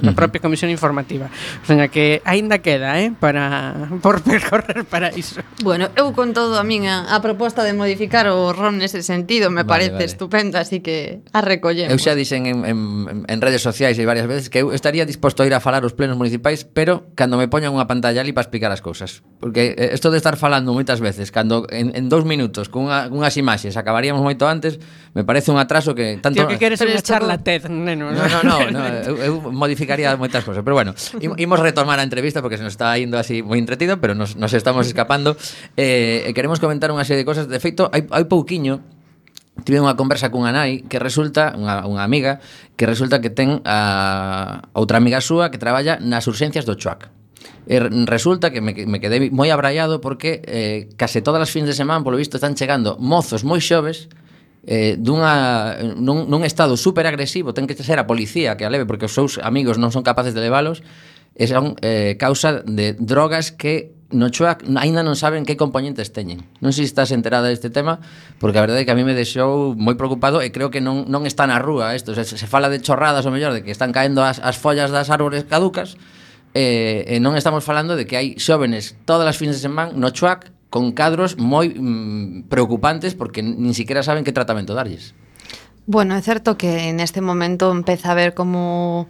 da 0.00 0.12
propia 0.12 0.40
Comisión 0.40 0.70
Informativa. 0.70 1.30
O 1.62 1.66
sea, 1.66 1.88
que 1.88 2.20
aínda 2.24 2.60
queda, 2.60 3.00
eh, 3.00 3.12
para 3.12 3.88
por 4.04 4.22
percorrer 4.22 4.84
para 4.84 5.12
iso. 5.14 5.40
Bueno, 5.62 5.88
eu 5.96 6.12
con 6.12 6.32
todo 6.36 6.58
a 6.58 6.64
min 6.64 6.86
a, 6.88 7.18
proposta 7.20 7.64
de 7.64 7.72
modificar 7.72 8.28
o 8.28 8.52
ROM 8.52 8.78
nese 8.78 9.02
sentido 9.02 9.48
me 9.48 9.64
vale, 9.64 9.88
parece 9.90 10.04
vale. 10.04 10.10
estupenda, 10.10 10.60
así 10.60 10.80
que 10.80 11.24
a 11.32 11.40
recollemos. 11.40 11.92
Eu 11.92 11.98
xa 11.98 12.14
dixen 12.14 12.46
en, 12.46 12.64
en, 12.64 12.78
en 13.26 13.38
redes 13.40 13.62
sociais 13.64 13.96
e 13.98 14.04
varias 14.04 14.28
veces 14.28 14.48
que 14.52 14.62
eu 14.62 14.72
estaría 14.72 15.04
disposto 15.08 15.42
a 15.42 15.46
ir 15.46 15.54
a 15.54 15.60
falar 15.60 15.84
os 15.84 15.96
plenos 15.96 16.16
municipais, 16.16 16.64
pero 16.64 17.10
cando 17.14 17.40
me 17.40 17.48
poñan 17.48 17.72
unha 17.72 17.88
pantalla 17.88 18.20
ali 18.20 18.32
para 18.36 18.46
explicar 18.46 18.70
as 18.70 18.82
cousas. 18.84 19.24
Porque 19.40 19.74
eh, 19.76 19.96
isto 19.96 20.12
de 20.12 20.18
estar 20.18 20.36
falando 20.36 20.72
moitas 20.72 21.00
veces, 21.00 21.32
cando 21.32 21.66
en, 21.70 21.92
en 21.94 22.08
dous 22.08 22.24
minutos, 22.24 22.68
con 22.68 22.88
unha, 22.88 23.08
unhas 23.08 23.36
imaxes, 23.36 23.76
acabaríamos 23.76 24.20
moito 24.20 24.44
antes, 24.48 24.78
me 25.16 25.24
parece 25.24 25.50
un 25.50 25.58
atraso 25.58 25.94
que... 25.94 26.18
Tanto... 26.20 26.44
Tío, 26.44 26.48
que 26.48 26.58
queres 26.58 26.80
unha 26.82 27.00
charla 27.00 27.40
TED, 27.40 27.68
neno. 27.72 28.12
No, 28.12 28.24
no, 28.28 28.40
no, 28.42 28.56
no, 28.68 28.80
no 28.92 29.06
eu, 29.06 29.16
eu 29.16 29.34
modifico 29.52 29.85
clasificaría 29.86 30.16
moitas 30.18 30.42
cousas, 30.44 30.62
pero 30.66 30.74
bueno, 30.74 30.92
imos 31.38 31.58
retomar 31.62 31.98
a 31.98 32.04
entrevista 32.04 32.42
porque 32.42 32.58
se 32.58 32.64
nos 32.66 32.74
está 32.74 32.98
indo 32.98 33.16
así 33.16 33.40
moi 33.40 33.62
entretido, 33.62 34.02
pero 34.02 34.18
nos, 34.18 34.34
nos 34.34 34.52
estamos 34.52 34.86
escapando. 34.90 35.38
Eh, 35.78 36.26
queremos 36.34 36.58
comentar 36.58 36.90
unha 36.90 37.06
serie 37.06 37.22
de 37.22 37.28
cosas. 37.28 37.46
De 37.46 37.62
feito, 37.62 37.88
hai, 37.94 38.04
hai 38.10 38.26
pouquiño 38.26 38.82
tive 39.64 39.80
unha 39.80 39.96
conversa 39.96 40.28
cunha 40.28 40.52
nai 40.52 40.84
que 40.84 41.00
resulta, 41.00 41.56
unha, 41.56 41.88
unha 41.88 42.04
amiga, 42.04 42.44
que 42.76 42.84
resulta 42.84 43.24
que 43.24 43.32
ten 43.32 43.64
a 43.64 44.68
outra 44.76 45.00
amiga 45.00 45.22
súa 45.24 45.48
que 45.48 45.56
traballa 45.56 45.96
nas 46.02 46.28
urxencias 46.28 46.68
do 46.68 46.76
Chuac. 46.76 47.08
E 47.66 47.82
resulta 48.06 48.54
que 48.54 48.62
me, 48.62 48.74
me 48.86 48.98
quedei 49.00 49.30
moi 49.32 49.48
abraiado 49.48 50.02
porque 50.02 50.44
eh, 50.44 50.90
case 51.00 51.22
todas 51.24 51.40
as 51.40 51.50
fins 51.50 51.66
de 51.66 51.74
semana, 51.74 52.04
polo 52.04 52.20
visto, 52.20 52.36
están 52.36 52.58
chegando 52.58 53.00
mozos 53.00 53.46
moi 53.46 53.62
xoves 53.62 54.10
eh, 54.66 54.98
dunha, 54.98 55.78
nun, 55.94 56.26
nun 56.26 56.42
estado 56.42 56.74
super 56.74 57.06
agresivo 57.06 57.54
ten 57.54 57.70
que 57.70 57.78
ser 57.78 58.02
a 58.02 58.10
policía 58.10 58.58
que 58.58 58.66
a 58.66 58.70
leve 58.70 58.82
porque 58.82 59.06
os 59.06 59.14
seus 59.14 59.38
amigos 59.38 59.78
non 59.78 59.94
son 59.94 60.02
capaces 60.02 60.34
de 60.34 60.42
leválos 60.42 60.82
e 61.38 61.46
son 61.46 61.78
eh, 61.86 62.18
causa 62.18 62.66
de 62.66 62.98
drogas 62.98 63.54
que 63.54 63.94
no 64.10 64.30
Choa 64.30 64.58
aínda 64.78 65.02
non 65.02 65.18
saben 65.18 65.42
que 65.42 65.58
componentes 65.58 66.14
teñen. 66.14 66.46
Non 66.62 66.70
sei 66.70 66.86
se 66.86 66.94
estás 66.94 67.10
enterada 67.10 67.50
deste 67.50 67.70
tema 67.70 68.02
porque 68.38 68.58
a 68.58 68.62
verdade 68.62 68.82
é 68.82 68.86
que 68.86 68.94
a 68.94 68.98
mí 68.98 69.02
me 69.02 69.14
deixou 69.14 69.74
moi 69.78 69.98
preocupado 69.98 70.42
e 70.42 70.54
creo 70.54 70.70
que 70.70 70.82
non, 70.82 71.06
non 71.10 71.26
está 71.26 71.46
na 71.46 71.58
rúa 71.58 71.94
isto. 71.94 72.14
Se, 72.14 72.22
se 72.22 72.46
fala 72.46 72.70
de 72.70 72.82
chorradas 72.82 73.26
ou 73.26 73.34
mellor 73.34 73.54
de 73.54 73.62
que 73.66 73.74
están 73.74 73.90
caendo 73.90 74.22
as, 74.22 74.38
as 74.42 74.58
follas 74.58 74.94
das 74.94 75.10
árbores 75.10 75.46
caducas 75.46 75.98
e, 76.54 77.06
eh, 77.06 77.14
e 77.14 77.22
non 77.22 77.34
estamos 77.34 77.66
falando 77.66 77.98
de 77.98 78.06
que 78.06 78.14
hai 78.18 78.34
xóvenes 78.38 78.94
todas 79.06 79.26
as 79.26 79.38
fines 79.38 79.58
de 79.58 79.62
semana 79.66 79.90
no 79.94 80.14
Chuac 80.14 80.55
con 80.76 80.92
cadros 80.92 81.40
moi 81.40 81.72
mm, 81.72 82.52
preocupantes 82.52 83.16
porque 83.16 83.40
nin 83.40 83.72
siquiera 83.72 84.04
saben 84.04 84.28
que 84.28 84.36
tratamento 84.36 84.76
darlles. 84.76 85.16
Bueno, 85.88 86.12
é 86.12 86.20
certo 86.20 86.60
que 86.60 86.92
neste 86.92 87.24
momento 87.24 87.72
empeza 87.72 88.12
a 88.12 88.18
ver 88.18 88.36
como 88.36 89.08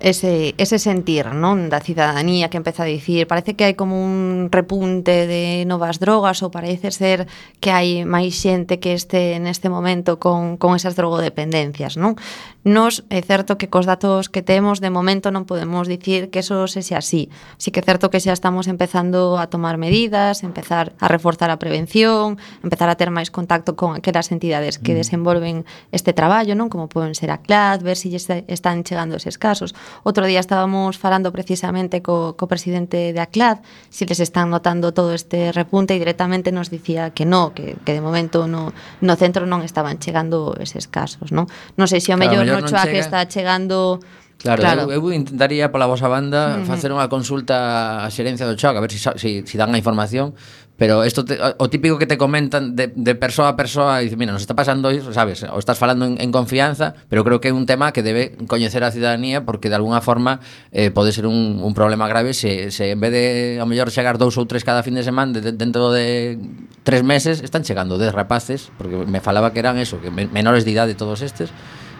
ese, 0.00 0.54
ese 0.58 0.78
sentir 0.78 1.26
non 1.34 1.66
da 1.66 1.82
cidadanía 1.82 2.46
que 2.48 2.58
empeza 2.58 2.86
a 2.86 2.90
dicir 2.90 3.26
parece 3.26 3.58
que 3.58 3.66
hai 3.66 3.74
como 3.74 3.98
un 3.98 4.46
repunte 4.50 5.26
de 5.26 5.66
novas 5.66 5.98
drogas 5.98 6.38
ou 6.46 6.54
parece 6.54 6.94
ser 6.94 7.26
que 7.58 7.74
hai 7.74 8.06
máis 8.06 8.38
xente 8.38 8.78
que 8.78 8.94
este 8.94 9.42
neste 9.42 9.66
momento 9.66 10.22
con, 10.22 10.54
con 10.54 10.78
esas 10.78 10.94
drogodependencias 10.94 11.98
non 11.98 12.14
nos 12.62 13.02
é 13.10 13.24
certo 13.24 13.58
que 13.58 13.66
cos 13.66 13.88
datos 13.88 14.28
que 14.28 14.44
temos 14.44 14.78
de 14.78 14.90
momento 14.92 15.34
non 15.34 15.48
podemos 15.48 15.90
dicir 15.90 16.30
que 16.30 16.44
eso 16.44 16.68
se 16.70 16.84
así. 16.94 17.30
Sí 17.58 17.72
que 17.74 17.80
é 17.80 17.86
certo 17.86 18.10
que 18.12 18.22
xa 18.22 18.30
estamos 18.36 18.70
empezando 18.70 19.38
a 19.38 19.50
tomar 19.50 19.82
medidas 19.82 20.46
empezar 20.46 20.94
a 21.02 21.06
reforzar 21.08 21.50
a 21.50 21.58
prevención 21.58 22.38
empezar 22.62 22.86
a 22.86 22.94
ter 22.94 23.10
máis 23.10 23.34
contacto 23.34 23.74
con 23.74 23.98
aquelas 23.98 24.30
entidades 24.30 24.78
que 24.78 24.94
mm. 24.94 25.00
desenvolven 25.00 25.56
este 25.90 26.14
traballo 26.14 26.54
non 26.54 26.70
como 26.70 26.86
poden 26.86 27.18
ser 27.18 27.34
a 27.34 27.42
CLAD 27.42 27.82
ver 27.82 27.98
se 27.98 28.12
si 28.12 28.18
están 28.46 28.86
chegando 28.86 29.18
eses 29.18 29.38
casos. 29.38 29.74
Outro 30.04 30.24
día 30.24 30.40
estábamos 30.40 30.96
falando 30.96 31.30
precisamente 31.30 32.00
co, 32.00 32.34
co 32.34 32.44
presidente 32.46 33.12
de 33.12 33.20
ACLAD 33.20 33.62
se 33.88 34.02
si 34.02 34.06
les 34.06 34.20
están 34.20 34.50
notando 34.50 34.92
todo 34.92 35.12
este 35.12 35.52
repunte 35.52 35.94
e 35.94 36.02
directamente 36.02 36.52
nos 36.52 36.70
dicía 36.70 37.10
que 37.10 37.26
no, 37.26 37.52
que, 37.52 37.76
que 37.84 37.92
de 37.92 38.02
momento 38.02 38.46
no, 38.46 38.72
no 39.00 39.14
centro 39.16 39.44
non 39.44 39.60
estaban 39.66 39.98
chegando 39.98 40.56
eses 40.58 40.86
casos, 40.86 41.30
non? 41.34 41.48
Non 41.76 41.86
sei 41.86 42.00
se 42.00 42.10
o 42.12 42.18
claro, 42.18 42.30
mellor, 42.30 42.44
mellor 42.44 42.62
no 42.64 42.68
choa 42.68 42.86
chega... 42.86 42.92
que 42.92 43.00
está 43.00 43.20
chegando 43.26 44.00
Claro, 44.38 44.62
claro. 44.62 44.82
Eu, 44.86 45.02
eu 45.02 45.12
intentaría 45.12 45.66
pola 45.74 45.90
vosa 45.90 46.06
banda 46.06 46.54
uh 46.54 46.62
-huh. 46.62 46.70
facer 46.70 46.94
unha 46.94 47.10
consulta 47.10 48.06
á 48.06 48.08
xerencia 48.14 48.46
do 48.46 48.54
Choc 48.54 48.78
a 48.78 48.80
ver 48.80 48.94
se 48.94 49.02
si, 49.02 49.10
si, 49.18 49.30
si 49.42 49.54
dan 49.58 49.74
a 49.74 49.78
información 49.82 50.38
Pero 50.78 51.02
esto 51.02 51.24
te, 51.24 51.36
o 51.58 51.66
típico 51.68 51.98
que 51.98 52.06
te 52.06 52.16
comentan 52.16 52.78
de, 52.78 52.86
de 52.94 53.14
persoa 53.18 53.50
a 53.50 53.56
persoa 53.58 53.98
dice, 53.98 54.14
mira, 54.14 54.30
nos 54.30 54.46
está 54.46 54.54
pasando 54.54 54.94
iso, 54.94 55.12
sabes? 55.12 55.42
O 55.42 55.58
estás 55.58 55.76
falando 55.76 56.06
en, 56.06 56.22
en 56.22 56.30
confianza, 56.30 56.94
pero 57.10 57.26
creo 57.26 57.42
que 57.42 57.50
é 57.50 57.52
un 57.52 57.66
tema 57.66 57.90
que 57.90 58.06
debe 58.06 58.38
coñecer 58.46 58.86
a 58.86 58.94
cidadanía 58.94 59.42
porque 59.42 59.66
de 59.66 59.74
alguna 59.74 59.98
forma 59.98 60.38
eh, 60.70 60.94
pode 60.94 61.10
ser 61.10 61.26
un, 61.26 61.58
un 61.58 61.74
problema 61.74 62.06
grave 62.06 62.30
se, 62.30 62.70
se 62.70 62.94
en 62.94 63.00
vez 63.02 63.10
de, 63.10 63.58
a 63.58 63.66
mellor, 63.66 63.90
chegar 63.90 64.22
dous 64.22 64.38
ou 64.38 64.46
tres 64.46 64.62
cada 64.62 64.86
fin 64.86 64.94
de 64.94 65.02
semana 65.02 65.42
de, 65.42 65.50
dentro 65.50 65.90
de 65.90 66.38
tres 66.86 67.02
meses, 67.02 67.42
están 67.42 67.66
chegando 67.66 67.98
dez 67.98 68.14
rapaces 68.14 68.70
porque 68.78 69.02
me 69.02 69.18
falaba 69.18 69.50
que 69.50 69.58
eran 69.58 69.82
eso, 69.82 69.98
que 69.98 70.14
menores 70.14 70.62
de 70.62 70.70
idade 70.70 70.94
todos 70.94 71.26
estes 71.26 71.50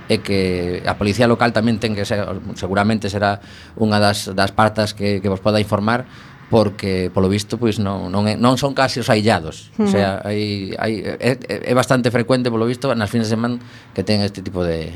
e 0.07 0.23
que 0.23 0.81
a 0.87 0.97
policía 0.97 1.27
local 1.27 1.51
tamén 1.53 1.83
ten 1.83 1.99
que 1.99 2.07
ser, 2.07 2.25
seguramente 2.55 3.11
será 3.11 3.43
unha 3.75 3.99
das, 3.99 4.31
das 4.33 4.55
partas 4.55 4.95
que, 4.95 5.19
que 5.19 5.29
vos 5.29 5.43
poda 5.43 5.59
informar 5.59 6.07
porque 6.49 7.11
polo 7.13 7.29
visto 7.29 7.61
pois 7.61 7.77
non 7.77 8.09
non, 8.09 8.25
é, 8.25 8.35
non 8.37 8.57
son 8.57 8.73
casi 8.73 9.01
os 9.05 9.13
aillados. 9.13 9.69
Uh 9.77 9.85
-huh. 9.85 9.87
O 9.87 9.89
sea, 9.89 10.11
hmm. 10.25 10.29
hai 10.29 10.43
hai 10.81 10.93
é, 11.21 11.33
é 11.45 11.75
bastante 11.77 12.09
frecuente 12.09 12.49
polo 12.49 12.65
visto 12.65 12.89
nas 12.97 13.13
fins 13.13 13.29
de 13.29 13.31
semana 13.37 13.57
que 13.93 14.01
ten 14.01 14.25
este 14.25 14.41
tipo 14.41 14.65
de 14.65 14.89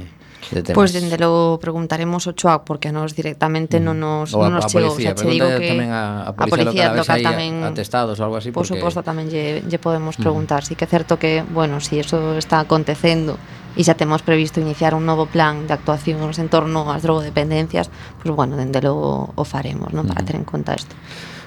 de. 0.51 0.75
Pois 0.75 0.93
pues, 0.93 0.93
dende 0.93 1.17
logo 1.19 1.61
preguntaremos 1.61 2.27
ao 2.27 2.35
Choac 2.35 2.65
porque 2.65 2.89
a 2.89 2.93
hmm. 2.93 2.99
nos 3.01 3.15
directamente 3.15 3.81
mm. 3.81 3.85
non 3.85 3.97
nos 4.01 4.33
non 4.33 4.53
nos 4.53 4.67
chegou, 4.69 4.97
xa 4.97 5.15
che 5.15 5.29
digo 5.29 5.49
que 5.49 5.71
tamén 5.73 5.91
a, 5.93 6.29
a 6.29 6.33
policía, 6.35 6.43
a 6.43 6.49
policía 6.49 6.87
local, 6.93 6.99
local 6.99 7.21
tamén 7.23 7.53
atestados 7.65 8.17
ou 8.21 8.25
algo 8.27 8.37
así 8.41 8.51
por 8.51 8.65
porque... 8.65 8.77
suposto 8.77 9.01
tamén 9.05 9.29
lle, 9.31 9.65
lle 9.65 9.79
podemos 9.79 10.19
hmm. 10.19 10.25
preguntar, 10.25 10.61
mm. 10.61 10.67
si 10.67 10.75
sí 10.75 10.79
que 10.81 10.85
é 10.85 10.91
certo 10.91 11.17
que, 11.17 11.45
bueno, 11.47 11.81
si 11.81 12.01
eso 12.01 12.37
está 12.37 12.61
acontecendo 12.61 13.39
e 13.73 13.81
xa 13.81 13.97
temos 13.97 14.21
previsto 14.21 14.61
iniciar 14.61 14.93
un 14.93 15.09
novo 15.09 15.25
plan 15.25 15.65
de 15.65 15.73
actuacións 15.73 16.37
en 16.37 16.53
torno 16.53 16.93
ás 16.93 17.01
drogodependencias, 17.01 17.89
pois 18.21 18.29
pues, 18.29 18.35
bueno, 18.37 18.59
dende 18.61 18.85
logo 18.85 19.33
o 19.33 19.45
faremos, 19.49 19.95
non, 19.97 20.05
para 20.05 20.21
mm. 20.21 20.27
ter 20.27 20.37
en 20.37 20.45
conta 20.45 20.77
isto. 20.77 20.93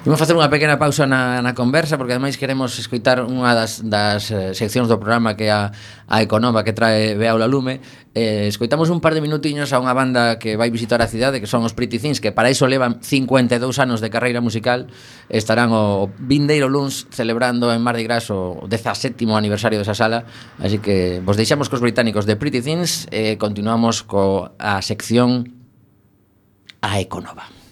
Vamos 0.06 0.22
facer 0.22 0.38
unha 0.38 0.46
pequena 0.46 0.78
pausa 0.78 1.02
na, 1.02 1.42
na 1.42 1.50
conversa 1.50 1.98
porque 1.98 2.14
ademais 2.14 2.38
queremos 2.38 2.78
escoitar 2.78 3.26
unha 3.26 3.58
das, 3.58 3.82
das 3.82 4.30
eh, 4.30 4.54
seccións 4.54 4.86
do 4.86 5.02
programa 5.02 5.34
que 5.34 5.50
é 5.50 5.52
a, 5.52 5.74
a 6.06 6.22
economa 6.22 6.62
que 6.62 6.70
trae 6.70 7.18
Beaula 7.18 7.50
Lume 7.50 7.82
eh, 8.14 8.46
escoitamos 8.46 8.86
un 8.94 9.02
par 9.02 9.18
de 9.18 9.20
minutiños 9.26 9.74
a 9.74 9.82
unha 9.82 9.90
banda 9.98 10.38
que 10.38 10.54
vai 10.54 10.70
visitar 10.70 11.02
a 11.02 11.10
cidade 11.10 11.42
que 11.42 11.50
son 11.50 11.66
os 11.66 11.74
Pretty 11.74 11.98
Things 11.98 12.22
que 12.22 12.30
para 12.30 12.46
iso 12.54 12.70
levan 12.70 13.02
52 13.02 13.58
anos 13.82 13.98
de 13.98 14.06
carreira 14.06 14.38
musical. 14.38 14.86
Estarán 15.26 15.74
o, 15.74 16.06
o 16.06 16.14
Vindeiro 16.22 16.70
Luns 16.70 17.10
celebrando 17.10 17.74
en 17.74 17.82
Mardi 17.82 18.06
Gras 18.06 18.30
o 18.30 18.62
17º 18.62 19.34
aniversario 19.34 19.82
desa 19.82 19.98
sala. 19.98 20.22
Así 20.62 20.78
que 20.78 21.18
vos 21.18 21.34
deixamos 21.34 21.66
cos 21.66 21.82
británicos 21.82 22.30
de 22.30 22.38
Pretty 22.38 22.62
Things 22.62 23.10
e 23.10 23.34
eh, 23.34 23.42
continuamos 23.42 24.06
co 24.06 24.54
a 24.54 24.78
sección 24.86 25.66
a 26.78 27.02
Econova. 27.02 27.65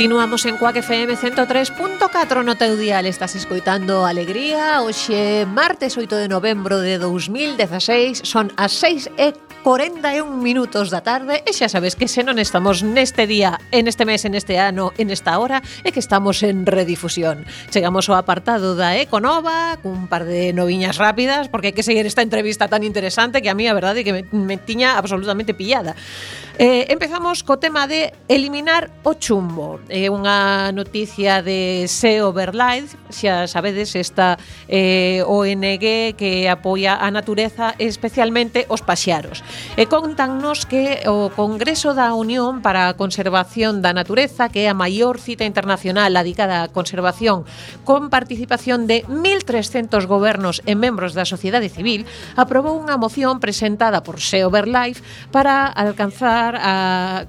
Continuamos 0.00 0.46
en 0.46 0.56
Cuac 0.56 0.76
FM 0.76 1.14
103.4 1.14 2.40
no 2.40 2.56
teu 2.56 2.72
dial 2.72 3.04
Estás 3.04 3.36
escoitando 3.36 4.08
Alegría. 4.08 4.80
Hoxe 4.80 5.44
martes 5.44 6.00
8 6.00 6.16
de 6.16 6.24
novembro 6.24 6.80
de 6.80 6.96
2016 6.96 8.24
Son 8.24 8.48
as 8.56 8.72
6 8.80 9.12
e 9.20 9.36
41 9.62 10.40
minutos 10.40 10.88
da 10.88 11.04
tarde 11.04 11.44
e 11.44 11.52
xa 11.52 11.68
sabes 11.68 11.92
que 11.92 12.08
se 12.08 12.24
non 12.24 12.40
estamos 12.40 12.80
neste 12.80 13.28
día, 13.28 13.60
en 13.76 13.92
este 13.92 14.08
mes, 14.08 14.24
en 14.24 14.32
este 14.32 14.56
ano, 14.56 14.96
en 14.96 15.12
esta 15.12 15.36
hora, 15.36 15.60
é 15.84 15.92
que 15.92 16.00
estamos 16.00 16.40
en 16.40 16.64
redifusión. 16.64 17.44
Chegamos 17.68 18.08
ao 18.08 18.16
apartado 18.16 18.72
da 18.72 18.96
Econova 18.96 19.76
cun 19.84 20.08
par 20.08 20.24
de 20.24 20.56
noviñas 20.56 20.96
rápidas 20.96 21.52
porque 21.52 21.70
hai 21.70 21.76
que 21.76 21.84
seguir 21.84 22.08
esta 22.08 22.24
entrevista 22.24 22.72
tan 22.72 22.88
interesante 22.88 23.44
que 23.44 23.52
a 23.52 23.56
mí 23.56 23.68
a 23.68 23.76
verdade 23.76 24.00
é 24.00 24.04
que 24.04 24.16
me, 24.16 24.22
me 24.32 24.56
tiña 24.56 24.96
absolutamente 24.96 25.52
pillada. 25.52 25.92
Eh, 26.60 26.92
empezamos 26.92 27.40
co 27.40 27.56
tema 27.56 27.88
de 27.88 28.12
eliminar 28.28 28.92
o 29.04 29.16
chumbo. 29.16 29.80
É 29.88 30.04
eh, 30.04 30.12
unha 30.12 30.68
noticia 30.76 31.40
de 31.40 31.88
SEO 31.88 32.36
Verlife, 32.36 33.00
xa 33.08 33.48
sabedes 33.48 33.96
esta 33.96 34.36
eh, 34.68 35.24
ONG 35.24 36.16
que 36.20 36.48
apoia 36.52 37.00
a 37.00 37.08
natureza 37.08 37.72
especialmente 37.80 38.68
os 38.68 38.84
paxaros. 38.84 39.40
E 39.78 39.86
contannos 39.86 40.66
que 40.66 41.02
o 41.06 41.30
Congreso 41.32 41.94
da 41.94 42.12
Unión 42.14 42.60
para 42.60 42.90
a 42.90 42.96
Conservación 42.98 43.80
da 43.80 43.94
Natureza, 43.94 44.50
que 44.50 44.64
é 44.64 44.68
a 44.68 44.76
maior 44.76 45.16
cita 45.22 45.46
internacional 45.46 46.12
dedicada 46.12 46.66
á 46.66 46.70
conservación, 46.70 47.48
con 47.86 48.10
participación 48.10 48.86
de 48.86 49.02
1.300 49.08 50.06
gobernos 50.06 50.60
e 50.66 50.74
membros 50.74 51.16
da 51.16 51.24
sociedade 51.24 51.72
civil, 51.72 52.04
aprobou 52.36 52.76
unha 52.78 52.98
moción 53.00 53.38
presentada 53.38 54.02
por 54.04 54.20
SEO 54.20 54.50
Verlife 54.52 55.02
para 55.34 55.66
alcanzar 55.66 56.58
a 56.60 56.74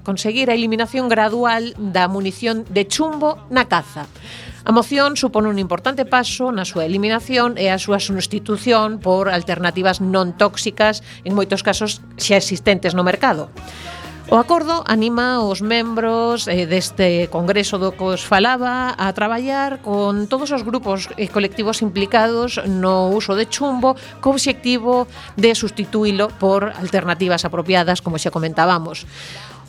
conseguir 0.03 0.49
a 0.49 0.57
eliminación 0.57 1.07
gradual 1.07 1.73
da 1.77 2.09
munición 2.11 2.65
de 2.69 2.85
chumbo 2.87 3.37
na 3.49 3.65
caza. 3.69 4.05
A 4.63 4.71
moción 4.71 5.17
supón 5.17 5.49
un 5.49 5.57
importante 5.57 6.05
paso 6.05 6.53
na 6.53 6.69
súa 6.69 6.85
eliminación 6.85 7.57
e 7.57 7.73
a 7.73 7.81
súa 7.81 7.97
substitución 7.97 9.01
por 9.01 9.25
alternativas 9.25 10.05
non 10.05 10.37
tóxicas 10.37 11.01
en 11.25 11.33
moitos 11.33 11.65
casos 11.65 12.05
xa 12.21 12.37
existentes 12.37 12.93
no 12.93 13.01
mercado. 13.01 13.49
O 14.29 14.37
acordo 14.37 14.85
anima 14.85 15.41
os 15.41 15.65
membros 15.65 16.45
eh, 16.45 16.69
deste 16.69 17.25
Congreso 17.33 17.81
do 17.81 17.97
que 17.97 18.05
os 18.05 18.21
falaba 18.21 18.93
a 18.93 19.09
traballar 19.17 19.81
con 19.81 20.29
todos 20.29 20.53
os 20.53 20.61
grupos 20.61 21.09
e 21.17 21.25
colectivos 21.25 21.81
implicados 21.81 22.61
no 22.63 23.09
uso 23.09 23.33
de 23.33 23.49
chumbo 23.49 23.97
co 24.21 24.29
obxectivo 24.29 25.09
de 25.41 25.57
sustituílo 25.57 26.29
por 26.37 26.69
alternativas 26.69 27.49
apropiadas, 27.49 28.05
como 28.05 28.21
xa 28.21 28.29
comentábamos. 28.29 29.09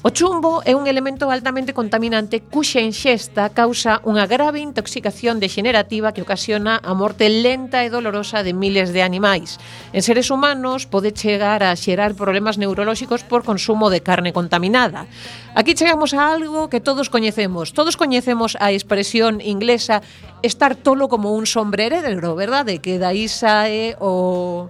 O 0.04 0.10
chumbo 0.10 0.66
é 0.66 0.74
un 0.74 0.90
elemento 0.90 1.30
altamente 1.30 1.70
contaminante 1.70 2.42
cuxa 2.42 2.82
enxesta 2.82 3.54
causa 3.54 4.02
unha 4.02 4.26
grave 4.26 4.58
intoxicación 4.58 5.38
degenerativa 5.38 6.10
que 6.10 6.26
ocasiona 6.26 6.82
a 6.82 6.90
morte 6.90 7.30
lenta 7.30 7.86
e 7.86 7.88
dolorosa 7.88 8.42
de 8.42 8.50
miles 8.50 8.90
de 8.90 9.06
animais. 9.06 9.62
En 9.94 10.02
seres 10.02 10.34
humanos 10.34 10.90
pode 10.90 11.14
chegar 11.14 11.62
a 11.62 11.70
xerar 11.78 12.18
problemas 12.18 12.58
neurolóxicos 12.58 13.22
por 13.22 13.46
consumo 13.46 13.94
de 13.94 14.02
carne 14.02 14.34
contaminada. 14.34 15.06
Aquí 15.54 15.78
chegamos 15.78 16.18
a 16.18 16.34
algo 16.34 16.66
que 16.66 16.82
todos 16.82 17.06
coñecemos. 17.06 17.70
Todos 17.70 17.94
coñecemos 17.94 18.58
a 18.58 18.74
expresión 18.74 19.38
inglesa 19.38 20.02
estar 20.42 20.74
tolo 20.74 21.06
como 21.06 21.30
un 21.30 21.46
sombrerero, 21.46 22.34
verdade? 22.34 22.82
Que 22.82 22.98
dai 22.98 23.30
sae 23.30 23.94
o... 24.02 24.66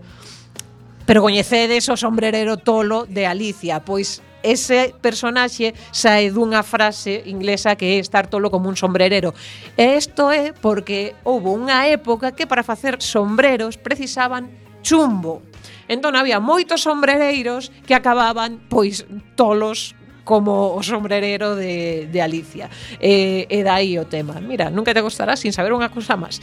Pero 1.08 1.24
coñecedes 1.24 1.88
o 1.88 1.96
sombrerero 1.96 2.60
tolo 2.60 3.08
de 3.08 3.24
Alicia, 3.24 3.80
pois 3.80 4.20
ese 4.42 4.94
personaxe 5.00 5.74
sae 5.90 6.30
dunha 6.30 6.62
frase 6.62 7.22
inglesa 7.26 7.78
que 7.78 7.96
é 7.96 8.02
estar 8.02 8.26
tolo 8.26 8.50
como 8.50 8.68
un 8.68 8.76
sombrerero. 8.76 9.34
E 9.78 9.96
isto 9.96 10.30
é 10.30 10.52
porque 10.52 11.14
houve 11.24 11.50
unha 11.50 11.88
época 11.88 12.34
que 12.34 12.46
para 12.46 12.66
facer 12.66 12.98
sombreros 13.00 13.78
precisaban 13.78 14.50
chumbo. 14.82 15.42
Entón 15.88 16.14
había 16.18 16.42
moitos 16.42 16.84
sombrereiros 16.84 17.70
que 17.86 17.94
acababan 17.94 18.60
pois 18.68 19.06
tolos 19.38 19.94
como 20.24 20.74
o 20.74 20.82
sombrerero 20.82 21.56
de, 21.56 22.08
de 22.10 22.18
Alicia. 22.22 22.70
E, 23.00 23.46
e 23.50 23.62
dai 23.62 23.98
o 23.98 24.06
tema. 24.06 24.38
Mira, 24.40 24.70
nunca 24.70 24.94
te 24.94 25.00
gostará 25.00 25.34
sin 25.34 25.52
saber 25.52 25.74
unha 25.74 25.90
cousa 25.90 26.14
máis. 26.14 26.38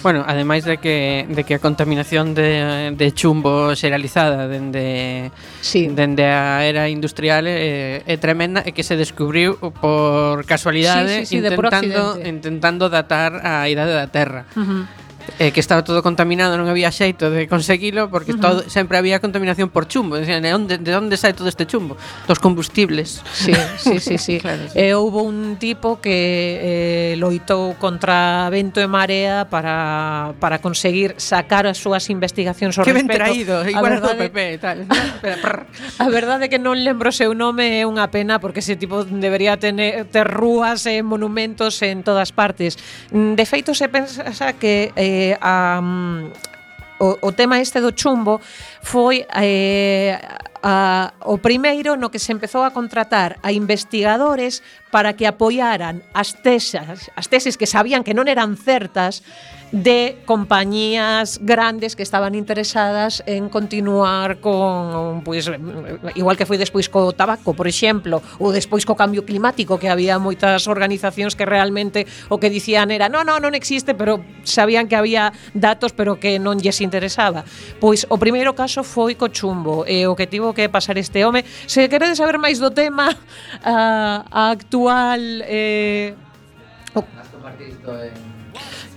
Bueno, 0.00 0.24
ademais 0.24 0.64
de 0.64 0.80
que, 0.80 1.28
de 1.28 1.42
que 1.44 1.56
a 1.56 1.60
contaminación 1.60 2.32
de, 2.32 2.94
de 2.96 3.08
chumbo 3.12 3.76
serializada 3.76 4.48
dende, 4.48 5.30
sí. 5.60 5.88
dende 5.92 6.24
a 6.24 6.64
era 6.64 6.88
industrial 6.88 7.44
é, 7.46 8.02
é 8.04 8.16
tremenda 8.16 8.64
e 8.64 8.72
que 8.72 8.82
se 8.82 8.96
descubriu 8.96 9.60
por 9.60 10.44
casualidade 10.48 11.28
sí, 11.28 11.36
sí, 11.36 11.38
sí, 11.38 11.44
intentando, 11.44 12.16
intentando 12.20 12.88
datar 12.88 13.44
a 13.44 13.68
idade 13.68 13.92
da 13.92 14.08
Terra. 14.08 14.48
Uh 14.56 14.64
-huh 14.64 14.97
eh, 15.38 15.52
que 15.52 15.60
estaba 15.60 15.84
todo 15.84 16.02
contaminado, 16.02 16.56
non 16.56 16.66
había 16.66 16.88
xeito 16.88 17.28
de 17.28 17.44
conseguilo 17.46 18.08
porque 18.08 18.32
uh 18.32 18.40
-huh. 18.40 18.44
todo, 18.44 18.58
sempre 18.66 18.96
había 18.96 19.20
contaminación 19.20 19.68
por 19.68 19.86
chumbo, 19.86 20.16
decían, 20.16 20.42
de 20.42 20.54
onde 20.54 20.80
de 20.80 20.92
onde 20.96 21.16
sae 21.20 21.36
todo 21.36 21.48
este 21.48 21.68
chumbo? 21.68 21.96
Dos 22.26 22.40
combustibles. 22.40 23.20
Sí, 23.32 23.52
sí, 23.78 24.00
sí, 24.00 24.16
sí. 24.18 24.34
claro, 24.44 24.64
sí. 24.70 24.78
Eh, 24.78 24.94
houve 24.94 25.20
un 25.22 25.56
tipo 25.60 26.00
que 26.00 27.12
eh, 27.12 27.14
loitou 27.20 27.76
contra 27.76 28.48
vento 28.48 28.80
e 28.80 28.88
marea 28.88 29.46
para 29.46 30.32
para 30.40 30.58
conseguir 30.64 31.14
sacar 31.20 31.68
as 31.68 31.76
súas 31.76 32.08
investigacións 32.08 32.78
ao 32.80 32.84
que 32.86 32.96
respecto. 32.96 33.12
Que 33.12 33.18
ben 33.18 33.44
traído, 33.44 33.54
igual 33.68 33.92
a 33.92 34.00
verdade, 34.00 34.20
PP 34.30 34.38
e 34.38 34.58
tal. 34.58 34.78
a 35.98 36.08
verdade 36.08 36.48
que 36.48 36.56
non 36.56 36.78
lembro 36.78 37.12
seu 37.12 37.36
nome 37.36 37.82
é 37.82 37.84
unha 37.84 38.08
pena 38.08 38.40
porque 38.40 38.64
ese 38.64 38.78
tipo 38.78 39.04
debería 39.04 39.58
tener 39.60 40.08
ter 40.08 40.26
rúas 40.26 40.86
e 40.86 41.02
monumentos 41.02 41.82
en 41.82 42.00
todas 42.06 42.32
partes. 42.32 42.78
De 43.10 43.44
feito 43.44 43.74
se 43.74 43.88
pensa 43.90 44.24
que 44.56 44.92
eh, 44.96 45.17
eh, 45.18 45.38
a, 45.42 45.82
mm, 45.82 46.30
o, 46.98 47.18
o 47.26 47.30
tema 47.32 47.58
este 47.58 47.82
do 47.82 47.94
chumbo 47.94 48.38
foi 48.82 49.26
eh, 49.34 50.18
a, 50.62 51.14
o 51.26 51.38
primeiro 51.38 51.94
no 51.94 52.10
que 52.10 52.18
se 52.18 52.34
empezou 52.34 52.62
a 52.62 52.74
contratar 52.74 53.38
a 53.42 53.50
investigadores 53.54 54.62
para 54.90 55.14
que 55.14 55.26
apoiaran 55.26 56.02
as 56.14 56.34
tesas, 56.34 57.10
as 57.14 57.26
teses 57.30 57.54
que 57.54 57.70
sabían 57.70 58.02
que 58.02 58.14
non 58.14 58.26
eran 58.26 58.58
certas 58.58 59.22
de 59.72 60.16
compañías 60.24 61.40
grandes 61.42 61.96
que 61.96 62.02
estaban 62.02 62.34
interesadas 62.34 63.22
en 63.26 63.48
continuar 63.48 64.40
con, 64.40 65.22
pois, 65.24 65.48
pues, 65.48 66.16
igual 66.16 66.36
que 66.36 66.46
foi 66.48 66.56
despois 66.56 66.88
co 66.88 67.12
tabaco, 67.12 67.52
por 67.52 67.68
exemplo, 67.68 68.24
ou 68.40 68.48
despois 68.48 68.88
co 68.88 68.96
cambio 68.96 69.28
climático, 69.28 69.76
que 69.76 69.92
había 69.92 70.16
moitas 70.16 70.64
organizacións 70.68 71.36
que 71.36 71.44
realmente 71.44 72.08
o 72.32 72.40
que 72.40 72.48
dicían 72.48 72.88
era 72.88 73.12
"No, 73.12 73.24
no, 73.28 73.36
non 73.36 73.52
existe, 73.52 73.92
pero 73.92 74.24
sabían 74.44 74.88
que 74.88 74.96
había 74.96 75.36
datos, 75.52 75.92
pero 75.92 76.16
que 76.16 76.40
non 76.40 76.56
lles 76.56 76.80
interesaba. 76.80 77.44
Pois 77.76 78.08
o 78.08 78.16
primeiro 78.16 78.56
caso 78.56 78.80
foi 78.80 79.20
co 79.20 79.28
chumbo, 79.28 79.84
e 79.84 80.08
o 80.08 80.16
que 80.16 80.24
tivo 80.24 80.56
que 80.56 80.72
pasar 80.72 80.96
este 80.96 81.24
home. 81.28 81.44
Se 81.68 81.88
queredes 81.92 82.16
saber 82.16 82.40
máis 82.40 82.56
do 82.56 82.72
tema 82.72 83.12
a, 83.60 84.24
a 84.32 84.42
actual... 84.50 85.44
Eh, 85.44 86.16
o, 86.96 87.04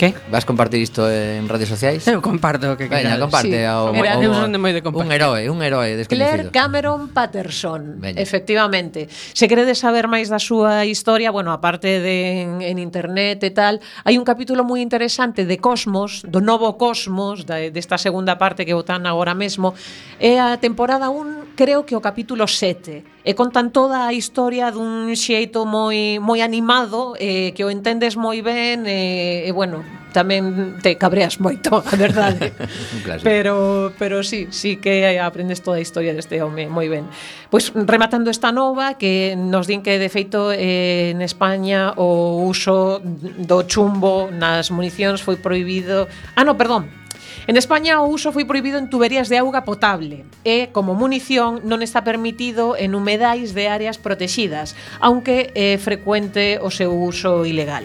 Que? 0.02 0.16
Vas 0.32 0.50
compartir 0.50 0.82
isto 0.82 1.06
en 1.06 1.46
redes 1.46 1.70
sociais? 1.70 2.02
Eu 2.10 2.26
comparto 2.26 2.74
o 2.74 2.76
que 2.76 2.90
Veña, 2.90 3.22
comparte 3.22 3.54
sí. 3.54 3.70
ao, 3.70 3.94
Era, 3.94 4.18
ao, 4.18 4.26
eu 4.26 4.34
son 4.34 4.50
de 4.50 4.58
moi 4.58 4.74
de 4.74 4.82
compartir. 4.82 5.06
Un 5.06 5.14
heroe, 5.14 5.46
un 5.46 5.62
heroe 5.62 5.94
desconocido. 5.94 6.26
Claire 6.26 6.50
Cameron 6.50 7.14
Patterson, 7.14 8.02
Veña. 8.02 8.18
efectivamente. 8.18 9.06
Se 9.14 9.46
queredes 9.46 9.78
saber 9.78 10.10
máis 10.10 10.26
da 10.34 10.42
súa 10.42 10.90
historia, 10.90 11.30
bueno, 11.30 11.54
aparte 11.54 12.02
de 12.02 12.42
en, 12.42 12.66
en 12.66 12.82
internet 12.82 13.46
e 13.46 13.54
tal, 13.54 13.78
hai 14.02 14.18
un 14.18 14.26
capítulo 14.26 14.66
moi 14.66 14.82
interesante 14.82 15.46
de 15.46 15.62
Cosmos, 15.62 16.26
do 16.26 16.42
novo 16.42 16.82
Cosmos, 16.82 17.46
da, 17.46 17.62
desta 17.70 18.02
segunda 18.02 18.42
parte 18.42 18.66
que 18.66 18.74
votan 18.74 19.06
agora 19.06 19.38
mesmo, 19.38 19.78
é 20.18 20.34
eh, 20.34 20.42
a 20.42 20.58
temporada 20.58 21.14
1 21.14 21.41
creo 21.56 21.86
que 21.86 21.96
o 21.96 22.02
capítulo 22.02 22.48
7 22.48 23.04
e 23.22 23.32
contan 23.38 23.70
toda 23.70 24.10
a 24.10 24.14
historia 24.14 24.74
dun 24.74 25.14
xeito 25.14 25.68
moi 25.68 26.18
moi 26.18 26.42
animado 26.42 27.14
eh, 27.22 27.54
que 27.54 27.62
o 27.62 27.70
entendes 27.70 28.18
moi 28.18 28.42
ben 28.42 28.90
eh, 28.90 29.46
e 29.46 29.52
bueno, 29.54 29.86
tamén 30.12 30.78
te 30.84 31.00
cabreas 31.00 31.40
moito, 31.40 31.80
a 31.92 31.96
verdade. 31.96 32.52
pero 33.24 33.90
pero 33.96 34.22
sí, 34.22 34.52
sí 34.52 34.78
que 34.78 35.18
aprendes 35.18 35.64
toda 35.64 35.80
a 35.80 35.84
historia 35.84 36.14
deste 36.14 36.42
home 36.44 36.68
moi 36.68 36.92
ben. 36.92 37.08
Pois 37.50 37.72
rematando 37.74 38.30
esta 38.30 38.52
nova 38.52 39.00
que 39.00 39.34
nos 39.40 39.66
din 39.66 39.82
que 39.82 39.98
de 39.98 40.10
feito 40.12 40.52
eh, 40.52 41.16
en 41.16 41.24
España 41.24 41.96
o 41.96 42.44
uso 42.48 43.02
do 43.02 43.64
chumbo 43.66 44.30
nas 44.30 44.70
municións 44.70 45.24
foi 45.24 45.40
prohibido. 45.40 46.08
Ah, 46.36 46.44
no, 46.44 46.60
perdón, 46.60 47.01
En 47.52 47.58
España 47.58 48.00
o 48.00 48.08
uso 48.08 48.32
foi 48.32 48.48
prohibido 48.48 48.80
en 48.80 48.88
tuberías 48.88 49.28
de 49.28 49.36
auga 49.36 49.68
potable 49.68 50.24
e, 50.48 50.72
como 50.72 50.96
munición, 50.96 51.60
non 51.68 51.84
está 51.84 52.00
permitido 52.00 52.80
en 52.80 52.96
humedais 52.96 53.52
de 53.52 53.68
áreas 53.68 54.00
protexidas, 54.00 54.72
aunque 55.04 55.52
é 55.52 55.76
frecuente 55.76 56.64
o 56.64 56.72
seu 56.72 56.96
uso 56.96 57.44
ilegal. 57.44 57.84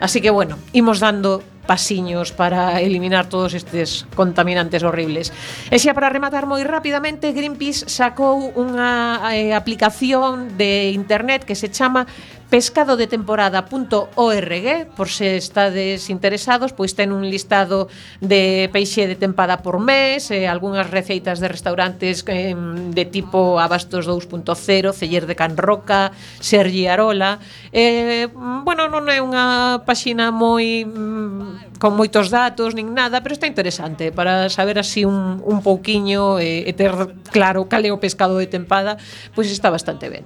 Así 0.00 0.24
que, 0.24 0.32
bueno, 0.32 0.56
imos 0.72 1.04
dando 1.04 1.44
pasiños 1.66 2.32
para 2.32 2.80
eliminar 2.80 3.28
todos 3.28 3.54
estes 3.54 4.06
contaminantes 4.14 4.82
horribles. 4.82 5.32
E 5.72 5.76
xa 5.80 5.96
para 5.96 6.12
rematar 6.12 6.44
moi 6.44 6.62
rapidamente, 6.64 7.32
Greenpeace 7.32 7.88
sacou 7.88 8.52
unha 8.54 9.20
eh, 9.32 9.56
aplicación 9.56 10.56
de 10.60 10.92
internet 10.92 11.42
que 11.42 11.56
se 11.56 11.72
chama 11.72 12.06
pescado 12.54 12.96
de 12.96 13.06
temporada.org 13.06 14.86
por 14.96 15.08
se 15.08 15.36
estades 15.36 16.10
interesados, 16.10 16.70
pois 16.70 16.94
ten 16.94 17.10
un 17.10 17.26
listado 17.26 17.90
de 18.22 18.70
peixe 18.70 19.10
de 19.10 19.18
tempada 19.18 19.58
por 19.58 19.82
mes, 19.82 20.30
eh, 20.30 20.46
algunhas 20.46 20.86
receitas 20.86 21.42
de 21.42 21.50
restaurantes 21.50 22.22
eh, 22.30 22.54
de 22.54 23.04
tipo 23.10 23.58
Abastos 23.58 24.06
2.0, 24.06 24.46
Celler 24.94 25.26
de 25.26 25.34
Can 25.34 25.58
Roca, 25.58 26.14
Sergi 26.38 26.86
Arola. 26.86 27.42
Eh, 27.72 28.30
bueno, 28.62 28.86
non 28.86 29.10
é 29.10 29.18
unha 29.18 29.82
páxina 29.82 30.30
moi 30.30 30.86
mm, 30.86 31.53
con 31.78 31.96
moitos 31.96 32.30
datos 32.30 32.74
nin 32.74 32.92
nada, 32.92 33.22
pero 33.22 33.34
está 33.34 33.46
interesante 33.46 34.12
para 34.12 34.48
saber 34.48 34.78
así 34.78 35.04
un, 35.04 35.40
un 35.42 35.58
pouquiño 35.62 36.38
e, 36.38 36.68
e 36.68 36.72
ter 36.72 36.92
claro 37.30 37.66
cal 37.66 37.84
é 37.84 37.90
o 37.90 37.98
pescado 37.98 38.38
de 38.38 38.46
tempada, 38.46 38.96
pois 39.32 39.50
está 39.50 39.70
bastante 39.70 40.08
ben. 40.10 40.24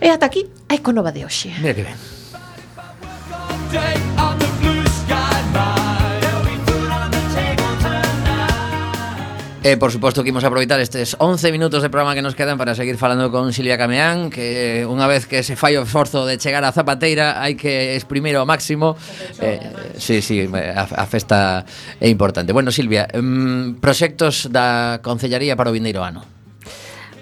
E 0.00 0.10
ata 0.10 0.26
aquí 0.26 0.46
a 0.68 0.74
Econova 0.74 1.10
de 1.10 1.24
hoxe. 1.24 1.50
Mira 1.60 1.74
que 1.74 1.84
ben. 1.84 1.98
E, 9.64 9.80
por 9.80 9.88
suposto, 9.88 10.20
que 10.20 10.28
imos 10.28 10.44
aproveitar 10.44 10.76
estes 10.76 11.16
11 11.16 11.48
minutos 11.48 11.80
de 11.80 11.88
programa 11.88 12.12
que 12.12 12.20
nos 12.20 12.36
quedan 12.36 12.60
para 12.60 12.76
seguir 12.76 13.00
falando 13.00 13.32
con 13.32 13.48
Silvia 13.56 13.80
Cameán, 13.80 14.28
que 14.28 14.84
eh, 14.84 14.84
unha 14.84 15.08
vez 15.08 15.24
que 15.24 15.40
se 15.40 15.56
fai 15.56 15.80
o 15.80 15.88
esforzo 15.88 16.28
de 16.28 16.36
chegar 16.36 16.60
a 16.60 16.68
Zapateira, 16.68 17.40
hai 17.40 17.56
que 17.56 17.96
exprimir 17.96 18.36
ao 18.36 18.44
máximo. 18.44 18.92
Eh, 19.40 19.96
sí, 19.96 20.20
sí, 20.20 20.44
a, 20.52 20.84
a 20.84 21.06
festa 21.08 21.64
é 21.96 22.12
importante. 22.12 22.52
Bueno, 22.52 22.68
Silvia, 22.68 23.08
mmm, 23.08 23.80
proxectos 23.80 24.52
da 24.52 25.00
Concellaría 25.00 25.56
para 25.56 25.72
o 25.72 25.74
vindeiro 25.74 26.04
ano. 26.04 26.43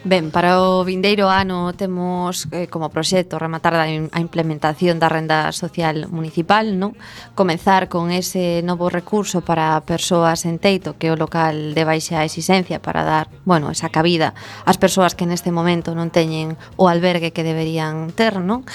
Ben, 0.04 0.34
para 0.34 0.58
o 0.58 0.82
vindeiro 0.82 1.30
ano 1.30 1.70
temos 1.78 2.50
eh, 2.50 2.66
como 2.66 2.90
proxecto 2.90 3.38
rematar 3.38 3.78
a, 3.78 3.86
a 3.86 4.18
implementación 4.18 4.98
da 4.98 5.06
renda 5.06 5.54
social 5.54 6.10
municipal, 6.10 6.74
non? 6.74 6.98
Comezar 7.38 7.86
con 7.86 8.10
ese 8.10 8.66
novo 8.66 8.90
recurso 8.90 9.46
para 9.46 9.78
persoas 9.86 10.42
en 10.42 10.58
teito, 10.58 10.98
que 10.98 11.06
é 11.06 11.14
o 11.14 11.20
local 11.20 11.78
de 11.78 11.86
baixa 11.86 12.26
exigencia 12.26 12.82
para 12.82 13.06
dar, 13.06 13.30
bueno, 13.46 13.70
esa 13.70 13.94
cabida 13.94 14.34
ás 14.66 14.74
persoas 14.74 15.14
que 15.14 15.22
neste 15.22 15.54
momento 15.54 15.94
non 15.94 16.10
teñen 16.10 16.58
o 16.74 16.90
albergue 16.90 17.30
que 17.30 17.46
deberían 17.46 18.10
ter, 18.10 18.42
non? 18.42 18.66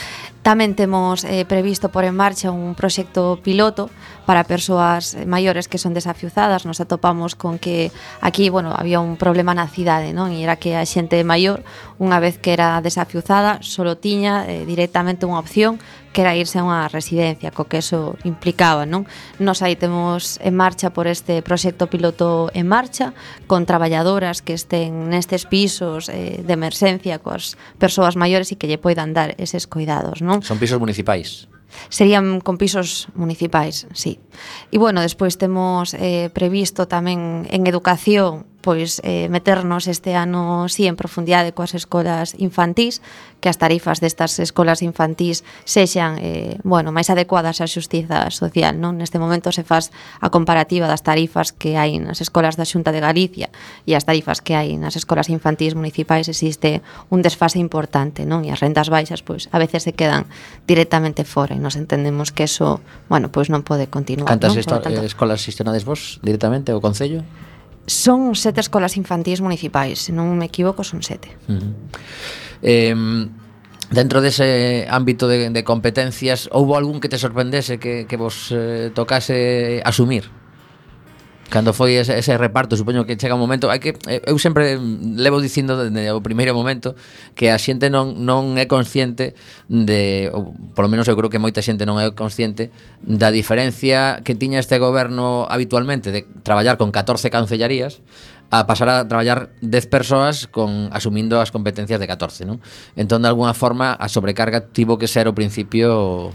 Tamén 0.48 0.80
temos 0.80 1.28
eh, 1.28 1.44
previsto 1.44 1.92
por 1.92 2.08
en 2.08 2.16
marcha 2.16 2.56
un 2.56 2.72
proxecto 2.72 3.36
piloto 3.44 3.92
para 4.28 4.44
persoas 4.44 5.16
maiores 5.24 5.72
que 5.72 5.80
son 5.80 5.96
desafiuzadas, 5.96 6.68
nos 6.68 6.84
atopamos 6.84 7.40
con 7.40 7.58
que 7.64 7.96
aquí, 8.20 8.52
bueno, 8.52 8.76
había 8.76 9.00
un 9.00 9.16
problema 9.16 9.56
na 9.56 9.72
cidade, 9.72 10.12
non? 10.12 10.36
E 10.36 10.44
era 10.44 10.60
que 10.60 10.76
a 10.76 10.84
xente 10.84 11.16
maior, 11.24 11.64
unha 11.96 12.20
vez 12.20 12.36
que 12.36 12.52
era 12.52 12.84
desafiuzada, 12.84 13.64
solo 13.64 13.96
tiña 13.96 14.44
eh, 14.44 14.68
directamente 14.68 15.24
unha 15.24 15.40
opción 15.40 15.80
que 16.12 16.28
era 16.28 16.36
irse 16.36 16.60
a 16.60 16.68
unha 16.68 16.92
residencia, 16.92 17.56
co 17.56 17.72
que 17.72 17.80
eso 17.80 18.20
implicaba, 18.28 18.84
non? 18.84 19.08
Nos 19.40 19.64
aí 19.64 19.80
temos 19.80 20.44
en 20.44 20.60
marcha 20.60 20.92
por 20.92 21.08
este 21.08 21.40
proxecto 21.40 21.88
piloto 21.88 22.52
en 22.52 22.68
marcha 22.68 23.16
con 23.48 23.64
traballadoras 23.64 24.44
que 24.44 24.60
estén 24.60 25.08
nestes 25.08 25.48
pisos 25.48 26.12
eh, 26.12 26.44
de 26.44 26.52
emerxencia 26.52 27.24
coas 27.24 27.56
persoas 27.80 28.20
maiores 28.20 28.52
e 28.52 28.60
que 28.60 28.68
lle 28.68 28.76
poidan 28.76 29.16
dar 29.16 29.40
eses 29.40 29.72
cuidados, 29.72 30.20
non? 30.20 30.44
Son 30.44 30.60
pisos 30.60 30.84
municipais. 30.84 31.48
Serían 31.90 32.40
con 32.42 32.58
pisos 32.58 33.08
municipais, 33.16 33.88
sí. 33.94 34.20
E 34.72 34.78
bueno, 34.80 35.00
despois 35.04 35.38
temos 35.38 35.94
eh, 35.94 36.32
previsto 36.32 36.88
tamén 36.88 37.46
en 37.52 37.68
educación 37.68 38.48
pois 38.68 39.00
eh, 39.08 39.30
meternos 39.32 39.88
este 39.88 40.20
ano 40.20 40.68
si 40.68 40.84
sí, 40.84 40.88
en 40.92 41.00
profundidade 41.00 41.56
coas 41.56 41.72
escolas 41.72 42.36
infantís, 42.36 43.00
que 43.40 43.48
as 43.48 43.56
tarifas 43.56 44.04
destas 44.04 44.36
escolas 44.44 44.84
infantís 44.84 45.48
sexan 45.64 46.20
eh, 46.20 46.60
bueno, 46.68 46.92
máis 46.92 47.08
adecuadas 47.08 47.64
á 47.64 47.66
xustiza 47.72 48.28
social. 48.28 48.76
Non? 48.76 49.00
Neste 49.00 49.24
momento 49.24 49.56
se 49.56 49.64
faz 49.64 49.96
a 50.20 50.28
comparativa 50.28 50.84
das 50.92 51.00
tarifas 51.00 51.56
que 51.56 51.80
hai 51.80 51.96
nas 51.96 52.20
escolas 52.20 52.60
da 52.60 52.68
Xunta 52.68 52.92
de 52.92 53.00
Galicia 53.00 53.48
e 53.88 53.96
as 53.96 54.04
tarifas 54.04 54.44
que 54.44 54.52
hai 54.60 54.76
nas 54.76 55.00
escolas 55.00 55.32
infantís 55.32 55.72
municipais 55.72 56.28
existe 56.28 56.84
un 57.08 57.24
desfase 57.24 57.64
importante 57.64 58.28
non? 58.28 58.44
e 58.44 58.52
as 58.52 58.60
rendas 58.60 58.92
baixas 58.92 59.24
pois 59.24 59.48
a 59.56 59.64
veces 59.64 59.88
se 59.88 59.96
quedan 59.96 60.28
directamente 60.68 61.24
fora 61.24 61.56
e 61.56 61.60
nos 61.64 61.80
entendemos 61.80 62.36
que 62.36 62.44
eso 62.44 62.84
bueno, 63.08 63.32
pois 63.32 63.48
non 63.48 63.64
pode 63.64 63.88
continuar. 63.88 64.28
Cantas 64.28 64.60
non? 64.60 64.84
Tanto... 64.84 65.08
escolas 65.08 65.40
xestionades 65.40 65.88
vos 65.88 66.20
directamente 66.20 66.76
o 66.76 66.84
Concello? 66.84 67.24
Son 67.88 68.36
sete 68.36 68.60
escolas 68.60 69.00
infantís 69.00 69.40
municipais, 69.40 70.04
se 70.04 70.12
non 70.12 70.36
me 70.36 70.52
equivoco, 70.52 70.84
son 70.84 71.00
sete. 71.02 71.34
Uh 71.48 71.56
-huh. 71.56 71.74
eh, 72.62 72.96
Dentro 73.90 74.20
dese 74.20 74.86
ámbito 74.92 75.32
de, 75.32 75.50
de 75.50 75.64
competencias, 75.64 76.52
houbo 76.52 76.76
algún 76.76 77.00
que 77.00 77.08
te 77.08 77.18
sorprendese 77.18 77.80
que, 77.80 78.04
que 78.04 78.18
vos 78.20 78.52
eh, 78.52 78.92
tocase 78.92 79.80
asumir? 79.86 80.28
Cando 81.50 81.72
foi 81.72 81.96
ese, 81.96 82.20
ese 82.20 82.36
reparto, 82.36 82.76
supoño 82.76 83.08
que 83.08 83.16
chega 83.16 83.32
un 83.32 83.40
momento, 83.40 83.72
hai 83.72 83.80
que 83.80 83.96
eh, 84.12 84.20
eu 84.28 84.36
sempre 84.36 84.76
levo 85.16 85.40
dicindo 85.40 85.80
desde 85.80 86.12
o 86.12 86.20
primeiro 86.20 86.52
momento 86.52 87.00
que 87.40 87.48
a 87.48 87.56
xente 87.56 87.88
non 87.88 88.20
non 88.20 88.60
é 88.60 88.68
consciente 88.68 89.32
de, 89.72 90.28
ou 90.36 90.52
polo 90.76 90.92
menos 90.92 91.08
eu 91.08 91.16
creo 91.16 91.32
que 91.32 91.40
moita 91.40 91.64
xente 91.64 91.88
non 91.88 92.04
é 92.04 92.12
consciente 92.12 92.68
da 93.00 93.32
diferencia 93.32 94.20
que 94.28 94.36
tiña 94.36 94.60
este 94.60 94.76
goberno 94.76 95.48
habitualmente 95.48 96.12
de 96.12 96.28
traballar 96.44 96.76
con 96.76 96.92
14 96.92 97.32
cancellarías 97.32 98.04
a 98.52 98.68
pasar 98.68 98.92
a 98.92 99.08
traballar 99.08 99.56
10 99.64 99.88
persoas 99.88 100.52
con 100.52 100.92
asumindo 100.92 101.40
as 101.40 101.56
competencias 101.56 102.00
de 102.00 102.08
14, 102.12 102.44
non? 102.44 102.60
Entón, 103.00 103.24
de 103.24 103.32
alguna 103.32 103.56
forma, 103.56 103.96
a 103.96 104.08
sobrecarga 104.12 104.68
tivo 104.72 105.00
que 105.00 105.08
ser 105.08 105.28
ao 105.28 105.36
principio 105.36 106.32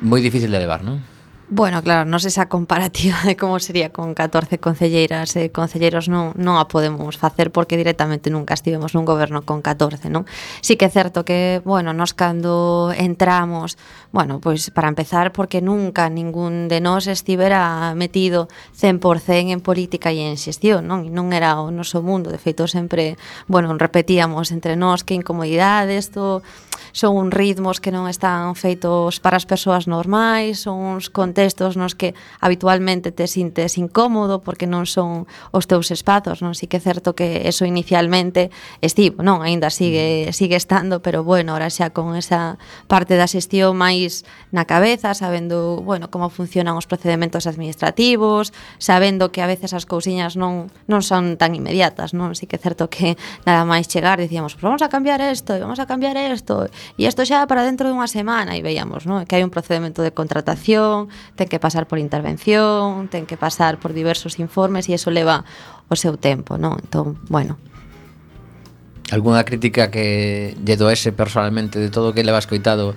moi 0.00 0.24
difícil 0.24 0.48
de 0.48 0.60
levar, 0.60 0.80
non? 0.80 1.00
Bueno, 1.52 1.82
claro, 1.82 2.08
nos 2.08 2.24
esa 2.26 2.48
comparativa 2.48 3.18
de 3.24 3.34
como 3.36 3.58
sería 3.58 3.90
con 3.90 4.14
14 4.14 4.60
concelleiras 4.62 5.34
e 5.34 5.46
eh, 5.46 5.50
concelleiros 5.50 6.06
non, 6.06 6.30
non 6.38 6.62
a 6.62 6.70
podemos 6.70 7.18
facer 7.18 7.50
porque 7.50 7.74
directamente 7.74 8.30
nunca 8.30 8.54
estivemos 8.54 8.94
nun 8.94 9.02
goberno 9.02 9.42
con 9.42 9.58
14, 9.58 10.14
non? 10.14 10.30
Sí 10.62 10.78
que 10.78 10.86
é 10.86 10.94
certo 10.94 11.26
que, 11.26 11.58
bueno, 11.66 11.90
nos 11.90 12.14
cando 12.14 12.94
entramos, 12.94 13.74
bueno, 14.14 14.38
pois 14.38 14.70
pues, 14.70 14.74
para 14.78 14.94
empezar 14.94 15.34
porque 15.34 15.58
nunca 15.58 16.06
ningún 16.06 16.70
de 16.70 16.78
nós 16.78 17.10
estivera 17.10 17.98
metido 17.98 18.46
100% 18.78 19.50
en 19.50 19.58
política 19.58 20.14
e 20.14 20.22
en 20.22 20.38
xestión, 20.38 20.86
non? 20.86 21.02
E 21.02 21.10
non 21.10 21.34
era 21.34 21.58
o 21.58 21.74
noso 21.74 21.98
mundo, 21.98 22.30
de 22.30 22.38
feito 22.38 22.70
sempre, 22.70 23.18
bueno, 23.50 23.74
repetíamos 23.74 24.54
entre 24.54 24.78
nós 24.78 25.02
que 25.02 25.18
incomodidade, 25.18 25.98
isto 25.98 26.46
son 26.92 27.30
ritmos 27.30 27.78
que 27.78 27.92
non 27.92 28.08
están 28.08 28.56
feitos 28.56 29.20
para 29.20 29.36
as 29.36 29.44
persoas 29.44 29.84
normais, 29.84 30.64
son 30.64 30.96
uns 30.96 31.12
contextos 31.12 31.76
nos 31.76 31.92
que 31.92 32.16
habitualmente 32.40 33.12
te 33.12 33.28
sintes 33.28 33.76
incómodo 33.76 34.40
porque 34.40 34.64
non 34.64 34.88
son 34.88 35.28
os 35.52 35.68
teus 35.68 35.92
espazos, 35.92 36.40
non? 36.40 36.56
Si 36.56 36.66
que 36.66 36.78
é 36.78 36.82
certo 36.82 37.12
que 37.12 37.44
eso 37.44 37.68
inicialmente 37.68 38.48
estivo, 38.80 39.20
non, 39.20 39.42
Ainda 39.50 39.70
sigue 39.70 40.28
mm. 40.28 40.32
sigue 40.32 40.56
estando, 40.56 41.02
pero 41.02 41.24
bueno, 41.24 41.52
ahora 41.52 41.70
xa 41.70 41.90
con 41.90 42.14
esa 42.16 42.58
parte 42.86 43.16
da 43.16 43.26
xestión 43.26 43.76
máis 43.76 44.22
na 44.54 44.64
cabeza, 44.64 45.14
sabendo, 45.14 45.82
bueno, 45.82 46.10
como 46.10 46.30
funcionan 46.30 46.78
os 46.78 46.86
procedementos 46.86 47.46
administrativos, 47.46 48.52
sabendo 48.78 49.32
que 49.32 49.42
a 49.42 49.50
veces 49.50 49.74
as 49.74 49.84
cousiñas 49.86 50.38
non 50.38 50.70
non 50.86 51.02
son 51.02 51.36
tan 51.36 51.54
inmediatas, 51.54 52.14
non? 52.14 52.32
Si 52.38 52.46
que 52.46 52.56
é 52.56 52.62
certo 52.62 52.86
que 52.86 53.18
nada 53.44 53.66
máis 53.66 53.90
chegar 53.90 54.22
dicíamos, 54.22 54.54
vamos 54.60 54.82
a 54.82 54.88
cambiar 54.88 55.20
isto, 55.20 55.58
vamos 55.58 55.82
a 55.82 55.86
cambiar 55.86 56.16
isto, 56.16 56.70
e 56.98 57.06
isto 57.06 57.24
xa 57.24 57.46
para 57.46 57.64
dentro 57.64 57.88
dunha 57.88 58.06
semana 58.06 58.56
e 58.56 58.64
veíamos 58.64 59.04
non? 59.08 59.24
que 59.26 59.36
hai 59.36 59.44
un 59.44 59.52
procedimento 59.52 60.04
de 60.04 60.12
contratación 60.12 61.08
ten 61.34 61.48
que 61.48 61.58
pasar 61.58 61.88
por 61.88 61.98
intervención 62.00 63.08
ten 63.08 63.24
que 63.24 63.40
pasar 63.40 63.80
por 63.80 63.92
diversos 63.92 64.38
informes 64.38 64.88
e 64.88 64.96
eso 64.96 65.08
leva 65.12 65.44
o 65.90 65.94
seu 65.96 66.16
tempo 66.16 66.56
non? 66.56 66.78
entón, 66.80 67.20
bueno 67.28 67.60
Alguna 69.10 69.42
crítica 69.42 69.90
que 69.90 70.54
lle 70.62 70.78
doese 70.78 71.10
personalmente 71.10 71.82
de 71.82 71.90
todo 71.90 72.10
o 72.10 72.14
que 72.14 72.22
leva 72.22 72.38
escoitado 72.38 72.94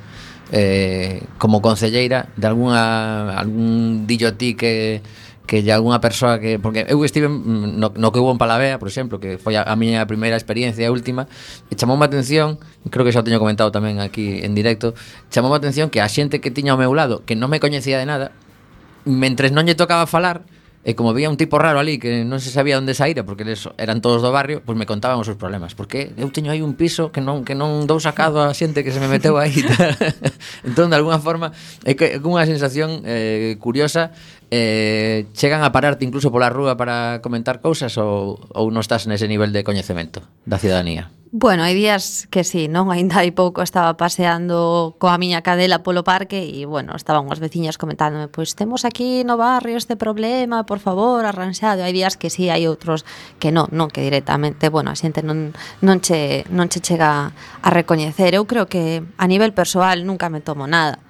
eh, 0.54 1.26
como 1.42 1.62
concelleira 1.62 2.30
de 2.38 2.46
alguna 2.46 3.34
algún 3.34 4.06
dillo 4.06 4.38
ti 4.38 4.54
que 4.54 5.02
que 5.46 5.62
lle 5.62 5.76
algunha 5.76 6.00
persoa 6.00 6.40
que 6.40 6.58
porque 6.58 6.88
eu 6.88 7.04
estive 7.04 7.28
no, 7.28 7.92
no 7.92 8.08
que 8.12 8.20
hubo 8.20 8.32
en 8.32 8.40
Palavea, 8.40 8.80
por 8.80 8.88
exemplo, 8.88 9.20
que 9.20 9.38
foi 9.38 9.60
a, 9.60 9.64
a 9.68 9.76
miña 9.76 10.08
primeira 10.08 10.40
experiencia 10.40 10.88
e 10.88 10.90
última, 10.90 11.28
e 11.68 11.76
chamoume 11.76 12.08
a 12.08 12.10
atención, 12.10 12.60
creo 12.88 13.04
que 13.04 13.12
xa 13.12 13.22
o 13.22 13.28
teño 13.28 13.44
comentado 13.44 13.68
tamén 13.72 14.00
aquí 14.00 14.40
en 14.40 14.56
directo, 14.56 14.96
chamoume 15.28 15.56
a 15.56 15.60
atención 15.60 15.92
que 15.92 16.00
a 16.00 16.08
xente 16.08 16.40
que 16.40 16.52
tiña 16.52 16.74
ao 16.74 16.80
meu 16.80 16.96
lado, 16.96 17.28
que 17.28 17.36
non 17.36 17.52
me 17.52 17.60
coñecía 17.60 18.00
de 18.00 18.08
nada, 18.08 18.32
mentres 19.04 19.52
non 19.52 19.68
lle 19.68 19.76
tocaba 19.76 20.08
falar, 20.08 20.48
E 20.84 21.00
como 21.00 21.16
había 21.16 21.32
un 21.32 21.40
tipo 21.40 21.56
raro 21.64 21.80
ali 21.80 21.96
que 21.96 22.28
non 22.28 22.44
se 22.44 22.52
sabía 22.52 22.76
onde 22.76 22.92
saíra 22.92 23.24
porque 23.24 23.48
eles 23.48 23.72
eran 23.80 24.04
todos 24.04 24.20
do 24.20 24.36
barrio, 24.36 24.60
pois 24.60 24.76
pues 24.76 24.84
me 24.84 24.84
contaban 24.84 25.16
os 25.16 25.24
seus 25.24 25.40
problemas. 25.40 25.80
Porque 25.80 26.12
eu 26.20 26.28
teño 26.28 26.52
aí 26.52 26.60
un 26.60 26.76
piso 26.76 27.08
que 27.16 27.24
non 27.24 27.48
que 27.48 27.56
non 27.56 27.88
dou 27.88 28.04
sacado 28.04 28.44
a 28.44 28.52
xente 28.52 28.84
que 28.84 28.92
se 28.92 29.00
me 29.00 29.08
meteu 29.08 29.40
aí. 29.40 29.64
entón, 30.68 30.92
de 30.92 31.00
alguna 31.00 31.24
forma, 31.24 31.56
é 31.88 31.96
que 31.96 32.20
é 32.20 32.20
unha 32.20 32.44
sensación 32.44 33.00
eh, 33.08 33.56
curiosa 33.64 34.12
eh, 34.54 35.26
chegan 35.34 35.64
a 35.66 35.72
pararte 35.72 36.06
incluso 36.06 36.30
pola 36.30 36.54
rúa 36.54 36.78
para 36.78 37.26
comentar 37.26 37.58
cousas 37.58 37.98
ou, 37.98 38.38
ou 38.54 38.70
non 38.70 38.86
estás 38.86 39.10
nese 39.10 39.26
nivel 39.26 39.50
de 39.50 39.66
coñecemento 39.66 40.22
da 40.46 40.62
ciudadanía? 40.62 41.10
Bueno, 41.34 41.66
hai 41.66 41.74
días 41.74 42.30
que 42.30 42.46
sí, 42.46 42.70
non? 42.70 42.94
Ainda 42.94 43.26
hai 43.26 43.34
pouco 43.34 43.66
estaba 43.66 43.98
paseando 43.98 44.94
coa 45.02 45.18
miña 45.18 45.42
cadela 45.42 45.82
polo 45.82 46.06
parque 46.06 46.46
e, 46.46 46.70
bueno, 46.70 46.94
estaban 46.94 47.26
unhas 47.26 47.42
veciñas 47.42 47.82
comentándome 47.82 48.30
pois 48.30 48.54
temos 48.54 48.86
aquí 48.86 49.26
no 49.26 49.42
barrio 49.42 49.82
este 49.82 49.98
problema, 49.98 50.70
por 50.70 50.78
favor, 50.78 51.26
arranxado. 51.26 51.82
Hai 51.82 51.90
días 51.90 52.22
que 52.22 52.30
sí, 52.30 52.54
hai 52.54 52.70
outros 52.70 53.10
que 53.42 53.50
non, 53.50 53.66
non 53.74 53.90
que 53.90 54.06
directamente, 54.06 54.70
bueno, 54.70 54.94
a 54.94 54.96
xente 54.96 55.26
non, 55.26 55.58
non, 55.82 55.98
che, 55.98 56.46
non 56.54 56.70
che 56.70 56.86
chega 56.86 57.34
a 57.34 57.70
recoñecer. 57.74 58.38
Eu 58.38 58.46
creo 58.46 58.70
que 58.70 59.02
a 59.18 59.26
nivel 59.26 59.58
persoal 59.58 60.06
nunca 60.06 60.30
me 60.30 60.46
tomo 60.46 60.70
nada 60.70 61.02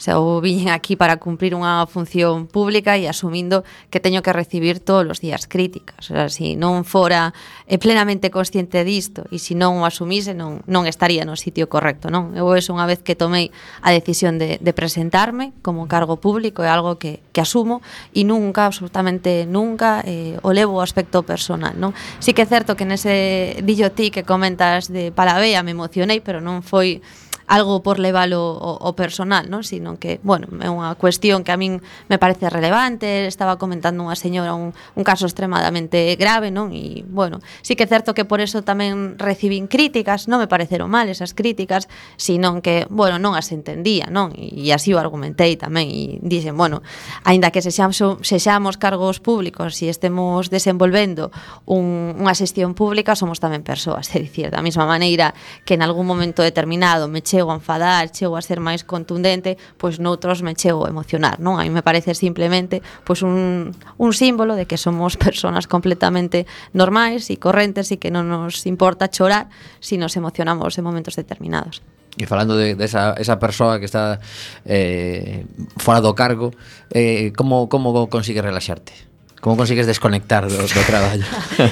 se 0.00 0.16
eu 0.16 0.40
viñen 0.40 0.72
aquí 0.72 0.96
para 0.96 1.20
cumprir 1.20 1.52
unha 1.52 1.84
función 1.84 2.48
pública 2.48 2.96
e 2.96 3.04
asumindo 3.04 3.68
que 3.92 4.00
teño 4.00 4.24
que 4.24 4.32
recibir 4.32 4.80
todos 4.80 5.04
os 5.04 5.20
días 5.20 5.44
críticas. 5.44 6.08
O 6.08 6.16
sea, 6.16 6.32
se 6.32 6.40
si 6.40 6.46
non 6.56 6.88
fora 6.88 7.36
eh, 7.68 7.76
plenamente 7.76 8.32
consciente 8.32 8.80
disto 8.80 9.28
e 9.28 9.36
se 9.36 9.52
si 9.52 9.54
non 9.60 9.76
o 9.76 9.84
asumise 9.84 10.32
non, 10.32 10.64
non 10.64 10.88
estaría 10.88 11.28
no 11.28 11.36
sitio 11.36 11.68
correcto. 11.68 12.08
Non? 12.08 12.32
Eu 12.32 12.48
eso 12.56 12.72
unha 12.72 12.88
vez 12.88 13.04
que 13.04 13.12
tomei 13.12 13.52
a 13.84 13.92
decisión 13.92 14.40
de, 14.40 14.56
de 14.56 14.72
presentarme 14.72 15.52
como 15.60 15.84
cargo 15.84 16.16
público 16.16 16.64
é 16.64 16.72
algo 16.72 16.96
que, 16.96 17.20
que 17.36 17.44
asumo 17.44 17.84
e 18.16 18.24
nunca, 18.24 18.64
absolutamente 18.64 19.44
nunca, 19.44 20.00
eh, 20.08 20.40
o 20.40 20.56
levo 20.56 20.80
o 20.80 20.82
aspecto 20.82 21.28
personal. 21.28 21.76
Non? 21.76 21.92
Sí 22.24 22.32
que 22.32 22.40
é 22.40 22.48
certo 22.48 22.72
que 22.72 22.88
nese 22.88 23.60
dillo 23.68 23.92
ti 23.92 24.08
que 24.08 24.24
comentas 24.24 24.88
de 24.88 25.12
Palavea 25.12 25.60
me 25.60 25.76
emocionei, 25.76 26.24
pero 26.24 26.40
non 26.40 26.64
foi 26.64 27.04
algo 27.50 27.82
por 27.82 27.98
levalo 27.98 28.54
o, 28.54 28.78
o 28.78 28.94
personal, 28.94 29.50
non? 29.50 29.66
Sino 29.66 29.98
que, 29.98 30.22
bueno, 30.22 30.46
é 30.62 30.70
unha 30.70 30.94
cuestión 30.94 31.42
que 31.42 31.50
a 31.50 31.58
min 31.58 31.82
me 32.06 32.14
parece 32.14 32.46
relevante, 32.46 33.26
estaba 33.26 33.58
comentando 33.58 34.06
unha 34.06 34.14
señora 34.14 34.54
un, 34.54 34.70
un 34.70 35.02
caso 35.02 35.26
extremadamente 35.26 36.14
grave, 36.14 36.54
non? 36.54 36.70
E, 36.70 37.02
bueno, 37.10 37.42
sí 37.66 37.74
que 37.74 37.84
é 37.84 37.90
certo 37.90 38.14
que 38.14 38.22
por 38.22 38.38
eso 38.38 38.62
tamén 38.62 39.18
recibín 39.18 39.66
críticas, 39.66 40.30
non 40.30 40.38
me 40.38 40.46
pareceron 40.46 40.86
mal 40.94 41.10
esas 41.10 41.34
críticas, 41.34 41.90
sino 42.14 42.62
que, 42.62 42.86
bueno, 42.86 43.18
non 43.18 43.34
as 43.34 43.50
entendía, 43.50 44.06
non? 44.14 44.30
E, 44.38 44.54
e 44.54 44.70
así 44.70 44.94
o 44.94 45.02
argumentei 45.02 45.58
tamén 45.58 45.90
e 45.90 46.22
dixen, 46.22 46.54
bueno, 46.54 46.86
aínda 47.26 47.50
que 47.50 47.66
sexamos, 47.66 47.98
sexamos 48.22 48.78
cargos 48.78 49.18
públicos 49.18 49.74
e 49.82 49.90
estemos 49.90 50.54
desenvolvendo 50.54 51.34
un, 51.66 52.14
unha 52.14 52.34
xestión 52.38 52.78
pública, 52.78 53.18
somos 53.18 53.42
tamén 53.42 53.66
persoas, 53.66 54.06
é 54.14 54.22
dicir, 54.22 54.54
da 54.54 54.62
mesma 54.62 54.86
maneira 54.86 55.34
que 55.66 55.74
en 55.74 55.82
algún 55.82 56.06
momento 56.06 56.46
determinado 56.46 57.10
me 57.10 57.26
chego 57.40 57.52
a 57.52 57.56
enfadar, 57.56 58.12
chego 58.12 58.36
a 58.36 58.44
ser 58.44 58.60
máis 58.60 58.84
contundente, 58.84 59.56
pois 59.80 59.96
noutros 59.96 60.44
me 60.44 60.52
chego 60.52 60.84
a 60.84 60.92
emocionar, 60.92 61.40
non? 61.40 61.56
A 61.56 61.64
mí 61.64 61.72
me 61.72 61.80
parece 61.80 62.12
simplemente 62.12 62.84
pois 63.08 63.24
un, 63.24 63.72
un 63.96 64.10
símbolo 64.12 64.60
de 64.60 64.68
que 64.68 64.76
somos 64.76 65.16
personas 65.26 65.64
completamente 65.64 66.44
normais 66.76 67.32
e 67.32 67.40
correntes 67.40 67.88
e 67.88 67.96
que 67.96 68.12
non 68.12 68.28
nos 68.28 68.68
importa 68.68 69.08
chorar 69.08 69.48
se 69.80 69.96
si 69.96 69.98
nos 69.98 70.14
emocionamos 70.20 70.76
en 70.76 70.84
momentos 70.84 71.16
determinados. 71.16 71.80
E 72.18 72.26
falando 72.28 72.58
de, 72.60 72.76
de 72.76 72.84
esa, 72.84 73.16
esa 73.16 73.40
persoa 73.40 73.80
que 73.80 73.88
está 73.88 74.20
eh, 74.68 75.46
fora 75.80 76.04
do 76.04 76.12
cargo, 76.12 76.52
eh, 76.92 77.32
como, 77.32 77.72
como 77.72 77.94
consigue 78.12 78.44
relaxarte? 78.44 79.09
Como 79.40 79.56
consigues 79.56 79.88
desconectar 79.88 80.44
do, 80.52 80.60
do 80.60 80.82
traballo? 80.84 81.24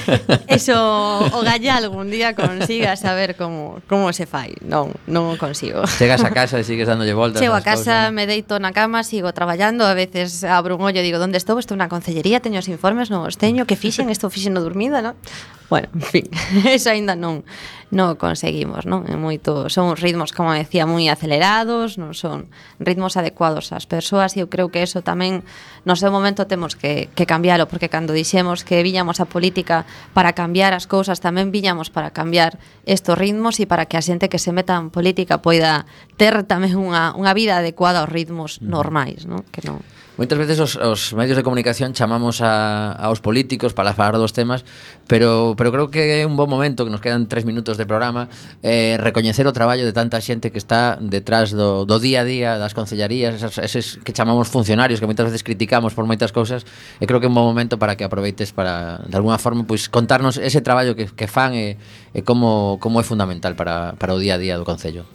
Eso 0.49 0.73
o 1.21 1.39
galla 1.45 1.77
algún 1.77 2.09
día 2.09 2.33
consiga 2.33 2.97
saber 2.97 3.37
como, 3.37 3.77
como 3.85 4.09
se 4.09 4.25
fai. 4.25 4.57
Non, 4.65 4.89
non 5.05 5.29
o 5.29 5.37
consigo. 5.37 5.85
Chegas 5.85 6.25
a 6.25 6.33
casa 6.33 6.57
e 6.57 6.65
sigues 6.65 6.89
dándolle 6.89 7.13
voltas. 7.13 7.37
Chego 7.37 7.53
a 7.53 7.61
casa, 7.61 8.09
cosas. 8.09 8.17
me 8.17 8.25
deito 8.25 8.57
na 8.57 8.73
cama, 8.73 9.05
sigo 9.05 9.29
traballando, 9.37 9.85
a 9.85 9.93
veces 9.93 10.41
abro 10.41 10.81
un 10.81 10.89
ollo 10.89 10.97
e 10.97 11.05
digo, 11.05 11.21
onde 11.21 11.37
estou? 11.37 11.61
Estou 11.61 11.77
na 11.77 11.93
concellería, 11.93 12.41
teño 12.41 12.57
os 12.57 12.65
informes, 12.65 13.13
non 13.13 13.21
os 13.21 13.37
teño, 13.37 13.69
que 13.69 13.77
fixen, 13.77 14.09
isto 14.09 14.33
fixen 14.33 14.57
no 14.57 14.65
dormida, 14.65 15.05
non? 15.05 15.13
Bueno, 15.69 15.93
en 15.93 16.01
fin, 16.01 16.25
eso 16.65 16.89
aínda 16.89 17.13
non 17.13 17.45
non 17.89 18.21
conseguimos, 18.21 18.85
non? 18.85 19.09
É 19.09 19.17
moito, 19.17 19.65
son 19.73 19.89
uns 19.89 19.97
ritmos, 19.97 20.29
como 20.29 20.53
decía, 20.53 20.85
moi 20.85 21.09
acelerados, 21.09 21.97
non 21.97 22.13
son 22.13 22.45
ritmos 22.77 23.17
adecuados 23.17 23.73
ás 23.73 23.89
persoas 23.89 24.37
e 24.37 24.45
eu 24.45 24.47
creo 24.47 24.69
que 24.69 24.85
eso 24.85 25.01
tamén 25.01 25.41
no 25.89 25.97
seu 25.97 26.13
momento 26.13 26.45
temos 26.45 26.77
que, 26.77 27.09
que 27.17 27.25
cambiálo, 27.25 27.65
porque 27.65 27.89
cando 27.89 28.13
dixemos 28.13 28.61
que 28.61 28.85
viñamos 28.85 29.17
a 29.17 29.25
política 29.25 29.89
para 30.13 30.37
cambiar 30.37 30.77
as 30.77 30.85
cousas, 30.85 31.17
tamén 31.17 31.49
viñamos 31.49 31.89
para 31.89 32.13
cambiar 32.13 32.61
estos 32.85 33.17
ritmos 33.17 33.57
e 33.57 33.65
para 33.65 33.89
que 33.89 33.97
a 33.97 34.05
xente 34.05 34.29
que 34.29 34.37
se 34.37 34.53
meta 34.53 34.77
en 34.77 34.93
política 34.93 35.41
poida 35.41 35.89
ter 36.13 36.45
tamén 36.45 36.77
unha, 36.77 37.17
unha 37.17 37.33
vida 37.33 37.57
adecuada 37.57 38.05
aos 38.05 38.13
ritmos 38.13 38.61
mm. 38.61 38.69
normais, 38.69 39.25
non? 39.25 39.41
Que 39.49 39.65
non 39.65 39.81
Moitas 40.19 40.35
veces 40.35 40.59
os, 40.59 40.75
os 40.75 41.15
medios 41.15 41.39
de 41.39 41.47
comunicación 41.47 41.95
chamamos 41.95 42.43
a, 42.43 42.91
aos 42.91 43.23
políticos 43.23 43.71
para 43.71 43.95
falar 43.95 44.19
dos 44.19 44.35
temas, 44.35 44.67
pero 45.07 45.55
pero 45.55 45.71
creo 45.71 45.87
que 45.87 46.19
é 46.19 46.27
un 46.27 46.35
bom 46.35 46.43
momento, 46.43 46.83
que 46.83 46.91
nos 46.91 46.99
quedan 46.99 47.31
tres 47.31 47.47
minutos 47.47 47.79
de 47.79 47.87
programa, 47.87 48.27
eh, 48.59 48.99
recoñecer 48.99 49.47
o 49.47 49.55
traballo 49.55 49.87
de 49.87 49.95
tanta 49.95 50.19
xente 50.19 50.51
que 50.51 50.59
está 50.59 50.99
detrás 50.99 51.55
do, 51.55 51.87
do 51.87 52.03
día 52.03 52.19
a 52.19 52.27
día 52.27 52.59
das 52.59 52.75
concellarías, 52.75 53.39
esas, 53.39 53.63
eses 53.63 53.95
que 54.03 54.11
chamamos 54.11 54.51
funcionarios, 54.51 54.99
que 54.99 55.07
moitas 55.07 55.31
veces 55.31 55.39
criticamos 55.39 55.95
por 55.95 56.03
moitas 56.03 56.35
cousas, 56.35 56.67
e 56.99 57.07
creo 57.07 57.23
que 57.23 57.27
é 57.27 57.31
un 57.31 57.37
bom 57.39 57.47
momento 57.47 57.79
para 57.79 57.95
que 57.95 58.03
aproveites 58.03 58.51
para, 58.51 58.99
de 59.07 59.15
alguna 59.15 59.39
forma, 59.39 59.63
pois 59.63 59.87
contarnos 59.87 60.35
ese 60.35 60.59
traballo 60.59 60.99
que, 60.99 61.07
que 61.07 61.31
fan 61.31 61.55
e, 61.55 61.79
e 62.11 62.27
como, 62.27 62.75
como 62.83 62.99
é 62.99 63.07
fundamental 63.07 63.55
para, 63.55 63.95
para 63.95 64.11
o 64.11 64.19
día 64.19 64.35
a 64.35 64.41
día 64.43 64.59
do 64.59 64.67
Concello. 64.67 65.07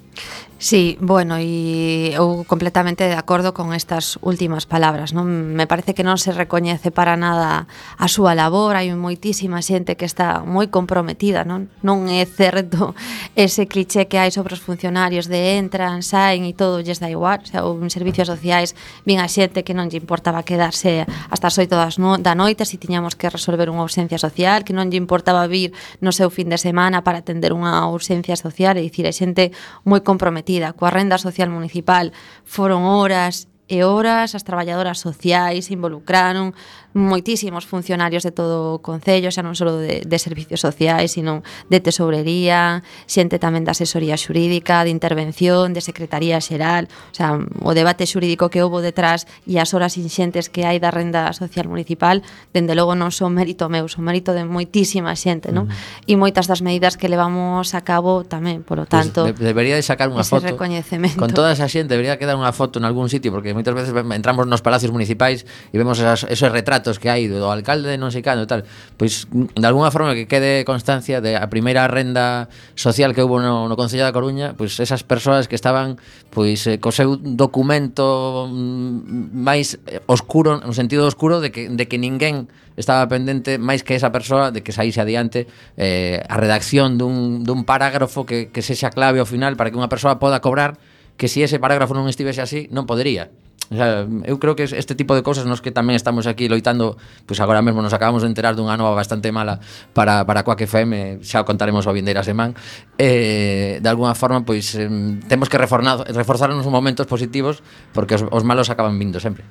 Sí, 0.65 0.97
bueno, 0.99 1.37
e 1.37 2.17
eu 2.17 2.41
completamente 2.49 3.05
de 3.05 3.13
acordo 3.13 3.53
con 3.53 3.77
estas 3.77 4.17
últimas 4.25 4.65
palabras, 4.65 5.13
non? 5.13 5.29
Me 5.29 5.69
parece 5.69 5.93
que 5.93 6.01
non 6.01 6.17
se 6.17 6.33
recoñece 6.33 6.89
para 6.89 7.21
nada 7.21 7.69
a 8.01 8.09
súa 8.09 8.33
labor, 8.33 8.73
hai 8.73 8.89
moitísima 8.97 9.61
xente 9.61 9.93
que 10.01 10.09
está 10.09 10.41
moi 10.41 10.73
comprometida, 10.73 11.45
non? 11.45 11.69
Non 11.85 12.09
é 12.09 12.25
certo 12.25 12.97
ese 13.37 13.69
cliché 13.69 14.09
que 14.09 14.17
hai 14.17 14.33
sobre 14.33 14.57
os 14.57 14.65
funcionarios 14.65 15.29
de 15.29 15.61
entran, 15.61 16.01
saen 16.01 16.49
e 16.49 16.57
todo 16.57 16.81
lles 16.81 16.97
dá 16.97 17.13
igual, 17.13 17.45
o 17.45 17.49
sea, 17.53 17.61
en 17.61 17.93
servicios 17.93 18.33
sociais 18.33 18.73
vin 19.05 19.21
a 19.21 19.29
xente 19.29 19.69
que 19.69 19.77
non 19.77 19.93
lle 19.93 20.01
importaba 20.01 20.49
quedarse 20.49 21.05
hasta 21.29 21.53
as 21.53 21.61
8 21.61 21.77
das 21.77 22.01
no 22.01 22.17
da 22.17 22.33
noite 22.33 22.65
se 22.65 22.81
tiñamos 22.81 23.21
que 23.21 23.29
resolver 23.29 23.69
unha 23.69 23.85
ausencia 23.85 24.17
social, 24.17 24.65
que 24.65 24.73
non 24.73 24.89
lle 24.89 24.97
importaba 24.97 25.45
vir 25.45 25.77
no 26.01 26.09
seu 26.09 26.33
fin 26.33 26.49
de 26.49 26.57
semana 26.57 27.05
para 27.05 27.21
atender 27.21 27.53
unha 27.53 27.85
ausencia 27.85 28.33
social, 28.33 28.81
e 28.81 28.89
dicir, 28.89 29.05
hai 29.05 29.13
xente 29.13 29.53
moi 29.85 30.01
comprometida 30.01 30.54
comprometida 30.55 30.73
coa 30.73 30.91
renda 30.91 31.19
social 31.19 31.51
municipal 31.51 32.13
foron 32.45 32.87
horas 32.87 33.49
e 33.67 33.83
horas, 33.83 34.35
as 34.37 34.45
traballadoras 34.45 35.01
sociais 35.01 35.67
se 35.67 35.75
involucraron, 35.75 36.53
moitísimos 36.95 37.67
funcionarios 37.67 38.23
de 38.23 38.31
todo 38.31 38.79
o 38.79 38.79
Concello, 38.79 39.35
xa 39.35 39.43
non 39.43 39.59
só 39.59 39.67
de, 39.67 40.07
de 40.07 40.19
servicios 40.23 40.63
sociais, 40.63 41.19
sino 41.19 41.43
de 41.67 41.83
tesourería, 41.83 42.87
xente 43.11 43.43
tamén 43.43 43.67
da 43.67 43.75
asesoría 43.75 44.15
xurídica, 44.15 44.87
de 44.87 44.95
intervención, 44.95 45.75
de 45.75 45.83
secretaría 45.83 46.39
xeral, 46.39 46.87
o, 46.87 47.15
sea, 47.15 47.35
o 47.67 47.75
debate 47.75 48.07
xurídico 48.07 48.47
que 48.47 48.63
houbo 48.63 48.79
detrás 48.79 49.27
e 49.43 49.59
as 49.59 49.75
horas 49.75 49.99
inxentes 49.99 50.47
que 50.47 50.63
hai 50.63 50.79
da 50.79 50.95
renda 50.95 51.35
social 51.35 51.67
municipal, 51.67 52.23
dende 52.55 52.79
logo 52.79 52.95
non 52.95 53.11
son 53.11 53.35
mérito 53.35 53.67
meu, 53.67 53.91
son 53.91 54.07
mérito 54.07 54.31
de 54.31 54.47
moitísima 54.47 55.19
xente, 55.19 55.51
non? 55.51 55.67
E 56.07 56.15
moitas 56.15 56.47
das 56.47 56.63
medidas 56.63 56.95
que 56.95 57.11
levamos 57.11 57.75
a 57.75 57.83
cabo 57.83 58.23
tamén, 58.23 58.63
polo 58.63 58.87
tanto... 58.87 59.27
Pues 59.27 59.43
debería 59.43 59.75
de 59.75 59.83
sacar 59.83 60.15
unha 60.15 60.23
foto 60.23 60.55
con 60.55 61.31
toda 61.35 61.51
esa 61.51 61.67
xente, 61.67 61.99
debería 61.99 62.23
quedar 62.23 62.39
unha 62.39 62.55
foto 62.55 62.79
en 62.79 62.87
algún 62.87 63.11
sitio, 63.11 63.35
porque 63.35 63.51
moitas 63.51 63.75
veces 63.75 63.91
entramos 63.91 64.47
nos 64.47 64.63
palacios 64.63 64.95
municipais 64.95 65.43
e 65.43 65.75
vemos 65.75 65.99
esas, 65.99 66.23
esos 66.31 66.55
retratos 66.55 66.84
datos 66.85 67.01
que 67.01 67.09
hai 67.09 67.25
do 67.25 67.49
alcalde 67.49 67.89
de 67.89 67.97
non 67.97 68.13
sei 68.13 68.21
cando 68.21 68.45
tal, 68.45 68.69
pois 69.01 69.25
de 69.33 69.65
alguna 69.65 69.89
forma 69.89 70.13
que 70.13 70.29
quede 70.29 70.69
constancia 70.69 71.25
de 71.25 71.41
a 71.41 71.49
primeira 71.49 71.89
renda 71.89 72.53
social 72.77 73.17
que 73.17 73.25
houve 73.25 73.41
no, 73.41 73.73
no 73.73 73.75
Concello 73.81 74.05
da 74.05 74.13
Coruña, 74.13 74.53
pois 74.53 74.77
esas 74.77 75.01
persoas 75.01 75.49
que 75.49 75.57
estaban 75.57 75.97
pois 76.29 76.69
eh, 76.69 76.77
co 76.77 76.93
seu 76.93 77.17
documento 77.17 78.45
mm, 78.53 79.33
máis 79.33 79.81
eh, 79.89 80.05
oscuro, 80.05 80.61
no 80.61 80.77
sentido 80.77 81.09
oscuro 81.09 81.41
de 81.41 81.49
que 81.49 81.73
de 81.73 81.89
que 81.89 81.97
ninguén 81.97 82.53
estaba 82.77 83.09
pendente 83.09 83.57
máis 83.57 83.81
que 83.81 83.97
esa 83.97 84.13
persoa 84.13 84.53
de 84.53 84.61
que 84.61 84.77
saíse 84.77 85.01
adiante 85.01 85.49
eh, 85.81 86.21
a 86.21 86.37
redacción 86.37 87.01
dun, 87.01 87.49
dun 87.49 87.65
parágrafo 87.65 88.29
que, 88.29 88.53
que 88.53 88.61
sexa 88.61 88.93
clave 88.93 89.25
ao 89.25 89.27
final 89.27 89.57
para 89.57 89.73
que 89.73 89.81
unha 89.81 89.89
persoa 89.89 90.21
poda 90.21 90.45
cobrar 90.45 90.77
que 91.17 91.33
se 91.33 91.41
si 91.41 91.47
ese 91.47 91.63
parágrafo 91.63 91.95
non 91.97 92.11
estivese 92.11 92.43
así 92.43 92.67
non 92.75 92.91
podería 92.91 93.31
xa, 93.73 94.05
eu 94.25 94.37
creo 94.37 94.57
que 94.57 94.65
este 94.65 94.95
tipo 94.95 95.15
de 95.15 95.23
cousas 95.23 95.49
nos 95.49 95.65
que 95.65 95.73
tamén 95.73 95.97
estamos 95.97 96.29
aquí 96.29 96.51
loitando, 96.51 96.99
pois 97.25 97.41
agora 97.41 97.65
mesmo 97.65 97.81
nos 97.81 97.97
acabamos 97.97 98.21
de 98.25 98.29
enterar 98.29 98.59
dunha 98.59 98.77
nova 98.77 98.93
bastante 98.93 99.33
mala 99.33 99.63
para, 99.97 100.27
para 100.29 100.45
Coac 100.45 100.61
FM, 100.65 101.25
xa 101.25 101.41
o 101.41 101.49
contaremos 101.49 101.89
o 101.89 101.93
vindeira 101.95 102.21
semán, 102.27 102.53
eh, 103.01 103.81
de 103.81 103.89
alguna 103.89 104.13
forma, 104.13 104.45
pois 104.45 104.75
eh, 104.77 104.89
temos 105.31 105.49
que 105.49 105.57
reforzarnos 105.57 106.67
momentos 106.69 107.09
positivos 107.09 107.65
porque 107.97 108.21
os, 108.21 108.25
os 108.29 108.43
malos 108.45 108.69
acaban 108.69 108.99
vindo 109.01 109.17
sempre. 109.23 109.47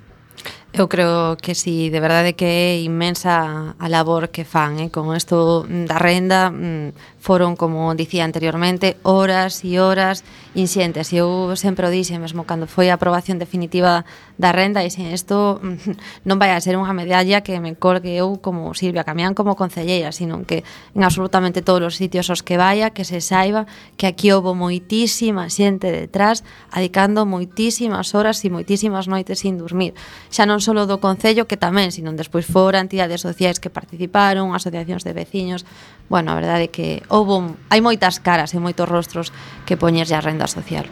Eu 0.76 0.90
creo 0.90 1.38
que 1.38 1.54
si 1.54 1.86
sí, 1.86 1.90
de 1.92 2.00
verdade 2.00 2.34
que 2.34 2.50
é 2.50 2.82
inmensa 2.82 3.76
a 3.78 3.88
labor 3.90 4.34
que 4.34 4.42
fan, 4.42 4.82
eh? 4.82 4.90
con 4.90 5.14
isto 5.14 5.70
da 5.70 6.02
renda 6.02 6.50
mm, 6.50 7.22
foron, 7.22 7.54
como 7.54 7.94
dicía 7.94 8.26
anteriormente, 8.26 8.98
horas 9.06 9.62
e 9.62 9.78
horas 9.78 10.26
inxentes. 10.58 11.14
E 11.14 11.22
eu 11.22 11.54
sempre 11.62 11.86
o 11.86 11.94
dixe, 11.94 12.18
mesmo 12.18 12.50
cando 12.50 12.66
foi 12.66 12.90
a 12.90 12.98
aprobación 12.98 13.38
definitiva 13.38 14.02
da 14.42 14.50
renda, 14.50 14.82
e 14.82 14.90
sen 14.90 15.14
isto 15.14 15.62
mm, 15.62 16.26
non 16.26 16.42
vai 16.42 16.50
a 16.50 16.58
ser 16.58 16.74
unha 16.74 16.90
medalla 16.90 17.46
que 17.46 17.54
me 17.62 17.78
colgue 17.78 18.18
eu 18.18 18.42
como 18.42 18.74
Silvia 18.74 19.06
Camián 19.06 19.38
como 19.38 19.54
concelleira, 19.54 20.10
sino 20.10 20.42
que 20.42 20.66
en 20.98 21.06
absolutamente 21.06 21.62
todos 21.62 21.86
os 21.86 22.02
sitios 22.02 22.34
os 22.34 22.42
que 22.42 22.58
vaya, 22.58 22.90
que 22.90 23.06
se 23.06 23.22
saiba 23.22 23.70
que 23.94 24.10
aquí 24.10 24.34
houve 24.34 24.58
moitísima 24.58 25.54
xente 25.54 25.94
detrás, 25.94 26.42
adicando 26.74 27.30
moitísimas 27.30 28.18
horas 28.18 28.42
e 28.42 28.50
moitísimas 28.50 29.06
noites 29.06 29.46
sin 29.46 29.62
dormir. 29.62 29.94
Xa 30.34 30.50
non 30.50 30.63
só 30.64 30.72
do 30.74 31.04
Concello 31.04 31.44
que 31.46 31.60
tamén, 31.60 31.92
sino 31.92 32.16
despois 32.16 32.48
fora 32.48 32.80
entidades 32.80 33.20
sociais 33.20 33.60
que 33.60 33.68
participaron, 33.68 34.56
asociacións 34.56 35.04
de 35.04 35.12
veciños 35.12 35.68
bueno, 36.10 36.32
a 36.32 36.36
verdade 36.36 36.68
é 36.68 36.72
que 36.72 36.88
houbo, 37.08 37.56
hai 37.72 37.82
moitas 37.82 38.20
caras 38.20 38.52
e 38.54 38.60
moitos 38.60 38.88
rostros 38.88 39.32
que 39.66 39.80
poñerlle 39.80 40.14
a 40.14 40.22
renda 40.22 40.46
social. 40.46 40.86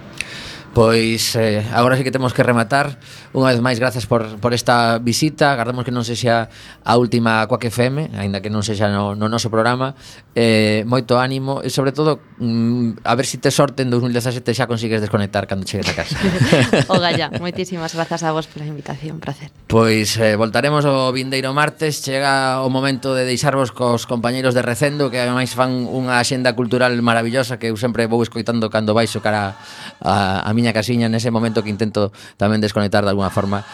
Pois 0.74 1.36
eh, 1.36 1.68
agora 1.74 1.98
sí 1.98 2.04
que 2.04 2.12
temos 2.12 2.32
que 2.34 2.44
rematar. 2.48 2.96
Unha 3.36 3.52
vez 3.52 3.60
máis, 3.60 3.76
grazas 3.76 4.08
por, 4.08 4.40
por 4.40 4.56
esta 4.56 5.04
visita. 5.04 5.52
Agardamos 5.52 5.84
que 5.84 5.92
non 5.92 6.08
sexa 6.08 6.48
a 6.88 6.94
última 6.96 7.44
coa 7.52 7.60
FM 7.60 8.16
Ainda 8.16 8.40
que 8.40 8.48
non 8.48 8.64
sexa 8.64 8.88
no, 8.88 9.12
no 9.12 9.28
noso 9.28 9.52
programa. 9.52 10.00
Eh, 10.32 10.88
Moito 10.88 11.20
ánimo 11.20 11.60
E 11.60 11.68
sobre 11.68 11.92
todo, 11.92 12.24
mm, 12.40 13.04
a 13.04 13.14
ver 13.20 13.28
se 13.28 13.36
si 13.36 13.44
te 13.44 13.52
sorte 13.52 13.84
en 13.84 13.92
2017 13.92 14.56
Xa 14.56 14.72
consigues 14.72 15.04
desconectar 15.04 15.44
cando 15.44 15.68
chegues 15.68 15.92
a 15.92 15.96
casa. 15.96 16.16
Oga 16.88 17.12
ya, 17.12 17.28
moitísimas 17.36 17.92
grazas 17.92 18.24
a 18.24 18.32
vos 18.32 18.48
pola 18.48 18.64
invitación, 18.64 19.20
placer. 19.20 19.52
Pois 19.68 20.16
eh, 20.24 20.40
voltaremos 20.40 20.88
o 20.88 21.12
vindeiro 21.12 21.52
martes. 21.52 22.00
Chega 22.00 22.64
o 22.64 22.72
momento 22.72 23.12
de 23.12 23.28
deixarvos 23.28 23.76
cos 23.76 24.08
compañeiros 24.08 24.56
de 24.56 24.64
Recendo 24.64 25.12
Que 25.12 25.20
ademais 25.20 25.52
fan 25.52 25.84
unha 25.84 26.16
axenda 26.16 26.56
cultural 26.56 26.96
maravillosa 27.04 27.60
Que 27.60 27.68
eu 27.68 27.76
sempre 27.76 28.08
vou 28.08 28.24
escoitando 28.24 28.72
cando 28.72 28.96
baixo 28.96 29.20
cara 29.20 29.60
a, 30.00 30.48
a 30.48 30.50
mi 30.56 30.61
miña 30.62 30.78
casiña 30.78 31.09
nese 31.09 31.34
momento 31.34 31.66
que 31.66 31.74
intento 31.74 32.14
tamén 32.38 32.62
desconectar 32.62 33.01
de 33.01 33.09
alguna 33.09 33.34
forma. 33.34 33.66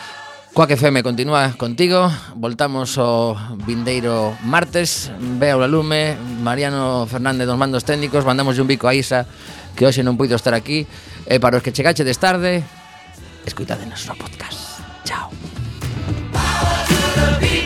Coac 0.55 0.71
FM 0.71 1.03
continúa 1.03 1.51
contigo. 1.59 2.07
Voltamos 2.39 2.95
o 2.95 3.35
vindeiro 3.67 4.39
martes. 4.47 5.11
Veo 5.19 5.59
la 5.59 5.67
lume 5.67 6.15
Mariano 6.39 7.03
Fernández 7.11 7.43
dos 7.43 7.59
mandos 7.59 7.83
técnicos. 7.83 8.23
Mandamos 8.23 8.55
un 8.55 8.71
bico 8.71 8.87
a 8.87 8.95
Isa 8.95 9.27
Que 9.75 9.85
hoxe 9.85 10.01
non 10.01 10.15
puido 10.15 10.39
estar 10.39 10.55
aquí. 10.55 10.87
E 11.27 11.37
para 11.43 11.59
os 11.59 11.63
que 11.67 11.75
chegache 11.75 12.07
des 12.07 12.17
tarde 12.17 12.63
Escuitadenos 13.43 14.07
no 14.07 14.15
podcast. 14.15 14.79
Chao. 15.03 15.27
Power 16.33 16.79
to 16.87 16.97
the 17.13 17.27
beat. 17.43 17.56